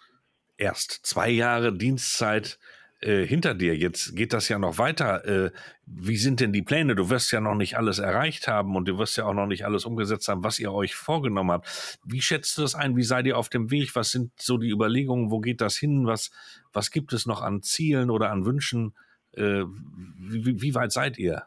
erst 0.58 1.06
zwei 1.06 1.30
Jahre 1.30 1.72
Dienstzeit 1.72 2.58
äh, 3.00 3.24
hinter 3.24 3.54
dir. 3.54 3.76
Jetzt 3.76 4.16
geht 4.16 4.32
das 4.32 4.48
ja 4.48 4.58
noch 4.58 4.78
weiter. 4.78 5.24
Äh, 5.24 5.50
wie 5.86 6.16
sind 6.16 6.40
denn 6.40 6.52
die 6.52 6.62
Pläne? 6.62 6.96
Du 6.96 7.10
wirst 7.10 7.30
ja 7.30 7.40
noch 7.40 7.54
nicht 7.54 7.76
alles 7.76 8.00
erreicht 8.00 8.48
haben 8.48 8.74
und 8.74 8.88
du 8.88 8.98
wirst 8.98 9.16
ja 9.16 9.24
auch 9.24 9.34
noch 9.34 9.46
nicht 9.46 9.64
alles 9.64 9.84
umgesetzt 9.84 10.26
haben, 10.28 10.42
was 10.42 10.58
ihr 10.58 10.72
euch 10.72 10.94
vorgenommen 10.94 11.52
habt. 11.52 11.98
Wie 12.04 12.20
schätzt 12.20 12.58
du 12.58 12.62
das 12.62 12.74
ein? 12.74 12.96
Wie 12.96 13.04
seid 13.04 13.26
ihr 13.26 13.38
auf 13.38 13.48
dem 13.48 13.70
Weg? 13.70 13.94
Was 13.94 14.10
sind 14.10 14.32
so 14.40 14.58
die 14.58 14.70
Überlegungen? 14.70 15.30
Wo 15.30 15.38
geht 15.38 15.60
das 15.60 15.76
hin? 15.76 16.06
Was, 16.06 16.30
was 16.72 16.90
gibt 16.90 17.12
es 17.12 17.24
noch 17.24 17.40
an 17.40 17.62
Zielen 17.62 18.10
oder 18.10 18.30
an 18.30 18.44
Wünschen? 18.44 18.94
Äh, 19.32 19.62
wie, 20.18 20.60
wie 20.60 20.74
weit 20.74 20.90
seid 20.90 21.18
ihr? 21.18 21.44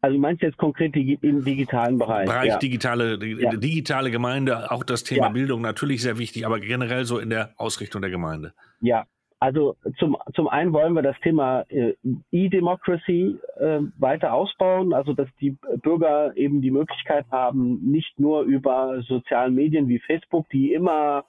Also 0.00 0.18
meinst 0.18 0.42
du 0.42 0.46
jetzt 0.46 0.56
konkret 0.56 0.96
im 0.96 1.44
digitalen 1.44 1.98
Bereich? 1.98 2.26
Bereich 2.26 2.48
ja. 2.48 2.58
digitale, 2.58 3.24
ja. 3.24 3.54
digitale 3.54 4.10
Gemeinde, 4.10 4.72
auch 4.72 4.82
das 4.82 5.04
Thema 5.04 5.26
ja. 5.26 5.28
Bildung 5.28 5.60
natürlich 5.60 6.02
sehr 6.02 6.18
wichtig, 6.18 6.44
aber 6.44 6.58
generell 6.58 7.04
so 7.04 7.18
in 7.18 7.30
der 7.30 7.52
Ausrichtung 7.56 8.00
der 8.02 8.10
Gemeinde. 8.10 8.52
Ja, 8.80 9.06
also 9.42 9.74
zum, 9.98 10.16
zum 10.36 10.46
einen 10.46 10.72
wollen 10.72 10.94
wir 10.94 11.02
das 11.02 11.18
Thema 11.18 11.64
äh, 11.68 11.94
E-Democracy 12.30 13.40
äh, 13.58 13.80
weiter 13.98 14.34
ausbauen, 14.34 14.92
also 14.92 15.14
dass 15.14 15.26
die 15.40 15.56
Bürger 15.82 16.36
eben 16.36 16.62
die 16.62 16.70
Möglichkeit 16.70 17.26
haben, 17.32 17.80
nicht 17.82 18.20
nur 18.20 18.42
über 18.42 19.02
sozialen 19.02 19.56
Medien 19.56 19.88
wie 19.88 19.98
Facebook, 19.98 20.48
die 20.50 20.72
immer, 20.72 21.24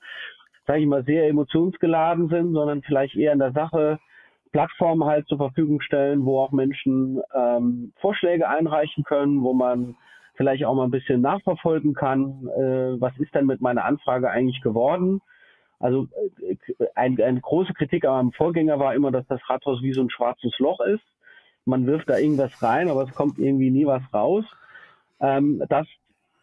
sage 0.68 0.82
ich 0.82 0.86
mal, 0.86 1.04
sehr 1.06 1.28
emotionsgeladen 1.28 2.30
sind, 2.30 2.54
sondern 2.54 2.84
vielleicht 2.84 3.16
eher 3.16 3.34
in 3.34 3.40
der 3.40 3.52
Sache 3.52 3.98
Plattformen 4.52 5.06
halt 5.06 5.28
zur 5.28 5.40
Verfügung 5.40 5.82
stellen, 5.82 6.24
wo 6.24 6.40
auch 6.40 6.52
Menschen 6.52 7.20
ähm, 7.34 7.94
Vorschläge 8.00 8.48
einreichen 8.48 9.04
können, 9.06 9.42
wo 9.42 9.54
man 9.54 9.96
vielleicht 10.36 10.66
auch 10.66 10.76
mal 10.76 10.84
ein 10.84 10.92
bisschen 10.92 11.22
nachverfolgen 11.22 11.96
kann, 11.96 12.48
äh, 12.60 13.02
was 13.02 13.18
ist 13.18 13.34
denn 13.34 13.48
mit 13.48 13.60
meiner 13.60 13.86
Anfrage 13.86 14.30
eigentlich 14.30 14.62
geworden 14.62 15.20
also 15.84 16.08
äh, 16.40 16.56
ein, 16.96 17.22
eine 17.22 17.42
große 17.42 17.74
Kritik 17.74 18.06
meinem 18.06 18.32
Vorgänger 18.32 18.80
war 18.80 18.96
immer, 18.96 19.12
dass 19.12 19.28
das 19.28 19.42
Rathaus 19.50 19.82
wie 19.82 19.92
so 19.92 20.02
ein 20.02 20.10
schwarzes 20.10 20.58
Loch 20.58 20.80
ist. 20.80 21.04
man 21.66 21.86
wirft 21.86 22.10
da 22.10 22.18
irgendwas 22.18 22.64
rein, 22.64 22.90
aber 22.90 23.04
es 23.04 23.14
kommt 23.14 23.38
irgendwie 23.38 23.70
nie 23.70 23.86
was 23.86 24.02
raus. 24.14 24.46
Ähm, 25.20 25.62
das 25.68 25.86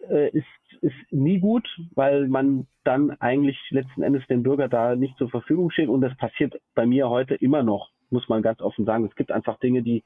äh, 0.09 0.28
ist, 0.30 0.47
ist 0.82 0.95
nie 1.11 1.41
gut, 1.41 1.66
weil 1.95 2.28
man 2.28 2.66
dann 2.84 3.12
eigentlich 3.20 3.59
letzten 3.70 4.03
Endes 4.03 4.26
dem 4.26 4.43
Bürger 4.43 4.68
da 4.68 4.95
nicht 4.95 5.16
zur 5.16 5.30
Verfügung 5.30 5.70
steht. 5.70 5.88
Und 5.88 6.03
das 6.03 6.14
passiert 6.18 6.61
bei 6.74 6.84
mir 6.84 7.09
heute 7.09 7.34
immer 7.34 7.62
noch, 7.62 7.91
muss 8.11 8.28
man 8.28 8.43
ganz 8.43 8.61
offen 8.61 8.84
sagen. 8.84 9.07
Es 9.07 9.16
gibt 9.16 9.32
einfach 9.32 9.59
Dinge, 9.59 9.82
die 9.82 10.05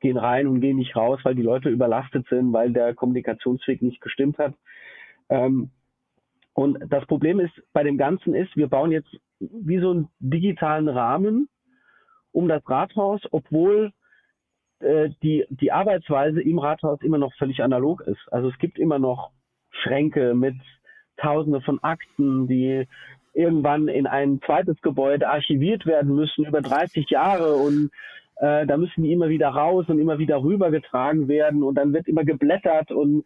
gehen 0.00 0.16
rein 0.16 0.46
und 0.46 0.60
gehen 0.60 0.76
nicht 0.76 0.94
raus, 0.94 1.18
weil 1.24 1.34
die 1.34 1.42
Leute 1.42 1.70
überlastet 1.70 2.26
sind, 2.28 2.52
weil 2.52 2.72
der 2.72 2.94
Kommunikationsweg 2.94 3.82
nicht 3.82 4.00
gestimmt 4.00 4.38
hat. 4.38 4.54
Ähm, 5.28 5.70
und 6.54 6.78
das 6.88 7.06
Problem 7.06 7.40
ist 7.40 7.52
bei 7.72 7.82
dem 7.82 7.96
Ganzen 7.96 8.34
ist, 8.34 8.56
wir 8.56 8.68
bauen 8.68 8.90
jetzt 8.90 9.10
wie 9.38 9.78
so 9.78 9.90
einen 9.90 10.08
digitalen 10.18 10.88
Rahmen 10.88 11.48
um 12.32 12.48
das 12.48 12.62
Rathaus, 12.68 13.20
obwohl 13.30 13.92
äh, 14.80 15.10
die, 15.22 15.46
die 15.48 15.72
Arbeitsweise 15.72 16.40
im 16.40 16.58
Rathaus 16.58 17.00
immer 17.02 17.18
noch 17.18 17.34
völlig 17.34 17.62
analog 17.62 18.02
ist. 18.02 18.20
Also 18.30 18.48
es 18.48 18.58
gibt 18.58 18.78
immer 18.78 18.98
noch 18.98 19.30
Schränke 19.70 20.34
mit 20.34 20.56
Tausende 21.16 21.60
von 21.60 21.82
Akten, 21.82 22.46
die 22.46 22.86
irgendwann 23.34 23.88
in 23.88 24.06
ein 24.06 24.40
zweites 24.44 24.80
Gebäude 24.80 25.28
archiviert 25.28 25.86
werden 25.86 26.14
müssen 26.14 26.46
über 26.46 26.62
30 26.62 27.08
Jahre 27.10 27.54
und 27.54 27.90
äh, 28.36 28.66
da 28.66 28.76
müssen 28.76 29.02
die 29.02 29.12
immer 29.12 29.28
wieder 29.28 29.48
raus 29.48 29.84
und 29.88 29.98
immer 29.98 30.18
wieder 30.18 30.42
rübergetragen 30.42 31.28
werden 31.28 31.62
und 31.62 31.74
dann 31.76 31.92
wird 31.92 32.08
immer 32.08 32.24
geblättert 32.24 32.90
und 32.90 33.24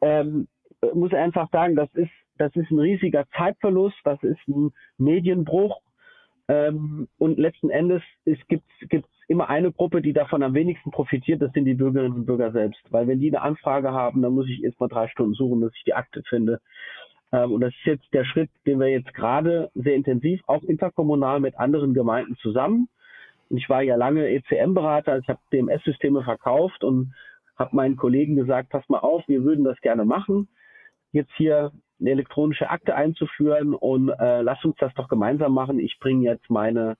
ähm, 0.00 0.46
muss 0.94 1.12
einfach 1.12 1.50
sagen, 1.50 1.76
das 1.76 1.92
ist 1.94 2.10
das 2.38 2.54
ist 2.56 2.70
ein 2.70 2.78
riesiger 2.78 3.26
Zeitverlust, 3.36 3.98
das 4.04 4.22
ist 4.22 4.46
ein 4.48 4.72
Medienbruch 4.98 5.80
ähm, 6.48 7.08
und 7.18 7.38
letzten 7.38 7.70
Endes 7.70 8.02
gibt 8.24 8.64
es 8.90 9.02
immer 9.28 9.48
eine 9.48 9.72
Gruppe, 9.72 10.02
die 10.02 10.12
davon 10.12 10.42
am 10.42 10.54
wenigsten 10.54 10.90
profitiert, 10.90 11.40
das 11.40 11.52
sind 11.52 11.64
die 11.64 11.74
Bürgerinnen 11.74 12.14
und 12.14 12.26
Bürger 12.26 12.52
selbst. 12.52 12.80
Weil 12.90 13.06
wenn 13.06 13.20
die 13.20 13.30
eine 13.30 13.42
Anfrage 13.42 13.92
haben, 13.92 14.22
dann 14.22 14.34
muss 14.34 14.48
ich 14.48 14.62
erst 14.62 14.80
mal 14.80 14.88
drei 14.88 15.08
Stunden 15.08 15.34
suchen, 15.34 15.60
dass 15.60 15.72
ich 15.74 15.84
die 15.84 15.94
Akte 15.94 16.22
finde. 16.28 16.60
Ähm, 17.32 17.52
und 17.52 17.60
das 17.60 17.72
ist 17.72 17.86
jetzt 17.86 18.12
der 18.12 18.24
Schritt, 18.24 18.50
den 18.66 18.80
wir 18.80 18.88
jetzt 18.88 19.14
gerade 19.14 19.70
sehr 19.74 19.94
intensiv, 19.94 20.42
auch 20.46 20.62
interkommunal 20.62 21.40
mit 21.40 21.58
anderen 21.58 21.94
Gemeinden 21.94 22.36
zusammen. 22.36 22.88
Und 23.48 23.56
ich 23.58 23.68
war 23.68 23.82
ja 23.82 23.96
lange 23.96 24.28
ECM-Berater, 24.28 25.12
also 25.12 25.22
ich 25.22 25.28
habe 25.28 25.40
DMS-Systeme 25.52 26.22
verkauft 26.22 26.84
und 26.84 27.14
habe 27.56 27.76
meinen 27.76 27.96
Kollegen 27.96 28.34
gesagt, 28.34 28.70
pass 28.70 28.88
mal 28.88 28.98
auf, 28.98 29.26
wir 29.28 29.44
würden 29.44 29.64
das 29.64 29.80
gerne 29.80 30.04
machen. 30.04 30.48
Jetzt 31.12 31.32
hier 31.36 31.70
eine 32.02 32.10
elektronische 32.10 32.68
Akte 32.68 32.94
einzuführen 32.94 33.74
und 33.74 34.10
äh, 34.10 34.42
lass 34.42 34.62
uns 34.64 34.76
das 34.78 34.92
doch 34.94 35.08
gemeinsam 35.08 35.54
machen. 35.54 35.78
Ich 35.78 35.98
bringe 35.98 36.24
jetzt 36.24 36.50
meine 36.50 36.96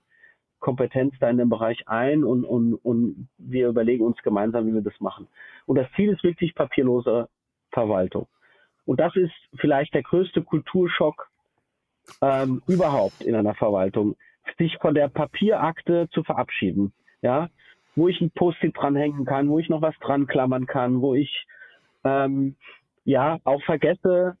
Kompetenz 0.59 1.13
da 1.19 1.29
in 1.29 1.37
dem 1.37 1.49
Bereich 1.49 1.87
ein 1.87 2.23
und, 2.23 2.45
und, 2.45 2.73
und 2.75 3.27
wir 3.37 3.67
überlegen 3.67 4.05
uns 4.05 4.17
gemeinsam, 4.23 4.65
wie 4.65 4.73
wir 4.73 4.81
das 4.81 4.99
machen. 5.01 5.27
Und 5.65 5.77
das 5.77 5.87
Ziel 5.95 6.09
ist 6.11 6.23
wirklich 6.23 6.55
papierlose 6.55 7.27
Verwaltung. 7.71 8.27
Und 8.85 8.99
das 8.99 9.15
ist 9.15 9.33
vielleicht 9.55 9.93
der 9.93 10.03
größte 10.03 10.41
Kulturschock 10.41 11.29
ähm, 12.21 12.61
überhaupt 12.67 13.21
in 13.21 13.35
einer 13.35 13.55
Verwaltung, 13.55 14.15
sich 14.57 14.77
von 14.77 14.93
der 14.93 15.09
Papierakte 15.09 16.07
zu 16.11 16.23
verabschieden. 16.23 16.93
Ja, 17.21 17.49
wo 17.95 18.07
ich 18.07 18.19
ein 18.21 18.31
Post-it 18.31 18.75
dranhängen 18.75 19.25
kann, 19.25 19.49
wo 19.49 19.59
ich 19.59 19.69
noch 19.69 19.81
was 19.81 19.97
dran 19.99 20.27
klammern 20.27 20.65
kann, 20.65 21.01
wo 21.01 21.13
ich 21.13 21.45
ähm, 22.03 22.55
ja 23.05 23.39
auch 23.43 23.61
vergesse, 23.63 24.37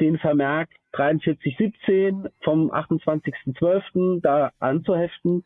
den 0.00 0.18
Vermerk 0.18 0.68
4317 0.94 2.28
vom 2.42 2.70
28.12. 2.70 4.20
da 4.20 4.52
anzuheften. 4.58 5.44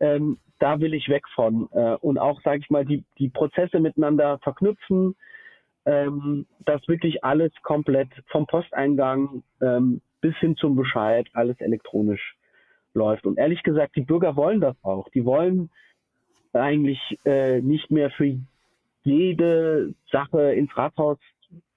Ähm, 0.00 0.38
da 0.58 0.80
will 0.80 0.94
ich 0.94 1.08
weg 1.08 1.24
von. 1.34 1.68
Äh, 1.72 1.96
und 2.00 2.18
auch, 2.18 2.40
sage 2.42 2.60
ich 2.60 2.70
mal, 2.70 2.84
die, 2.84 3.04
die 3.18 3.28
Prozesse 3.28 3.80
miteinander 3.80 4.38
verknüpfen, 4.38 5.14
ähm, 5.86 6.46
dass 6.64 6.86
wirklich 6.88 7.24
alles 7.24 7.52
komplett 7.62 8.08
vom 8.30 8.46
Posteingang 8.46 9.42
ähm, 9.60 10.00
bis 10.20 10.36
hin 10.36 10.56
zum 10.56 10.76
Bescheid 10.76 11.28
alles 11.34 11.60
elektronisch 11.60 12.36
läuft. 12.94 13.26
Und 13.26 13.38
ehrlich 13.38 13.62
gesagt, 13.62 13.96
die 13.96 14.02
Bürger 14.02 14.36
wollen 14.36 14.60
das 14.60 14.76
auch. 14.82 15.08
Die 15.10 15.24
wollen 15.24 15.70
eigentlich 16.52 17.18
äh, 17.24 17.60
nicht 17.60 17.90
mehr 17.90 18.10
für 18.10 18.38
jede 19.02 19.94
Sache 20.10 20.54
ins 20.54 20.74
Rathaus 20.76 21.18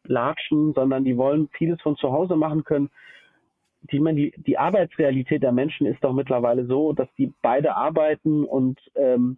latschen, 0.08 0.74
sondern 0.74 1.04
die 1.04 1.18
wollen 1.18 1.50
vieles 1.58 1.82
von 1.82 1.96
zu 1.98 2.12
Hause 2.12 2.36
machen 2.36 2.64
können. 2.64 2.90
Die, 3.92 4.00
meine, 4.00 4.18
die, 4.18 4.34
die 4.38 4.58
Arbeitsrealität 4.58 5.44
der 5.44 5.52
Menschen 5.52 5.88
ist 5.88 6.04
doch 6.04 6.14
mittlerweile 6.14 6.66
so, 6.66 6.94
dass 6.94 7.08
die 7.18 7.34
beide 7.42 7.76
arbeiten 7.76 8.44
und 8.44 8.80
ähm, 8.96 9.38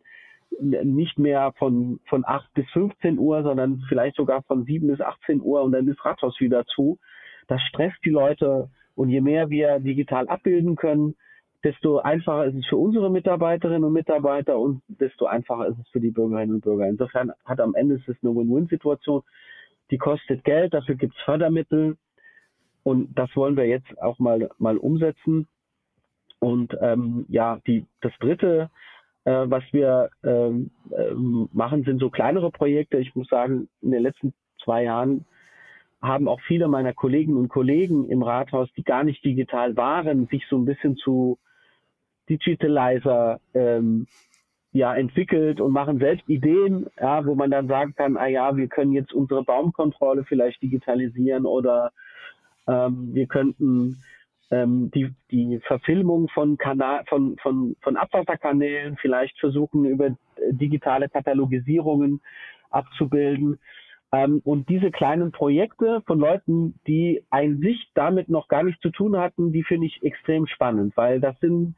nicht 0.59 1.20
mehr 1.20 1.53
von, 1.57 1.99
von 2.07 2.26
8 2.26 2.53
bis 2.53 2.70
15 2.72 3.20
Uhr, 3.20 3.43
sondern 3.43 3.84
vielleicht 3.88 4.15
sogar 4.15 4.41
von 4.43 4.65
7 4.65 4.88
bis 4.88 5.01
18 5.01 5.41
Uhr 5.41 5.61
und 5.61 5.74
dann 5.74 5.88
ist 5.88 6.03
Rathaus 6.03 6.39
wieder 6.39 6.65
zu. 6.65 6.97
Das 7.47 7.61
stresst 7.63 7.97
die 8.03 8.09
Leute 8.09 8.70
und 8.95 9.09
je 9.09 9.22
mehr 9.22 9.49
wir 9.49 9.80
digital 9.80 10.28
abbilden 10.28 10.76
können, 10.76 11.15
desto 11.63 11.99
einfacher 11.99 12.45
ist 12.45 12.55
es 12.55 12.65
für 12.67 12.78
unsere 12.78 13.09
Mitarbeiterinnen 13.09 13.84
und 13.84 13.93
Mitarbeiter 13.93 14.57
und 14.57 14.82
desto 14.88 15.26
einfacher 15.26 15.67
ist 15.67 15.80
es 15.80 15.88
für 15.89 15.99
die 15.99 16.11
Bürgerinnen 16.11 16.55
und 16.55 16.61
Bürger. 16.61 16.88
Insofern 16.88 17.32
hat 17.45 17.59
am 17.59 17.76
Ende 17.76 17.95
ist 17.95 18.07
es 18.07 18.17
eine 18.24 18.34
Win-Win-Situation 18.34 19.24
die 19.92 19.98
kostet 19.98 20.44
Geld, 20.44 20.74
dafür 20.74 20.96
gibt 20.96 21.16
es 21.16 21.24
Fördermittel 21.24 21.98
und 22.84 23.18
das 23.18 23.36
wollen 23.36 23.58
wir 23.58 23.68
jetzt 23.68 24.02
auch 24.02 24.20
mal, 24.20 24.50
mal 24.58 24.78
umsetzen. 24.78 25.48
Und 26.40 26.76
ähm, 26.82 27.26
ja, 27.28 27.60
die, 27.68 27.86
das 28.02 28.14
dritte, 28.20 28.70
äh, 29.26 29.32
was 29.32 29.64
wir 29.72 30.10
ähm, 30.24 30.72
äh, 30.92 31.12
machen, 31.14 31.84
sind 31.84 32.00
so 32.00 32.10
kleinere 32.10 32.52
Projekte. 32.52 32.98
Ich 32.98 33.14
muss 33.16 33.28
sagen, 33.28 33.68
in 33.82 33.92
den 33.92 34.04
letzten 34.04 34.34
zwei 34.64 34.84
Jahren 34.84 35.26
haben 36.02 36.30
auch 36.30 36.40
viele 36.42 36.68
meiner 36.70 36.94
Kolleginnen 36.94 37.38
und 37.38 37.50
Kollegen 37.50 38.10
im 38.10 38.24
Rathaus, 38.24 38.70
die 38.78 38.84
gar 38.84 39.04
nicht 39.04 39.24
digital 39.24 39.76
waren, 39.76 40.28
sich 40.28 40.46
so 40.50 40.58
ein 40.58 40.66
bisschen 40.66 40.96
zu 40.96 41.38
Digitalizer 42.30 43.42
ähm, 43.54 44.08
ja 44.72 44.93
entwickelt 44.93 45.59
und 45.61 45.72
machen 45.72 45.99
selbst 45.99 46.28
Ideen, 46.30 46.88
ja, 46.99 47.26
wo 47.26 47.36
man 47.36 47.49
dann 47.49 47.67
sagen 47.67 47.93
kann, 47.95 48.17
ah 48.17 48.28
ja, 48.28 48.55
wir 48.55 48.67
können 48.67 48.91
jetzt 48.91 49.13
unsere 49.13 49.43
Baumkontrolle 49.43 50.24
vielleicht 50.26 50.61
digitalisieren 50.61 51.45
oder 51.45 51.91
ähm, 52.67 53.09
wir 53.13 53.26
könnten 53.28 53.97
ähm, 54.51 54.91
die, 54.91 55.13
die 55.32 55.59
Verfilmung 55.65 56.28
von, 56.30 56.57
Kanal, 56.57 57.03
von, 57.07 57.38
von, 57.38 57.76
von 57.82 57.97
Abwasserkanälen 57.97 58.97
vielleicht 58.97 59.39
versuchen, 59.39 59.86
über 59.86 60.15
digitale 60.51 61.09
Katalogisierungen 61.09 62.22
abzubilden. 62.70 63.59
Ähm, 64.11 64.41
und 64.43 64.70
diese 64.70 64.91
kleinen 64.91 65.32
Projekte 65.32 66.01
von 66.05 66.20
Leuten, 66.20 66.80
die 66.86 67.24
ein 67.32 67.59
sich 67.59 67.89
damit 67.95 68.30
noch 68.30 68.47
gar 68.47 68.63
nichts 68.63 68.82
zu 68.82 68.89
tun 68.89 69.17
hatten, 69.17 69.51
die 69.51 69.63
finde 69.63 69.88
ich 69.88 70.03
extrem 70.03 70.45
spannend, 70.45 70.95
weil 70.95 71.20
das 71.20 71.39
sind, 71.39 71.76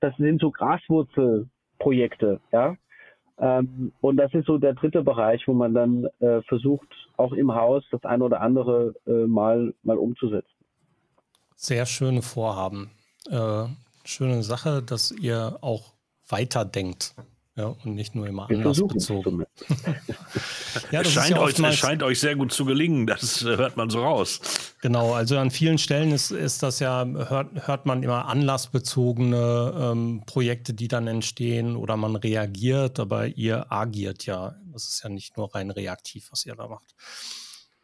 das 0.00 0.14
sind 0.16 0.40
so 0.40 0.50
Graswurzel 0.50 1.48
Projekte, 1.78 2.40
ja. 2.52 2.76
Ähm, 3.38 3.92
und 4.00 4.16
das 4.16 4.32
ist 4.32 4.46
so 4.46 4.58
der 4.58 4.74
dritte 4.74 5.02
Bereich, 5.02 5.46
wo 5.48 5.54
man 5.54 5.74
dann 5.74 6.06
äh, 6.20 6.40
versucht, 6.42 6.88
auch 7.16 7.32
im 7.32 7.54
Haus 7.54 7.84
das 7.90 8.04
eine 8.04 8.24
oder 8.24 8.40
andere 8.40 8.94
äh, 9.06 9.26
mal, 9.26 9.74
mal 9.82 9.98
umzusetzen. 9.98 10.48
Sehr 11.56 11.86
schöne 11.86 12.22
Vorhaben. 12.22 12.90
Äh, 13.28 13.64
schöne 14.04 14.42
Sache, 14.42 14.82
dass 14.82 15.10
ihr 15.10 15.58
auch 15.62 15.94
weiterdenkt. 16.28 17.14
Ja, 17.56 17.66
und 17.66 17.94
nicht 17.94 18.16
nur 18.16 18.26
immer 18.26 18.50
anlassbezogen. 18.50 19.44
ja, 20.90 21.02
es, 21.02 21.12
scheint 21.12 21.30
ja 21.30 21.40
euch, 21.40 21.56
es 21.56 21.76
scheint 21.76 22.02
euch 22.02 22.18
sehr 22.18 22.34
gut 22.34 22.52
zu 22.52 22.64
gelingen, 22.64 23.06
das 23.06 23.42
äh, 23.42 23.56
hört 23.56 23.76
man 23.76 23.90
so 23.90 24.02
raus. 24.02 24.40
Genau, 24.82 25.12
also 25.14 25.38
an 25.38 25.52
vielen 25.52 25.78
Stellen 25.78 26.10
ist, 26.10 26.32
ist 26.32 26.64
das 26.64 26.80
ja, 26.80 27.06
hört, 27.06 27.68
hört 27.68 27.86
man 27.86 28.02
immer 28.02 28.26
anlassbezogene 28.26 29.92
ähm, 29.92 30.24
Projekte, 30.26 30.74
die 30.74 30.88
dann 30.88 31.06
entstehen 31.06 31.76
oder 31.76 31.96
man 31.96 32.16
reagiert, 32.16 32.98
aber 32.98 33.28
ihr 33.28 33.70
agiert 33.70 34.26
ja. 34.26 34.56
Das 34.72 34.88
ist 34.88 35.04
ja 35.04 35.08
nicht 35.08 35.36
nur 35.36 35.54
rein 35.54 35.70
reaktiv, 35.70 36.32
was 36.32 36.44
ihr 36.46 36.56
da 36.56 36.66
macht. 36.66 36.96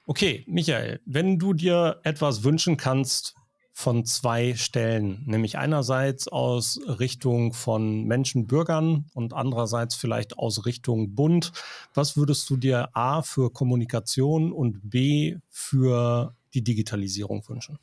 Okay, 0.04 0.44
Michael, 0.48 1.00
wenn 1.06 1.38
du 1.38 1.52
dir 1.52 2.00
etwas 2.02 2.42
wünschen 2.42 2.76
kannst 2.76 3.36
von 3.81 4.05
zwei 4.05 4.55
Stellen, 4.55 5.22
nämlich 5.26 5.57
einerseits 5.57 6.28
aus 6.28 6.78
Richtung 7.01 7.55
von 7.55 8.05
Menschen, 8.05 8.47
Bürgern 8.47 9.07
und 9.14 9.33
andererseits 9.33 9.95
vielleicht 9.95 10.39
aus 10.39 10.66
Richtung 10.66 11.14
Bund. 11.14 11.53
Was 11.95 12.16
würdest 12.16 12.49
du 12.51 12.59
dir 12.59 12.91
A 12.93 13.22
für 13.22 13.51
Kommunikation 13.51 14.53
und 14.53 14.91
B 14.91 15.37
für 15.49 16.35
die 16.53 16.62
Digitalisierung 16.62 17.43
wünschen? 17.49 17.78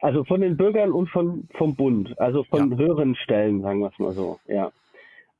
Also 0.00 0.24
von 0.24 0.40
den 0.40 0.56
Bürgern 0.56 0.92
und 0.92 1.10
von, 1.10 1.48
vom 1.58 1.74
Bund, 1.74 2.18
also 2.18 2.44
von 2.44 2.70
ja. 2.70 2.78
höheren 2.78 3.16
Stellen, 3.16 3.60
sagen 3.60 3.80
wir 3.80 3.90
es 3.92 3.98
mal 3.98 4.12
so, 4.12 4.38
ja. 4.46 4.72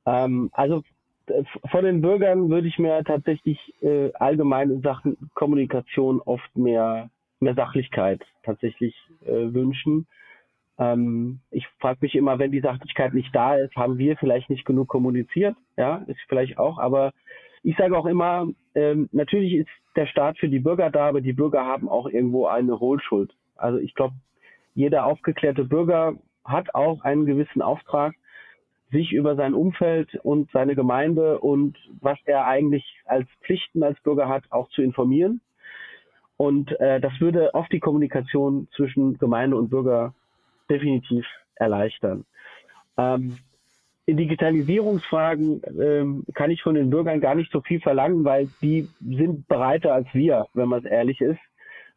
Ähm, 0.05 0.49
also 0.53 0.83
äh, 1.27 1.43
von 1.71 1.83
den 1.83 2.01
Bürgern 2.01 2.49
würde 2.49 2.67
ich 2.67 2.77
mir 2.77 3.03
tatsächlich 3.03 3.57
äh, 3.81 4.11
allgemein 4.13 4.69
in 4.69 4.81
Sachen 4.81 5.17
Kommunikation 5.33 6.21
oft 6.21 6.55
mehr 6.55 7.09
mehr 7.41 7.55
Sachlichkeit 7.55 8.21
tatsächlich 8.43 8.95
äh, 9.25 9.53
wünschen. 9.53 10.07
Ähm, 10.77 11.39
ich 11.51 11.67
frage 11.79 11.99
mich 12.01 12.15
immer, 12.15 12.39
wenn 12.39 12.51
die 12.51 12.61
Sachlichkeit 12.61 13.13
nicht 13.13 13.33
da 13.35 13.55
ist, 13.55 13.75
haben 13.75 13.97
wir 13.97 14.17
vielleicht 14.17 14.49
nicht 14.49 14.65
genug 14.65 14.87
kommuniziert. 14.87 15.55
Ja, 15.77 16.03
ist 16.07 16.19
vielleicht 16.27 16.57
auch, 16.57 16.77
aber 16.79 17.13
ich 17.63 17.75
sage 17.77 17.97
auch 17.97 18.05
immer, 18.05 18.47
ähm, 18.75 19.09
natürlich 19.11 19.53
ist 19.53 19.69
der 19.95 20.05
Staat 20.05 20.37
für 20.37 20.49
die 20.49 20.59
Bürger 20.59 20.89
da, 20.89 21.07
aber 21.09 21.21
die 21.21 21.33
Bürger 21.33 21.65
haben 21.65 21.89
auch 21.89 22.07
irgendwo 22.07 22.47
eine 22.47 22.79
Hohlschuld. 22.79 23.33
Also 23.55 23.79
ich 23.79 23.93
glaube, 23.95 24.15
jeder 24.73 25.05
aufgeklärte 25.05 25.65
Bürger 25.65 26.15
hat 26.45 26.73
auch 26.73 27.03
einen 27.03 27.25
gewissen 27.25 27.61
Auftrag, 27.61 28.15
sich 28.91 29.11
über 29.11 29.35
sein 29.35 29.53
Umfeld 29.53 30.15
und 30.23 30.49
seine 30.51 30.75
Gemeinde 30.75 31.39
und 31.39 31.77
was 32.01 32.17
er 32.25 32.47
eigentlich 32.47 33.01
als 33.05 33.27
Pflichten 33.41 33.83
als 33.83 33.99
Bürger 34.01 34.27
hat, 34.27 34.45
auch 34.51 34.69
zu 34.69 34.81
informieren. 34.81 35.41
Und 36.39 36.71
äh, 36.79 37.01
das 37.01 37.11
würde 37.19 37.53
oft 37.53 37.69
die 37.73 37.81
Kommunikation 37.81 38.69
zwischen 38.73 39.17
Gemeinde 39.17 39.57
und 39.57 39.69
Bürger 39.69 40.13
definitiv 40.69 41.25
erleichtern. 41.55 42.23
Ähm, 42.97 43.39
in 44.05 44.15
Digitalisierungsfragen 44.15 45.61
ähm, 45.77 46.23
kann 46.33 46.49
ich 46.49 46.63
von 46.63 46.75
den 46.75 46.89
Bürgern 46.89 47.19
gar 47.19 47.35
nicht 47.35 47.51
so 47.51 47.59
viel 47.59 47.81
verlangen, 47.81 48.23
weil 48.23 48.47
die 48.61 48.87
sind 49.01 49.49
breiter 49.49 49.93
als 49.93 50.07
wir, 50.13 50.47
wenn 50.53 50.69
man 50.69 50.79
es 50.79 50.89
ehrlich 50.89 51.19
ist. 51.19 51.41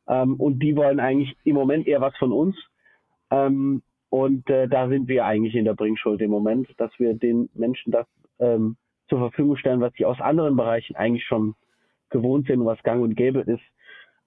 Ähm, 0.09 0.35
und 0.35 0.59
die 0.59 0.75
wollen 0.75 0.99
eigentlich 0.99 1.37
im 1.45 1.55
Moment 1.55 1.87
eher 1.87 2.01
was 2.01 2.17
von 2.17 2.33
uns. 2.33 2.57
Ähm, 3.31 3.81
und 4.11 4.51
äh, 4.51 4.67
da 4.67 4.89
sind 4.89 5.07
wir 5.07 5.25
eigentlich 5.25 5.55
in 5.55 5.67
der 5.67 5.75
Bringschuld 5.75 6.21
im 6.21 6.33
Moment, 6.33 6.69
dass 6.79 6.91
wir 6.99 7.15
den 7.15 7.49
Menschen 7.55 7.93
das 7.93 8.09
ähm, 8.41 8.77
zur 9.09 9.21
Verfügung 9.21 9.57
stellen, 9.57 9.81
was 9.81 9.93
sie 9.95 10.05
aus 10.05 10.21
anderen 10.21 10.57
Bereichen 10.57 10.97
eigentlich 10.97 11.27
schon 11.27 11.55
gewohnt 12.11 12.49
sind 12.49 12.59
und 12.59 12.67
was 12.67 12.83
gang 12.83 13.05
und 13.05 13.15
gäbe 13.15 13.39
ist. 13.43 13.63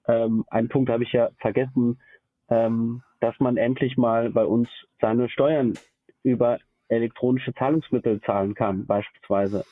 Ähm, 0.08 0.44
einen 0.48 0.68
Punkt 0.68 0.90
habe 0.90 1.02
ich 1.02 1.12
ja 1.12 1.30
vergessen, 1.38 2.00
ähm, 2.48 3.02
dass 3.20 3.38
man 3.40 3.56
endlich 3.56 3.96
mal 3.96 4.30
bei 4.30 4.44
uns 4.44 4.68
seine 5.00 5.28
Steuern 5.28 5.74
über 6.22 6.58
elektronische 6.88 7.54
Zahlungsmittel 7.54 8.20
zahlen 8.20 8.54
kann, 8.54 8.86
beispielsweise. 8.86 9.64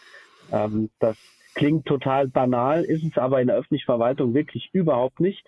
Ähm, 0.53 0.91
das 0.99 1.17
klingt 1.55 1.87
total 1.87 2.29
banal, 2.29 2.83
ist 2.85 3.05
es 3.05 3.17
aber 3.17 3.41
in 3.41 3.47
der 3.47 3.57
öffentlichen 3.57 3.87
Verwaltung 3.87 4.35
wirklich 4.35 4.71
überhaupt 4.73 5.21
nicht. 5.21 5.47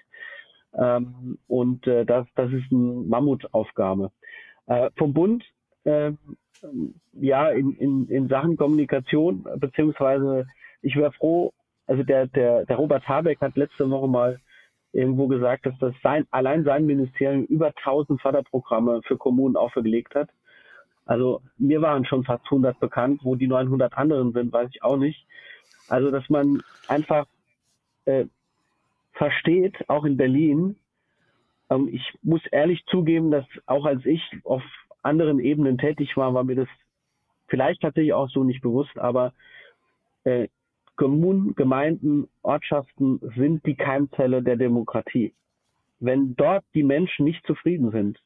Ähm, 0.75 1.39
und 1.49 1.87
äh, 1.87 2.05
das, 2.05 2.27
das 2.35 2.53
ist 2.53 2.71
eine 2.71 3.05
Mammutaufgabe. 3.09 4.13
Äh, 4.67 4.91
vom 4.97 5.13
Bund, 5.13 5.45
äh, 5.85 6.13
ja, 7.13 7.49
in, 7.51 7.77
in, 7.77 8.09
in 8.09 8.29
Sachen 8.29 8.57
Kommunikation, 8.57 9.47
beziehungsweise 9.57 10.47
ich 10.83 10.97
wäre 10.97 11.13
froh, 11.13 11.53
also 11.87 12.03
der, 12.03 12.27
der, 12.27 12.65
der 12.67 12.77
Robert 12.77 13.07
Habeck 13.09 13.41
hat 13.41 13.57
letzte 13.57 13.89
Woche 13.91 14.09
mal 14.09 14.41
irgendwo 14.97 15.29
gesagt, 15.29 15.67
dass 15.67 15.79
das 15.79 15.95
sein, 16.03 16.27
allein 16.31 16.65
sein 16.65 16.87
Ministerium 16.87 17.45
über 17.45 17.69
1000 17.69 18.21
Förderprogramme 18.21 19.03
für 19.03 19.17
Kommunen 19.17 19.57
auferlegt 19.57 20.15
hat. 20.15 20.31
Also 21.05 21.43
mir 21.59 21.83
waren 21.83 22.05
schon 22.05 22.25
fast 22.25 22.45
100 22.47 22.81
bekannt, 22.81 23.21
wo 23.23 23.37
die 23.37 23.47
900 23.47 23.97
anderen 23.97 24.33
sind, 24.33 24.53
weiß 24.53 24.71
ich 24.73 24.83
auch 24.83 24.97
nicht. 24.97 25.27
Also 25.89 26.11
dass 26.11 26.29
man 26.31 26.63
einfach 26.89 27.27
äh, 28.07 28.25
versteht, 29.13 29.89
auch 29.89 30.05
in 30.05 30.17
Berlin, 30.17 30.77
ähm, 31.71 31.89
ich 31.93 32.03
muss 32.23 32.45
ehrlich 32.51 32.85
zugeben, 32.87 33.31
dass 33.31 33.45
auch 33.67 33.85
als 33.85 34.05
ich 34.07 34.23
auf 34.45 34.63
anderen 35.03 35.39
Ebenen 35.39 35.79
tätig 35.79 36.17
war, 36.17 36.35
war 36.35 36.45
mir 36.45 36.57
das 36.57 36.69
vielleicht 37.49 37.83
tatsächlich 37.83 38.15
auch 38.15 38.31
so 38.31 38.43
nicht 38.45 38.63
bewusst, 38.63 38.99
aber 38.99 39.33
äh, 40.25 40.49
Kommunen, 40.97 41.55
Gemeinden, 41.55 42.29
Ortschaften 42.43 43.21
sind 43.37 43.65
die 43.67 43.77
Keimzelle 43.77 44.43
der 44.43 44.57
Demokratie. 44.57 45.35
Wenn 46.01 46.35
dort 46.37 46.65
die 46.75 46.83
Menschen 46.83 47.25
nicht 47.25 47.47
zufrieden 47.47 47.91
sind, 47.91 48.19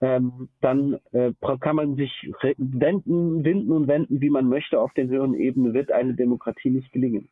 ähm, 0.00 0.48
dann 0.60 0.98
äh, 1.12 1.32
kann 1.60 1.76
man 1.76 1.94
sich 1.96 2.10
wenden, 2.58 3.44
winden 3.44 3.70
und 3.72 3.86
wenden, 3.86 4.20
wie 4.20 4.30
man 4.30 4.48
möchte. 4.48 4.80
Auf 4.80 4.92
den 4.94 5.08
höheren 5.08 5.34
Ebenen 5.34 5.74
wird 5.74 5.92
eine 5.92 6.14
Demokratie 6.14 6.70
nicht 6.70 6.92
gelingen. 6.92 7.28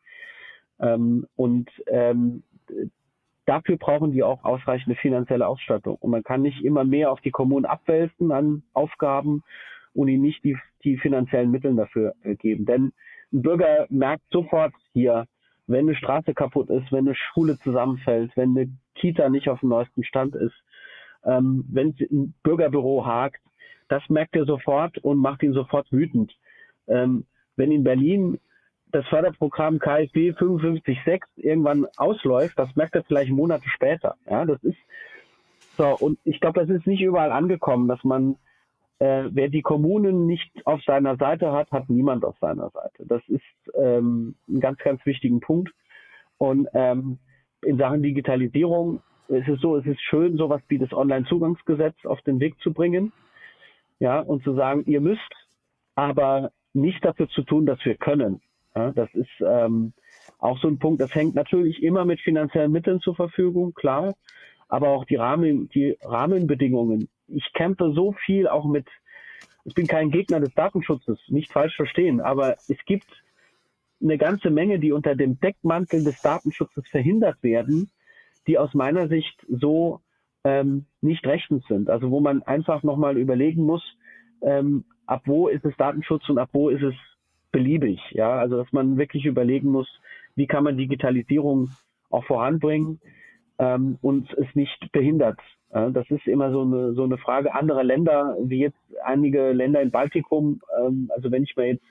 Ähm, 0.79 1.27
und 1.35 1.69
ähm, 1.87 2.43
dafür 3.45 3.77
brauchen 3.77 4.13
die 4.13 4.23
auch 4.23 4.43
ausreichende 4.45 4.95
finanzielle 4.95 5.47
Ausstattung. 5.47 5.97
Und 5.99 6.11
man 6.11 6.23
kann 6.23 6.41
nicht 6.41 6.63
immer 6.63 6.85
mehr 6.85 7.11
auf 7.11 7.19
die 7.21 7.31
Kommunen 7.31 7.65
abwälzen 7.65 8.31
an 8.31 8.63
Aufgaben 8.73 9.43
und 9.93 10.07
ihnen 10.07 10.23
nicht 10.23 10.43
die, 10.43 10.57
die 10.83 10.97
finanziellen 10.97 11.51
Mittel 11.51 11.75
dafür 11.75 12.15
äh, 12.23 12.35
geben. 12.35 12.65
Denn 12.65 12.93
ein 13.33 13.41
Bürger 13.41 13.87
merkt 13.89 14.23
sofort 14.31 14.73
hier, 14.93 15.25
wenn 15.67 15.87
eine 15.87 15.95
Straße 15.95 16.33
kaputt 16.33 16.69
ist, 16.69 16.91
wenn 16.91 17.07
eine 17.07 17.15
Schule 17.15 17.57
zusammenfällt, 17.59 18.31
wenn 18.35 18.57
eine 18.57 18.69
Kita 18.95 19.29
nicht 19.29 19.49
auf 19.49 19.61
dem 19.61 19.69
neuesten 19.69 20.03
Stand 20.03 20.35
ist, 20.35 20.55
ähm, 21.23 21.65
wenn 21.69 21.95
ein 22.11 22.33
Bürgerbüro 22.43 23.05
hakt, 23.05 23.41
das 23.87 24.07
merkt 24.09 24.35
er 24.35 24.45
sofort 24.45 24.97
und 24.99 25.17
macht 25.17 25.43
ihn 25.43 25.53
sofort 25.53 25.91
wütend. 25.91 26.33
Ähm, 26.87 27.25
wenn 27.55 27.71
in 27.71 27.83
Berlin 27.83 28.39
das 28.91 29.05
Förderprogramm 29.07 29.79
KfW 29.79 30.31
55.6 30.31 31.21
irgendwann 31.37 31.85
ausläuft, 31.97 32.57
das 32.57 32.75
merkt 32.75 32.95
er 32.95 33.03
vielleicht 33.03 33.31
Monate 33.31 33.67
später. 33.69 34.15
Ja, 34.29 34.45
das 34.45 34.63
ist 34.63 34.77
so. 35.77 35.95
Und 35.99 36.19
ich 36.23 36.39
glaube, 36.39 36.59
das 36.59 36.69
ist 36.69 36.87
nicht 36.87 37.01
überall 37.01 37.31
angekommen, 37.31 37.87
dass 37.87 38.03
man 38.03 38.35
äh, 39.01 39.29
wer 39.31 39.49
die 39.49 39.63
Kommunen 39.63 40.27
nicht 40.27 40.51
auf 40.65 40.83
seiner 40.83 41.17
Seite 41.17 41.51
hat, 41.51 41.71
hat 41.71 41.89
niemand 41.89 42.23
auf 42.23 42.37
seiner 42.39 42.69
Seite. 42.69 43.03
Das 43.07 43.23
ist 43.27 43.41
ähm, 43.73 44.35
ein 44.47 44.59
ganz, 44.59 44.77
ganz 44.77 45.03
wichtigen 45.07 45.39
Punkt. 45.39 45.73
Und 46.37 46.67
ähm, 46.75 47.17
in 47.63 47.79
Sachen 47.79 48.03
Digitalisierung 48.03 49.01
ist 49.27 49.47
es 49.47 49.59
so, 49.59 49.75
es 49.75 49.87
ist 49.87 50.01
schön, 50.01 50.37
sowas 50.37 50.61
wie 50.67 50.77
das 50.77 50.93
Online-Zugangsgesetz 50.93 51.95
auf 52.05 52.21
den 52.21 52.39
Weg 52.39 52.59
zu 52.59 52.73
bringen. 52.73 53.11
Ja, 53.97 54.19
und 54.19 54.43
zu 54.43 54.53
sagen, 54.53 54.83
ihr 54.85 55.01
müsst 55.01 55.33
aber 55.95 56.51
nicht 56.73 57.03
dafür 57.03 57.27
zu 57.27 57.41
tun, 57.41 57.65
dass 57.65 57.83
wir 57.83 57.95
können. 57.95 58.39
Ja, 58.75 58.91
das 58.91 59.09
ist 59.15 59.29
ähm, 59.43 59.93
auch 60.37 60.59
so 60.59 60.67
ein 60.67 60.77
Punkt, 60.77 61.01
das 61.01 61.15
hängt 61.15 61.33
natürlich 61.33 61.81
immer 61.81 62.05
mit 62.05 62.21
finanziellen 62.21 62.71
Mitteln 62.71 62.99
zur 62.99 63.15
Verfügung, 63.15 63.73
klar, 63.73 64.13
aber 64.69 64.89
auch 64.89 65.05
die, 65.05 65.15
Rahmen, 65.15 65.69
die 65.69 65.97
Rahmenbedingungen 66.03 67.09
ich 67.33 67.53
kämpfe 67.53 67.91
so 67.93 68.13
viel 68.25 68.47
auch 68.47 68.65
mit, 68.65 68.87
ich 69.65 69.73
bin 69.73 69.87
kein 69.87 70.11
Gegner 70.11 70.39
des 70.39 70.53
Datenschutzes, 70.53 71.19
nicht 71.27 71.51
falsch 71.51 71.75
verstehen, 71.75 72.21
aber 72.21 72.57
es 72.67 72.77
gibt 72.85 73.07
eine 74.01 74.17
ganze 74.17 74.49
Menge, 74.49 74.79
die 74.79 74.91
unter 74.91 75.15
dem 75.15 75.39
Deckmantel 75.39 76.03
des 76.03 76.21
Datenschutzes 76.21 76.87
verhindert 76.89 77.41
werden, 77.43 77.91
die 78.47 78.57
aus 78.57 78.73
meiner 78.73 79.07
Sicht 79.07 79.45
so 79.47 80.01
ähm, 80.43 80.85
nicht 81.01 81.25
rechtens 81.25 81.65
sind. 81.67 81.89
Also 81.89 82.09
wo 82.09 82.19
man 82.19 82.41
einfach 82.43 82.83
nochmal 82.83 83.17
überlegen 83.17 83.63
muss, 83.63 83.83
ähm, 84.41 84.85
ab 85.05 85.23
wo 85.25 85.47
ist 85.47 85.65
es 85.65 85.75
Datenschutz 85.77 86.27
und 86.29 86.39
ab 86.39 86.49
wo 86.53 86.69
ist 86.69 86.81
es 86.81 86.95
beliebig. 87.51 87.99
Ja, 88.11 88.31
also 88.39 88.57
dass 88.57 88.71
man 88.71 88.97
wirklich 88.97 89.25
überlegen 89.25 89.69
muss, 89.69 89.87
wie 90.35 90.47
kann 90.47 90.63
man 90.63 90.77
Digitalisierung 90.77 91.69
auch 92.09 92.25
voranbringen 92.25 92.99
ähm, 93.59 93.97
und 94.01 94.33
es 94.33 94.47
nicht 94.55 94.91
behindert. 94.91 95.39
Das 95.71 96.09
ist 96.09 96.27
immer 96.27 96.51
so 96.51 96.63
eine, 96.63 96.93
so 96.93 97.03
eine 97.03 97.17
Frage 97.17 97.53
anderer 97.55 97.83
Länder, 97.83 98.35
wie 98.41 98.59
jetzt 98.59 98.77
einige 99.03 99.53
Länder 99.53 99.81
im 99.81 99.89
Baltikum. 99.89 100.61
Ähm, 100.77 101.09
also 101.15 101.31
wenn 101.31 101.43
ich 101.43 101.55
mir 101.55 101.67
jetzt 101.67 101.85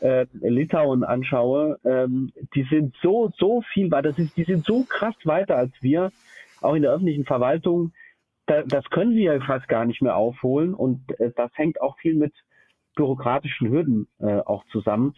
äh, 0.00 0.26
Litauen 0.32 1.02
anschaue, 1.02 1.80
ähm, 1.84 2.32
die 2.54 2.62
sind 2.70 2.94
so, 3.02 3.32
so 3.36 3.62
viel 3.72 3.90
weiter, 3.90 4.10
das 4.10 4.18
ist, 4.18 4.36
die 4.36 4.44
sind 4.44 4.64
so 4.64 4.84
krass 4.84 5.16
weiter 5.24 5.56
als 5.56 5.72
wir, 5.80 6.12
auch 6.60 6.74
in 6.74 6.82
der 6.82 6.92
öffentlichen 6.92 7.24
Verwaltung. 7.24 7.92
Da, 8.46 8.62
das 8.62 8.88
können 8.90 9.16
wir 9.16 9.40
fast 9.40 9.66
gar 9.66 9.84
nicht 9.84 10.00
mehr 10.00 10.14
aufholen 10.14 10.72
und 10.72 11.00
äh, 11.18 11.32
das 11.34 11.50
hängt 11.54 11.80
auch 11.80 11.98
viel 11.98 12.14
mit 12.14 12.32
bürokratischen 12.94 13.68
Hürden 13.68 14.06
äh, 14.20 14.38
auch 14.38 14.64
zusammen. 14.70 15.14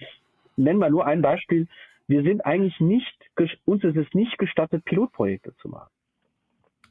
Nennen 0.56 0.78
wir 0.78 0.88
nur 0.88 1.06
ein 1.06 1.20
Beispiel. 1.20 1.68
Wir 2.08 2.22
sind 2.22 2.46
eigentlich 2.46 2.80
nicht, 2.80 3.30
uns 3.66 3.84
ist 3.84 3.96
es 3.96 4.12
nicht 4.14 4.38
gestattet, 4.38 4.86
Pilotprojekte 4.86 5.54
zu 5.56 5.68
machen 5.68 5.90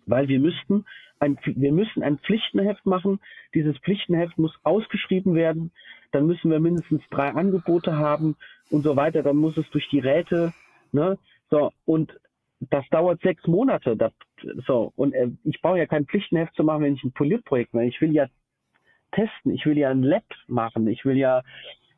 weil 0.06 0.28
wir 0.28 0.40
müssten 0.40 0.86
ein, 1.20 1.38
wir 1.44 1.72
müssen 1.72 2.04
ein 2.04 2.20
Pflichtenheft 2.20 2.86
machen. 2.86 3.20
Dieses 3.54 3.78
Pflichtenheft 3.80 4.38
muss 4.38 4.58
ausgeschrieben 4.64 5.36
werden. 5.36 5.72
Dann 6.12 6.26
müssen 6.26 6.50
wir 6.50 6.60
mindestens 6.60 7.02
drei 7.10 7.30
Angebote 7.30 7.98
haben 7.98 8.36
und 8.70 8.84
so 8.84 8.96
weiter. 8.96 9.22
Dann 9.24 9.38
muss 9.38 9.58
es 9.58 9.70
durch 9.72 9.88
die 9.90 10.00
Räte, 10.00 10.54
ne? 10.92 11.18
So, 11.50 11.72
und 11.86 12.18
das 12.60 12.88
dauert 12.90 13.22
sechs 13.22 13.46
Monate. 13.48 13.96
Das, 13.96 14.14
so, 14.68 14.92
und 14.96 15.14
äh, 15.14 15.30
ich 15.44 15.62
brauche 15.62 15.78
ja 15.78 15.86
kein 15.86 16.06
Pflichtenheft 16.06 16.56
zu 16.56 16.64
machen, 16.64 16.84
wenn 16.84 16.94
ich 16.96 17.04
ein 17.04 17.12
Polierprojekt 17.12 17.74
mache. 17.74 17.86
Ich 17.86 18.02
will 18.02 18.14
ja 18.14 18.28
testen, 19.12 19.54
ich 19.54 19.66
will 19.66 19.78
ja 19.78 19.90
ein 19.90 20.04
Lab 20.04 20.24
machen, 20.48 20.88
ich 20.88 21.06
will 21.06 21.18
ja 21.18 21.42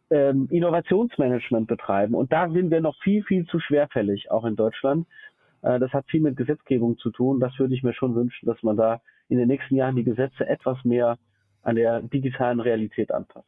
ähm, 0.09 0.47
Innovationsmanagement 0.51 1.67
betreiben. 1.67 2.15
Und 2.15 2.31
da 2.31 2.49
sind 2.49 2.71
wir 2.71 2.81
noch 2.81 2.95
viel, 3.01 3.23
viel 3.23 3.45
zu 3.45 3.59
schwerfällig, 3.59 4.31
auch 4.31 4.45
in 4.45 4.55
Deutschland. 4.55 5.07
Äh, 5.61 5.79
das 5.79 5.91
hat 5.91 6.05
viel 6.09 6.21
mit 6.21 6.37
Gesetzgebung 6.37 6.97
zu 6.97 7.11
tun. 7.11 7.39
Das 7.39 7.57
würde 7.57 7.73
ich 7.73 7.83
mir 7.83 7.93
schon 7.93 8.15
wünschen, 8.15 8.45
dass 8.45 8.61
man 8.63 8.77
da 8.77 9.01
in 9.29 9.37
den 9.37 9.47
nächsten 9.47 9.75
Jahren 9.75 9.95
die 9.95 10.03
Gesetze 10.03 10.47
etwas 10.47 10.77
mehr 10.83 11.17
an 11.63 11.75
der 11.75 12.01
digitalen 12.01 12.59
Realität 12.59 13.11
anpasst. 13.11 13.47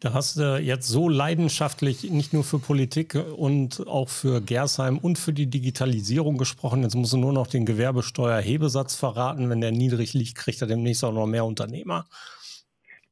Da 0.00 0.14
hast 0.14 0.36
du 0.36 0.58
jetzt 0.58 0.86
so 0.86 1.08
leidenschaftlich 1.08 2.08
nicht 2.08 2.32
nur 2.32 2.44
für 2.44 2.60
Politik 2.60 3.18
und 3.36 3.84
auch 3.88 4.08
für 4.08 4.40
Gersheim 4.40 4.96
und 4.96 5.18
für 5.18 5.32
die 5.32 5.50
Digitalisierung 5.50 6.38
gesprochen. 6.38 6.84
Jetzt 6.84 6.94
musst 6.94 7.12
du 7.12 7.16
nur 7.16 7.32
noch 7.32 7.48
den 7.48 7.66
Gewerbesteuerhebesatz 7.66 8.94
verraten. 8.94 9.50
Wenn 9.50 9.60
der 9.60 9.72
niedrig 9.72 10.14
liegt, 10.14 10.36
kriegt 10.36 10.60
er 10.60 10.68
demnächst 10.68 11.02
auch 11.02 11.12
noch 11.12 11.26
mehr 11.26 11.44
Unternehmer. 11.44 12.06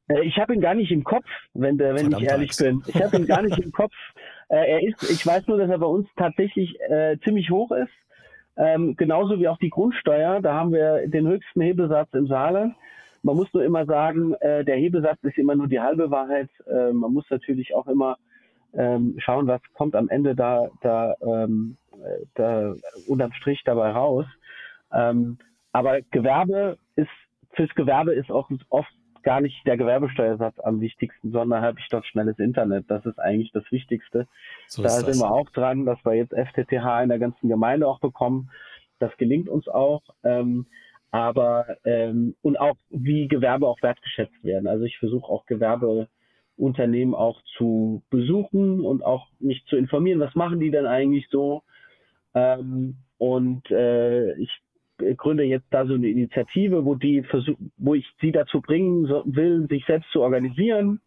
Äh, 0.07 0.23
ich 0.23 0.37
habe 0.37 0.53
ihn 0.53 0.61
gar 0.61 0.73
nicht 0.73 0.91
im 0.91 1.03
Kopf, 1.03 1.25
wenn, 1.53 1.77
wenn 1.79 1.97
Verdammt 1.97 2.23
ich 2.23 2.29
ehrlich 2.29 2.57
bin. 2.57 2.83
Ich 2.87 3.01
habe 3.01 3.17
ihn 3.17 3.27
gar 3.27 3.41
nicht 3.41 3.59
im 3.59 3.71
Kopf. 3.71 3.93
Äh, 4.49 4.71
er 4.71 4.81
ist, 4.81 5.03
ich 5.11 5.27
weiß 5.27 5.45
nur, 5.47 5.57
dass 5.57 5.69
er 5.69 5.77
bei 5.77 5.87
uns 5.87 6.07
tatsächlich 6.15 6.79
äh, 6.79 7.17
ziemlich 7.25 7.49
hoch 7.49 7.69
ist. 7.73 7.91
Ähm, 8.55 8.95
genauso 8.95 9.41
wie 9.41 9.49
auch 9.49 9.57
die 9.57 9.69
Grundsteuer. 9.69 10.39
Da 10.41 10.53
haben 10.53 10.71
wir 10.71 11.05
den 11.05 11.27
höchsten 11.27 11.59
Hebesatz 11.59 12.07
im 12.13 12.27
Saarland. 12.27 12.73
Man 13.23 13.35
muss 13.35 13.53
nur 13.53 13.65
immer 13.65 13.85
sagen, 13.85 14.35
äh, 14.35 14.63
der 14.63 14.77
Hebesatz 14.77 15.19
ist 15.23 15.37
immer 15.37 15.55
nur 15.55 15.67
die 15.67 15.81
halbe 15.81 16.11
Wahrheit. 16.11 16.49
Äh, 16.65 16.93
man 16.93 17.11
muss 17.11 17.25
natürlich 17.29 17.75
auch 17.75 17.87
immer 17.87 18.17
ähm, 18.73 19.15
schauen, 19.17 19.47
was 19.47 19.61
kommt 19.73 19.95
am 19.95 20.07
Ende 20.07 20.33
da, 20.33 20.69
da, 20.81 21.15
ähm, 21.21 21.75
da 22.35 22.73
unterm 23.07 23.33
Strich 23.33 23.61
dabei 23.65 23.91
raus. 23.91 24.25
Ähm, 24.93 25.39
aber 25.73 26.01
Gewerbe 26.11 26.77
ist, 26.95 27.09
fürs 27.51 27.73
Gewerbe 27.75 28.13
ist 28.13 28.31
auch 28.31 28.49
oft 28.69 28.93
gar 29.27 29.41
nicht 29.41 29.67
der 29.67 29.75
Gewerbesteuersatz 29.75 30.57
am 30.59 30.79
wichtigsten, 30.79 31.33
sondern 31.33 31.61
habe 31.61 31.81
ich 31.81 31.89
dort 31.89 32.05
schnelles 32.05 32.39
Internet. 32.39 32.85
Das 32.87 33.05
ist 33.05 33.19
eigentlich 33.19 33.51
das 33.51 33.69
Wichtigste. 33.71 34.25
So 34.67 34.83
da 34.83 34.87
sind 34.87 35.19
wir 35.19 35.29
auch 35.29 35.49
dran, 35.49 35.85
dass 35.85 35.99
wir 36.05 36.13
jetzt 36.13 36.31
FTTH 36.31 37.03
in 37.03 37.09
der 37.09 37.19
ganzen 37.19 37.49
Gemeinde 37.49 37.89
auch 37.89 37.99
bekommen. 37.99 38.49
Das 38.99 39.11
gelingt 39.17 39.49
uns 39.49 39.67
auch. 39.67 40.01
Ähm, 40.23 40.65
aber 41.11 41.75
ähm, 41.83 42.35
und 42.41 42.57
auch 42.57 42.77
wie 42.89 43.27
Gewerbe 43.27 43.67
auch 43.67 43.81
wertgeschätzt 43.81 44.45
werden. 44.45 44.65
Also 44.65 44.85
ich 44.85 44.97
versuche 44.97 45.29
auch 45.29 45.45
Gewerbeunternehmen 45.45 47.13
auch 47.13 47.41
zu 47.57 48.03
besuchen 48.09 48.79
und 48.79 49.03
auch 49.03 49.27
mich 49.41 49.61
zu 49.65 49.75
informieren, 49.75 50.21
was 50.21 50.35
machen 50.35 50.61
die 50.61 50.71
denn 50.71 50.85
eigentlich 50.85 51.27
so. 51.29 51.63
Ähm, 52.33 52.95
und 53.17 53.69
äh, 53.71 54.35
ich 54.35 54.51
gründe 55.17 55.43
jetzt 55.43 55.67
da 55.71 55.85
so 55.85 55.93
eine 55.93 56.07
Initiative, 56.07 56.85
wo 56.85 56.95
die 56.95 57.23
versuch, 57.23 57.55
wo 57.77 57.93
ich 57.93 58.05
sie 58.21 58.31
dazu 58.31 58.61
bringen 58.61 59.07
will, 59.25 59.67
sich 59.69 59.85
selbst 59.85 60.09
zu 60.11 60.21
organisieren. 60.21 60.99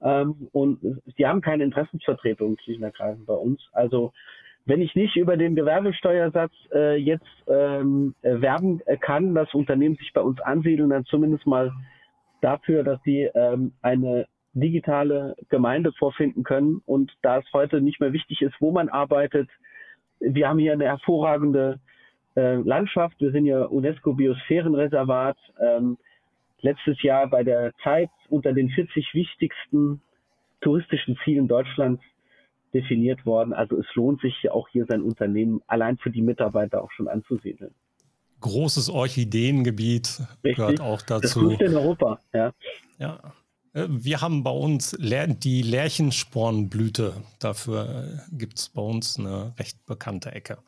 Ähm, 0.00 0.48
und 0.52 0.78
sie 1.16 1.26
haben 1.26 1.40
keine 1.40 1.64
Interessensvertretung 1.64 2.56
schlicht 2.62 2.78
und 2.78 2.84
ergreifend 2.84 3.26
bei 3.26 3.34
uns. 3.34 3.60
Also 3.72 4.12
wenn 4.64 4.82
ich 4.82 4.94
nicht 4.94 5.16
über 5.16 5.36
den 5.36 5.56
Gewerbesteuersatz 5.56 6.52
äh, 6.72 6.96
jetzt 6.96 7.24
ähm, 7.48 8.14
äh, 8.22 8.40
werben 8.40 8.82
kann, 9.00 9.34
dass 9.34 9.52
Unternehmen 9.54 9.96
sich 9.96 10.12
bei 10.12 10.20
uns 10.20 10.40
ansiedeln, 10.40 10.90
dann 10.90 11.06
zumindest 11.06 11.46
mal 11.46 11.72
dafür, 12.42 12.84
dass 12.84 13.02
sie 13.02 13.30
ähm, 13.34 13.72
eine 13.82 14.26
digitale 14.52 15.36
Gemeinde 15.48 15.92
vorfinden 15.92 16.42
können. 16.42 16.82
Und 16.84 17.12
da 17.22 17.38
es 17.38 17.52
heute 17.52 17.80
nicht 17.80 18.00
mehr 18.00 18.12
wichtig 18.12 18.42
ist, 18.42 18.54
wo 18.60 18.70
man 18.70 18.88
arbeitet, 18.88 19.48
wir 20.20 20.48
haben 20.48 20.58
hier 20.58 20.72
eine 20.72 20.84
hervorragende 20.84 21.80
äh, 22.38 22.54
Landschaft. 22.56 23.20
Wir 23.20 23.32
sind 23.32 23.46
ja 23.46 23.64
UNESCO-Biosphärenreservat. 23.64 25.36
Ähm, 25.60 25.98
letztes 26.60 27.02
Jahr 27.02 27.28
bei 27.28 27.42
der 27.42 27.72
Zeit 27.82 28.10
unter 28.28 28.52
den 28.52 28.70
40 28.70 29.12
wichtigsten 29.12 30.00
touristischen 30.60 31.18
Zielen 31.24 31.48
Deutschlands 31.48 32.02
definiert 32.74 33.24
worden. 33.26 33.52
Also 33.52 33.78
es 33.78 33.86
lohnt 33.94 34.20
sich 34.20 34.50
auch 34.50 34.68
hier 34.68 34.86
sein 34.88 35.02
Unternehmen 35.02 35.62
allein 35.66 35.98
für 35.98 36.10
die 36.10 36.22
Mitarbeiter 36.22 36.82
auch 36.82 36.90
schon 36.92 37.08
anzusiedeln. 37.08 37.74
Großes 38.40 38.88
Orchideengebiet 38.88 40.20
Richtig. 40.44 40.56
gehört 40.56 40.80
auch 40.80 41.02
dazu. 41.02 41.50
Das 41.50 41.60
in 41.60 41.76
Europa, 41.76 42.20
ja. 42.32 42.52
Ja. 42.98 43.20
Äh, 43.72 43.86
wir 43.88 44.20
haben 44.20 44.44
bei 44.44 44.50
uns 44.50 44.96
die 45.00 45.62
Lärchenspornblüte. 45.62 47.14
Dafür 47.40 48.20
äh, 48.30 48.36
gibt 48.36 48.58
es 48.58 48.68
bei 48.68 48.82
uns 48.82 49.18
eine 49.18 49.54
recht 49.58 49.84
bekannte 49.86 50.32
Ecke. 50.32 50.58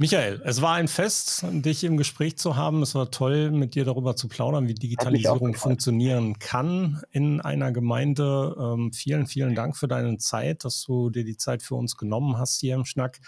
Michael, 0.00 0.40
es 0.44 0.62
war 0.62 0.74
ein 0.74 0.86
Fest, 0.86 1.44
dich 1.50 1.82
im 1.82 1.96
Gespräch 1.96 2.38
zu 2.38 2.54
haben. 2.54 2.82
Es 2.82 2.94
war 2.94 3.10
toll, 3.10 3.50
mit 3.50 3.74
dir 3.74 3.84
darüber 3.84 4.14
zu 4.14 4.28
plaudern, 4.28 4.68
wie 4.68 4.74
Digitalisierung 4.74 5.54
funktionieren 5.54 6.38
kann 6.38 7.02
in 7.10 7.40
einer 7.40 7.72
Gemeinde. 7.72 8.54
Ähm, 8.60 8.92
vielen, 8.92 9.26
vielen 9.26 9.56
Dank 9.56 9.76
für 9.76 9.88
deine 9.88 10.16
Zeit, 10.18 10.64
dass 10.64 10.84
du 10.84 11.10
dir 11.10 11.24
die 11.24 11.36
Zeit 11.36 11.64
für 11.64 11.74
uns 11.74 11.96
genommen 11.96 12.38
hast 12.38 12.60
hier 12.60 12.76
im 12.76 12.84
Schnack. 12.84 13.18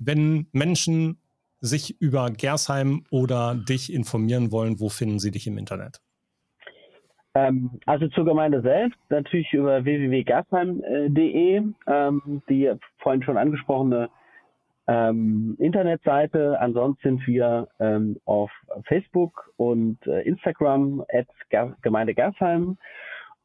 Wenn 0.00 0.48
Menschen 0.50 1.20
sich 1.60 2.00
über 2.00 2.30
Gersheim 2.30 3.04
oder 3.12 3.54
dich 3.54 3.92
informieren 3.92 4.50
wollen, 4.50 4.80
wo 4.80 4.88
finden 4.88 5.20
sie 5.20 5.30
dich 5.30 5.46
im 5.46 5.56
Internet? 5.56 6.00
Ähm, 7.36 7.78
also 7.86 8.08
zur 8.08 8.24
Gemeinde 8.24 8.60
selbst 8.62 8.98
natürlich 9.08 9.52
über 9.52 9.84
www.gersheim.de, 9.84 11.62
ähm, 11.86 12.42
die 12.48 12.72
vorhin 12.98 13.22
schon 13.22 13.36
angesprochene 13.36 14.08
ähm, 14.88 15.54
Internetseite. 15.58 16.58
Ansonsten 16.60 17.18
sind 17.18 17.26
wir 17.26 17.68
ähm, 17.78 18.18
auf 18.24 18.50
Facebook 18.84 19.52
und 19.56 20.04
äh, 20.06 20.22
Instagram 20.22 21.04
at 21.12 21.26
Gemeinde 21.82 22.14
Gersheim 22.14 22.78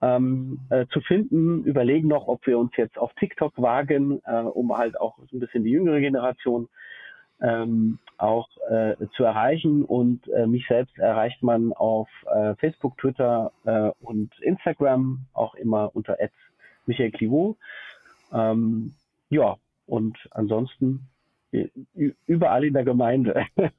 ähm, 0.02 0.62
äh, 0.70 0.86
zu 0.88 1.02
finden. 1.02 1.66
Überlegen 1.66 2.08
noch, 2.08 2.28
ob 2.28 2.48
wir 2.48 2.58
uns 2.58 2.72
jetzt 2.78 2.98
auf 2.98 3.14
TikTok 3.16 3.62
wagen, 3.62 4.22
äh, 4.26 4.40
um 4.40 4.76
halt 4.76 5.00
auch 5.00 5.18
ein 5.18 5.40
bisschen 5.40 5.66
die 5.66 5.72
jüngere 5.72 6.00
Generation 6.00 6.70
ähm, 7.42 8.00
auch 8.18 8.48
äh, 8.70 8.96
zu 9.18 9.26
erreichen. 9.26 9.84
Und 9.84 10.28
äh, 10.30 10.48
mich 10.48 10.66
selbst 10.68 10.98
erreicht 10.98 11.44
man 11.44 11.74
auf 11.74 12.08
äh, 12.34 12.56
Facebook, 12.56 12.98
Twitter 12.98 13.52
äh, 13.66 13.92
und 14.00 14.32
Instagram 14.40 15.26
auch 15.34 15.56
immer 15.56 15.94
unter 15.94 16.18
Michael 16.86 17.12
Clivaux. 17.12 17.58
Ähm, 18.34 18.94
ja, 19.30 19.58
und 19.88 20.18
ansonsten 20.32 21.10
überall 22.26 22.66
in 22.66 22.74
der 22.74 22.84
Gemeinde. 22.84 23.46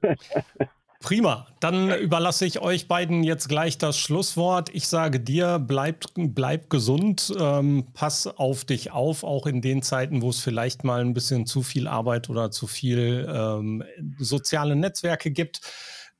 Prima, 1.05 1.47
dann 1.61 1.91
überlasse 2.01 2.47
ich 2.47 2.62
euch 2.62 2.89
beiden 2.89 3.25
jetzt 3.25 3.51
gleich 3.51 3.77
das 3.77 3.99
Schlusswort. 3.99 4.70
Ich 4.75 4.89
sage 4.89 5.20
dir, 5.20 5.59
bleib, 5.59 6.05
bleib 6.16 6.70
gesund, 6.70 7.31
ähm, 7.39 7.89
pass 7.93 8.27
auf 8.27 8.64
dich 8.64 8.91
auf, 8.91 9.22
auch 9.22 9.47
in 9.47 9.61
den 9.61 9.83
Zeiten, 9.83 10.22
wo 10.22 10.31
es 10.31 10.41
vielleicht 10.41 10.83
mal 10.83 11.03
ein 11.03 11.12
bisschen 11.12 11.45
zu 11.45 11.62
viel 11.62 11.89
Arbeit 11.89 12.31
oder 12.31 12.51
zu 12.51 12.66
viel 12.66 13.29
ähm, 13.31 13.85
soziale 14.18 14.77
Netzwerke 14.77 15.31
gibt. 15.31 15.61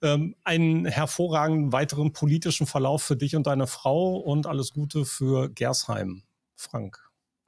Ähm, 0.03 0.35
einen 0.45 0.85
hervorragenden 0.85 1.73
weiteren 1.73 2.13
politischen 2.13 2.67
Verlauf 2.67 3.03
für 3.03 3.17
dich 3.17 3.37
und 3.37 3.47
deine 3.47 3.67
Frau 3.67 4.17
und 4.17 4.47
alles 4.47 4.75
Gute 4.75 5.07
für 5.07 5.49
Gersheim, 5.49 6.25
Frank. 6.57 7.04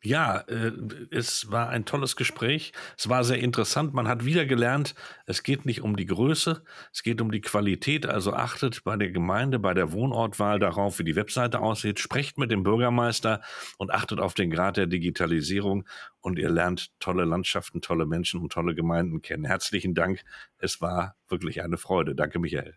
Ja, 0.07 0.45
äh, 0.47 0.71
es 1.11 1.51
war 1.51 1.69
ein 1.69 1.85
tolles 1.85 2.15
Gespräch. 2.15 2.71
Es 2.97 3.09
war 3.09 3.25
sehr 3.25 3.41
interessant. 3.41 3.93
Man 3.93 4.07
hat 4.07 4.25
wieder 4.25 4.47
gelernt, 4.47 4.95
es 5.27 5.43
geht 5.43 5.67
nicht 5.67 5.83
um 5.83 5.97
die 5.97 6.07
Größe, 6.07 6.63
es 6.93 7.03
geht 7.03 7.21
um 7.21 7.33
die 7.33 7.41
Qualität. 7.41 8.07
Also 8.07 8.33
achtet 8.33 8.85
bei 8.85 8.97
der 8.97 9.11
Gemeinde, 9.11 9.59
bei 9.59 9.75
der 9.75 9.91
Wohnortwahl 9.91 10.61
darauf, 10.61 11.01
wie 11.01 11.05
die 11.05 11.17
Webseite 11.17 11.59
aussieht. 11.59 11.99
Sprecht 11.99 12.39
mit 12.39 12.53
dem 12.53 12.63
Bürgermeister 12.63 13.41
und 13.79 13.93
achtet 13.93 14.21
auf 14.21 14.35
den 14.35 14.49
Grad 14.49 14.77
der 14.77 14.87
Digitalisierung. 14.87 15.89
Und 16.21 16.39
ihr 16.39 16.51
lernt 16.51 16.93
tolle 17.01 17.25
Landschaften, 17.25 17.81
tolle 17.81 18.07
Menschen 18.07 18.41
und 18.41 18.53
tolle 18.53 18.77
Gemeinden 18.77 19.23
kennen. 19.23 19.45
Herzlichen 19.45 19.95
Dank. 19.95 20.23
Es 20.59 20.81
war 20.81 21.17
wirklich 21.27 21.65
eine 21.65 21.79
Freude. 21.79 22.15
Danke, 22.15 22.39
Michael. 22.39 22.77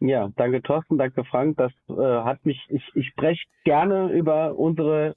Ja, 0.00 0.30
danke 0.36 0.62
Thorsten, 0.62 0.96
danke 0.96 1.24
Frank. 1.24 1.58
Das 1.58 1.72
äh, 1.88 1.92
hat 1.92 2.44
mich, 2.46 2.58
ich, 2.68 2.82
ich 2.94 3.06
spreche 3.08 3.44
gerne 3.64 4.10
über 4.12 4.58
unsere 4.58 5.14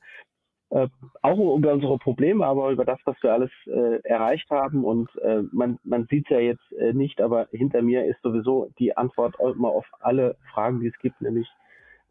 äh, 0.74 0.88
auch 1.22 1.38
über 1.56 1.74
unsere 1.74 2.00
Probleme, 2.00 2.46
aber 2.46 2.72
über 2.72 2.84
das, 2.84 2.98
was 3.06 3.16
wir 3.22 3.32
alles 3.32 3.52
äh, 3.68 4.00
erreicht 4.04 4.50
haben. 4.50 4.84
Und 4.84 5.08
äh, 5.18 5.44
man, 5.52 5.78
man 5.84 6.08
sieht 6.10 6.26
es 6.26 6.32
ja 6.32 6.40
jetzt 6.40 6.72
äh, 6.80 6.94
nicht, 6.94 7.22
aber 7.22 7.48
hinter 7.52 7.84
mir 7.84 8.06
ist 8.06 8.22
sowieso 8.24 8.72
die 8.80 8.98
Antwort 8.98 9.36
immer 9.40 9.70
auf 9.70 9.86
alle 10.00 10.36
Fragen, 10.52 10.80
die 10.80 10.88
es 10.88 10.98
gibt, 11.00 11.22
nämlich 11.22 11.48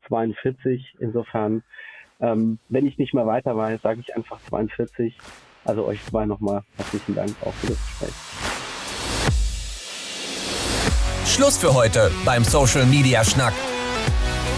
42. 0.07 0.95
Insofern, 1.01 1.65
ähm, 2.21 2.59
wenn 2.69 2.87
ich 2.87 2.99
nicht 2.99 3.15
mehr 3.15 3.27
weiter 3.27 3.57
weiß, 3.57 3.83
sage 3.83 4.01
ich 4.01 4.15
einfach 4.15 4.41
42. 4.49 5.19
Also 5.65 5.85
euch 5.85 6.05
zwei 6.05 6.25
nochmal 6.25 6.63
herzlichen 6.77 7.17
Dank 7.17 7.31
auch 7.45 7.55
für 7.55 7.69
das 7.69 7.79
Gespräch. 7.87 8.15
Schluss 11.27 11.59
für 11.59 11.75
heute 11.75 12.13
beim 12.25 12.45
Social 12.45 12.87
Media 12.87 13.25
Schnack. 13.25 13.55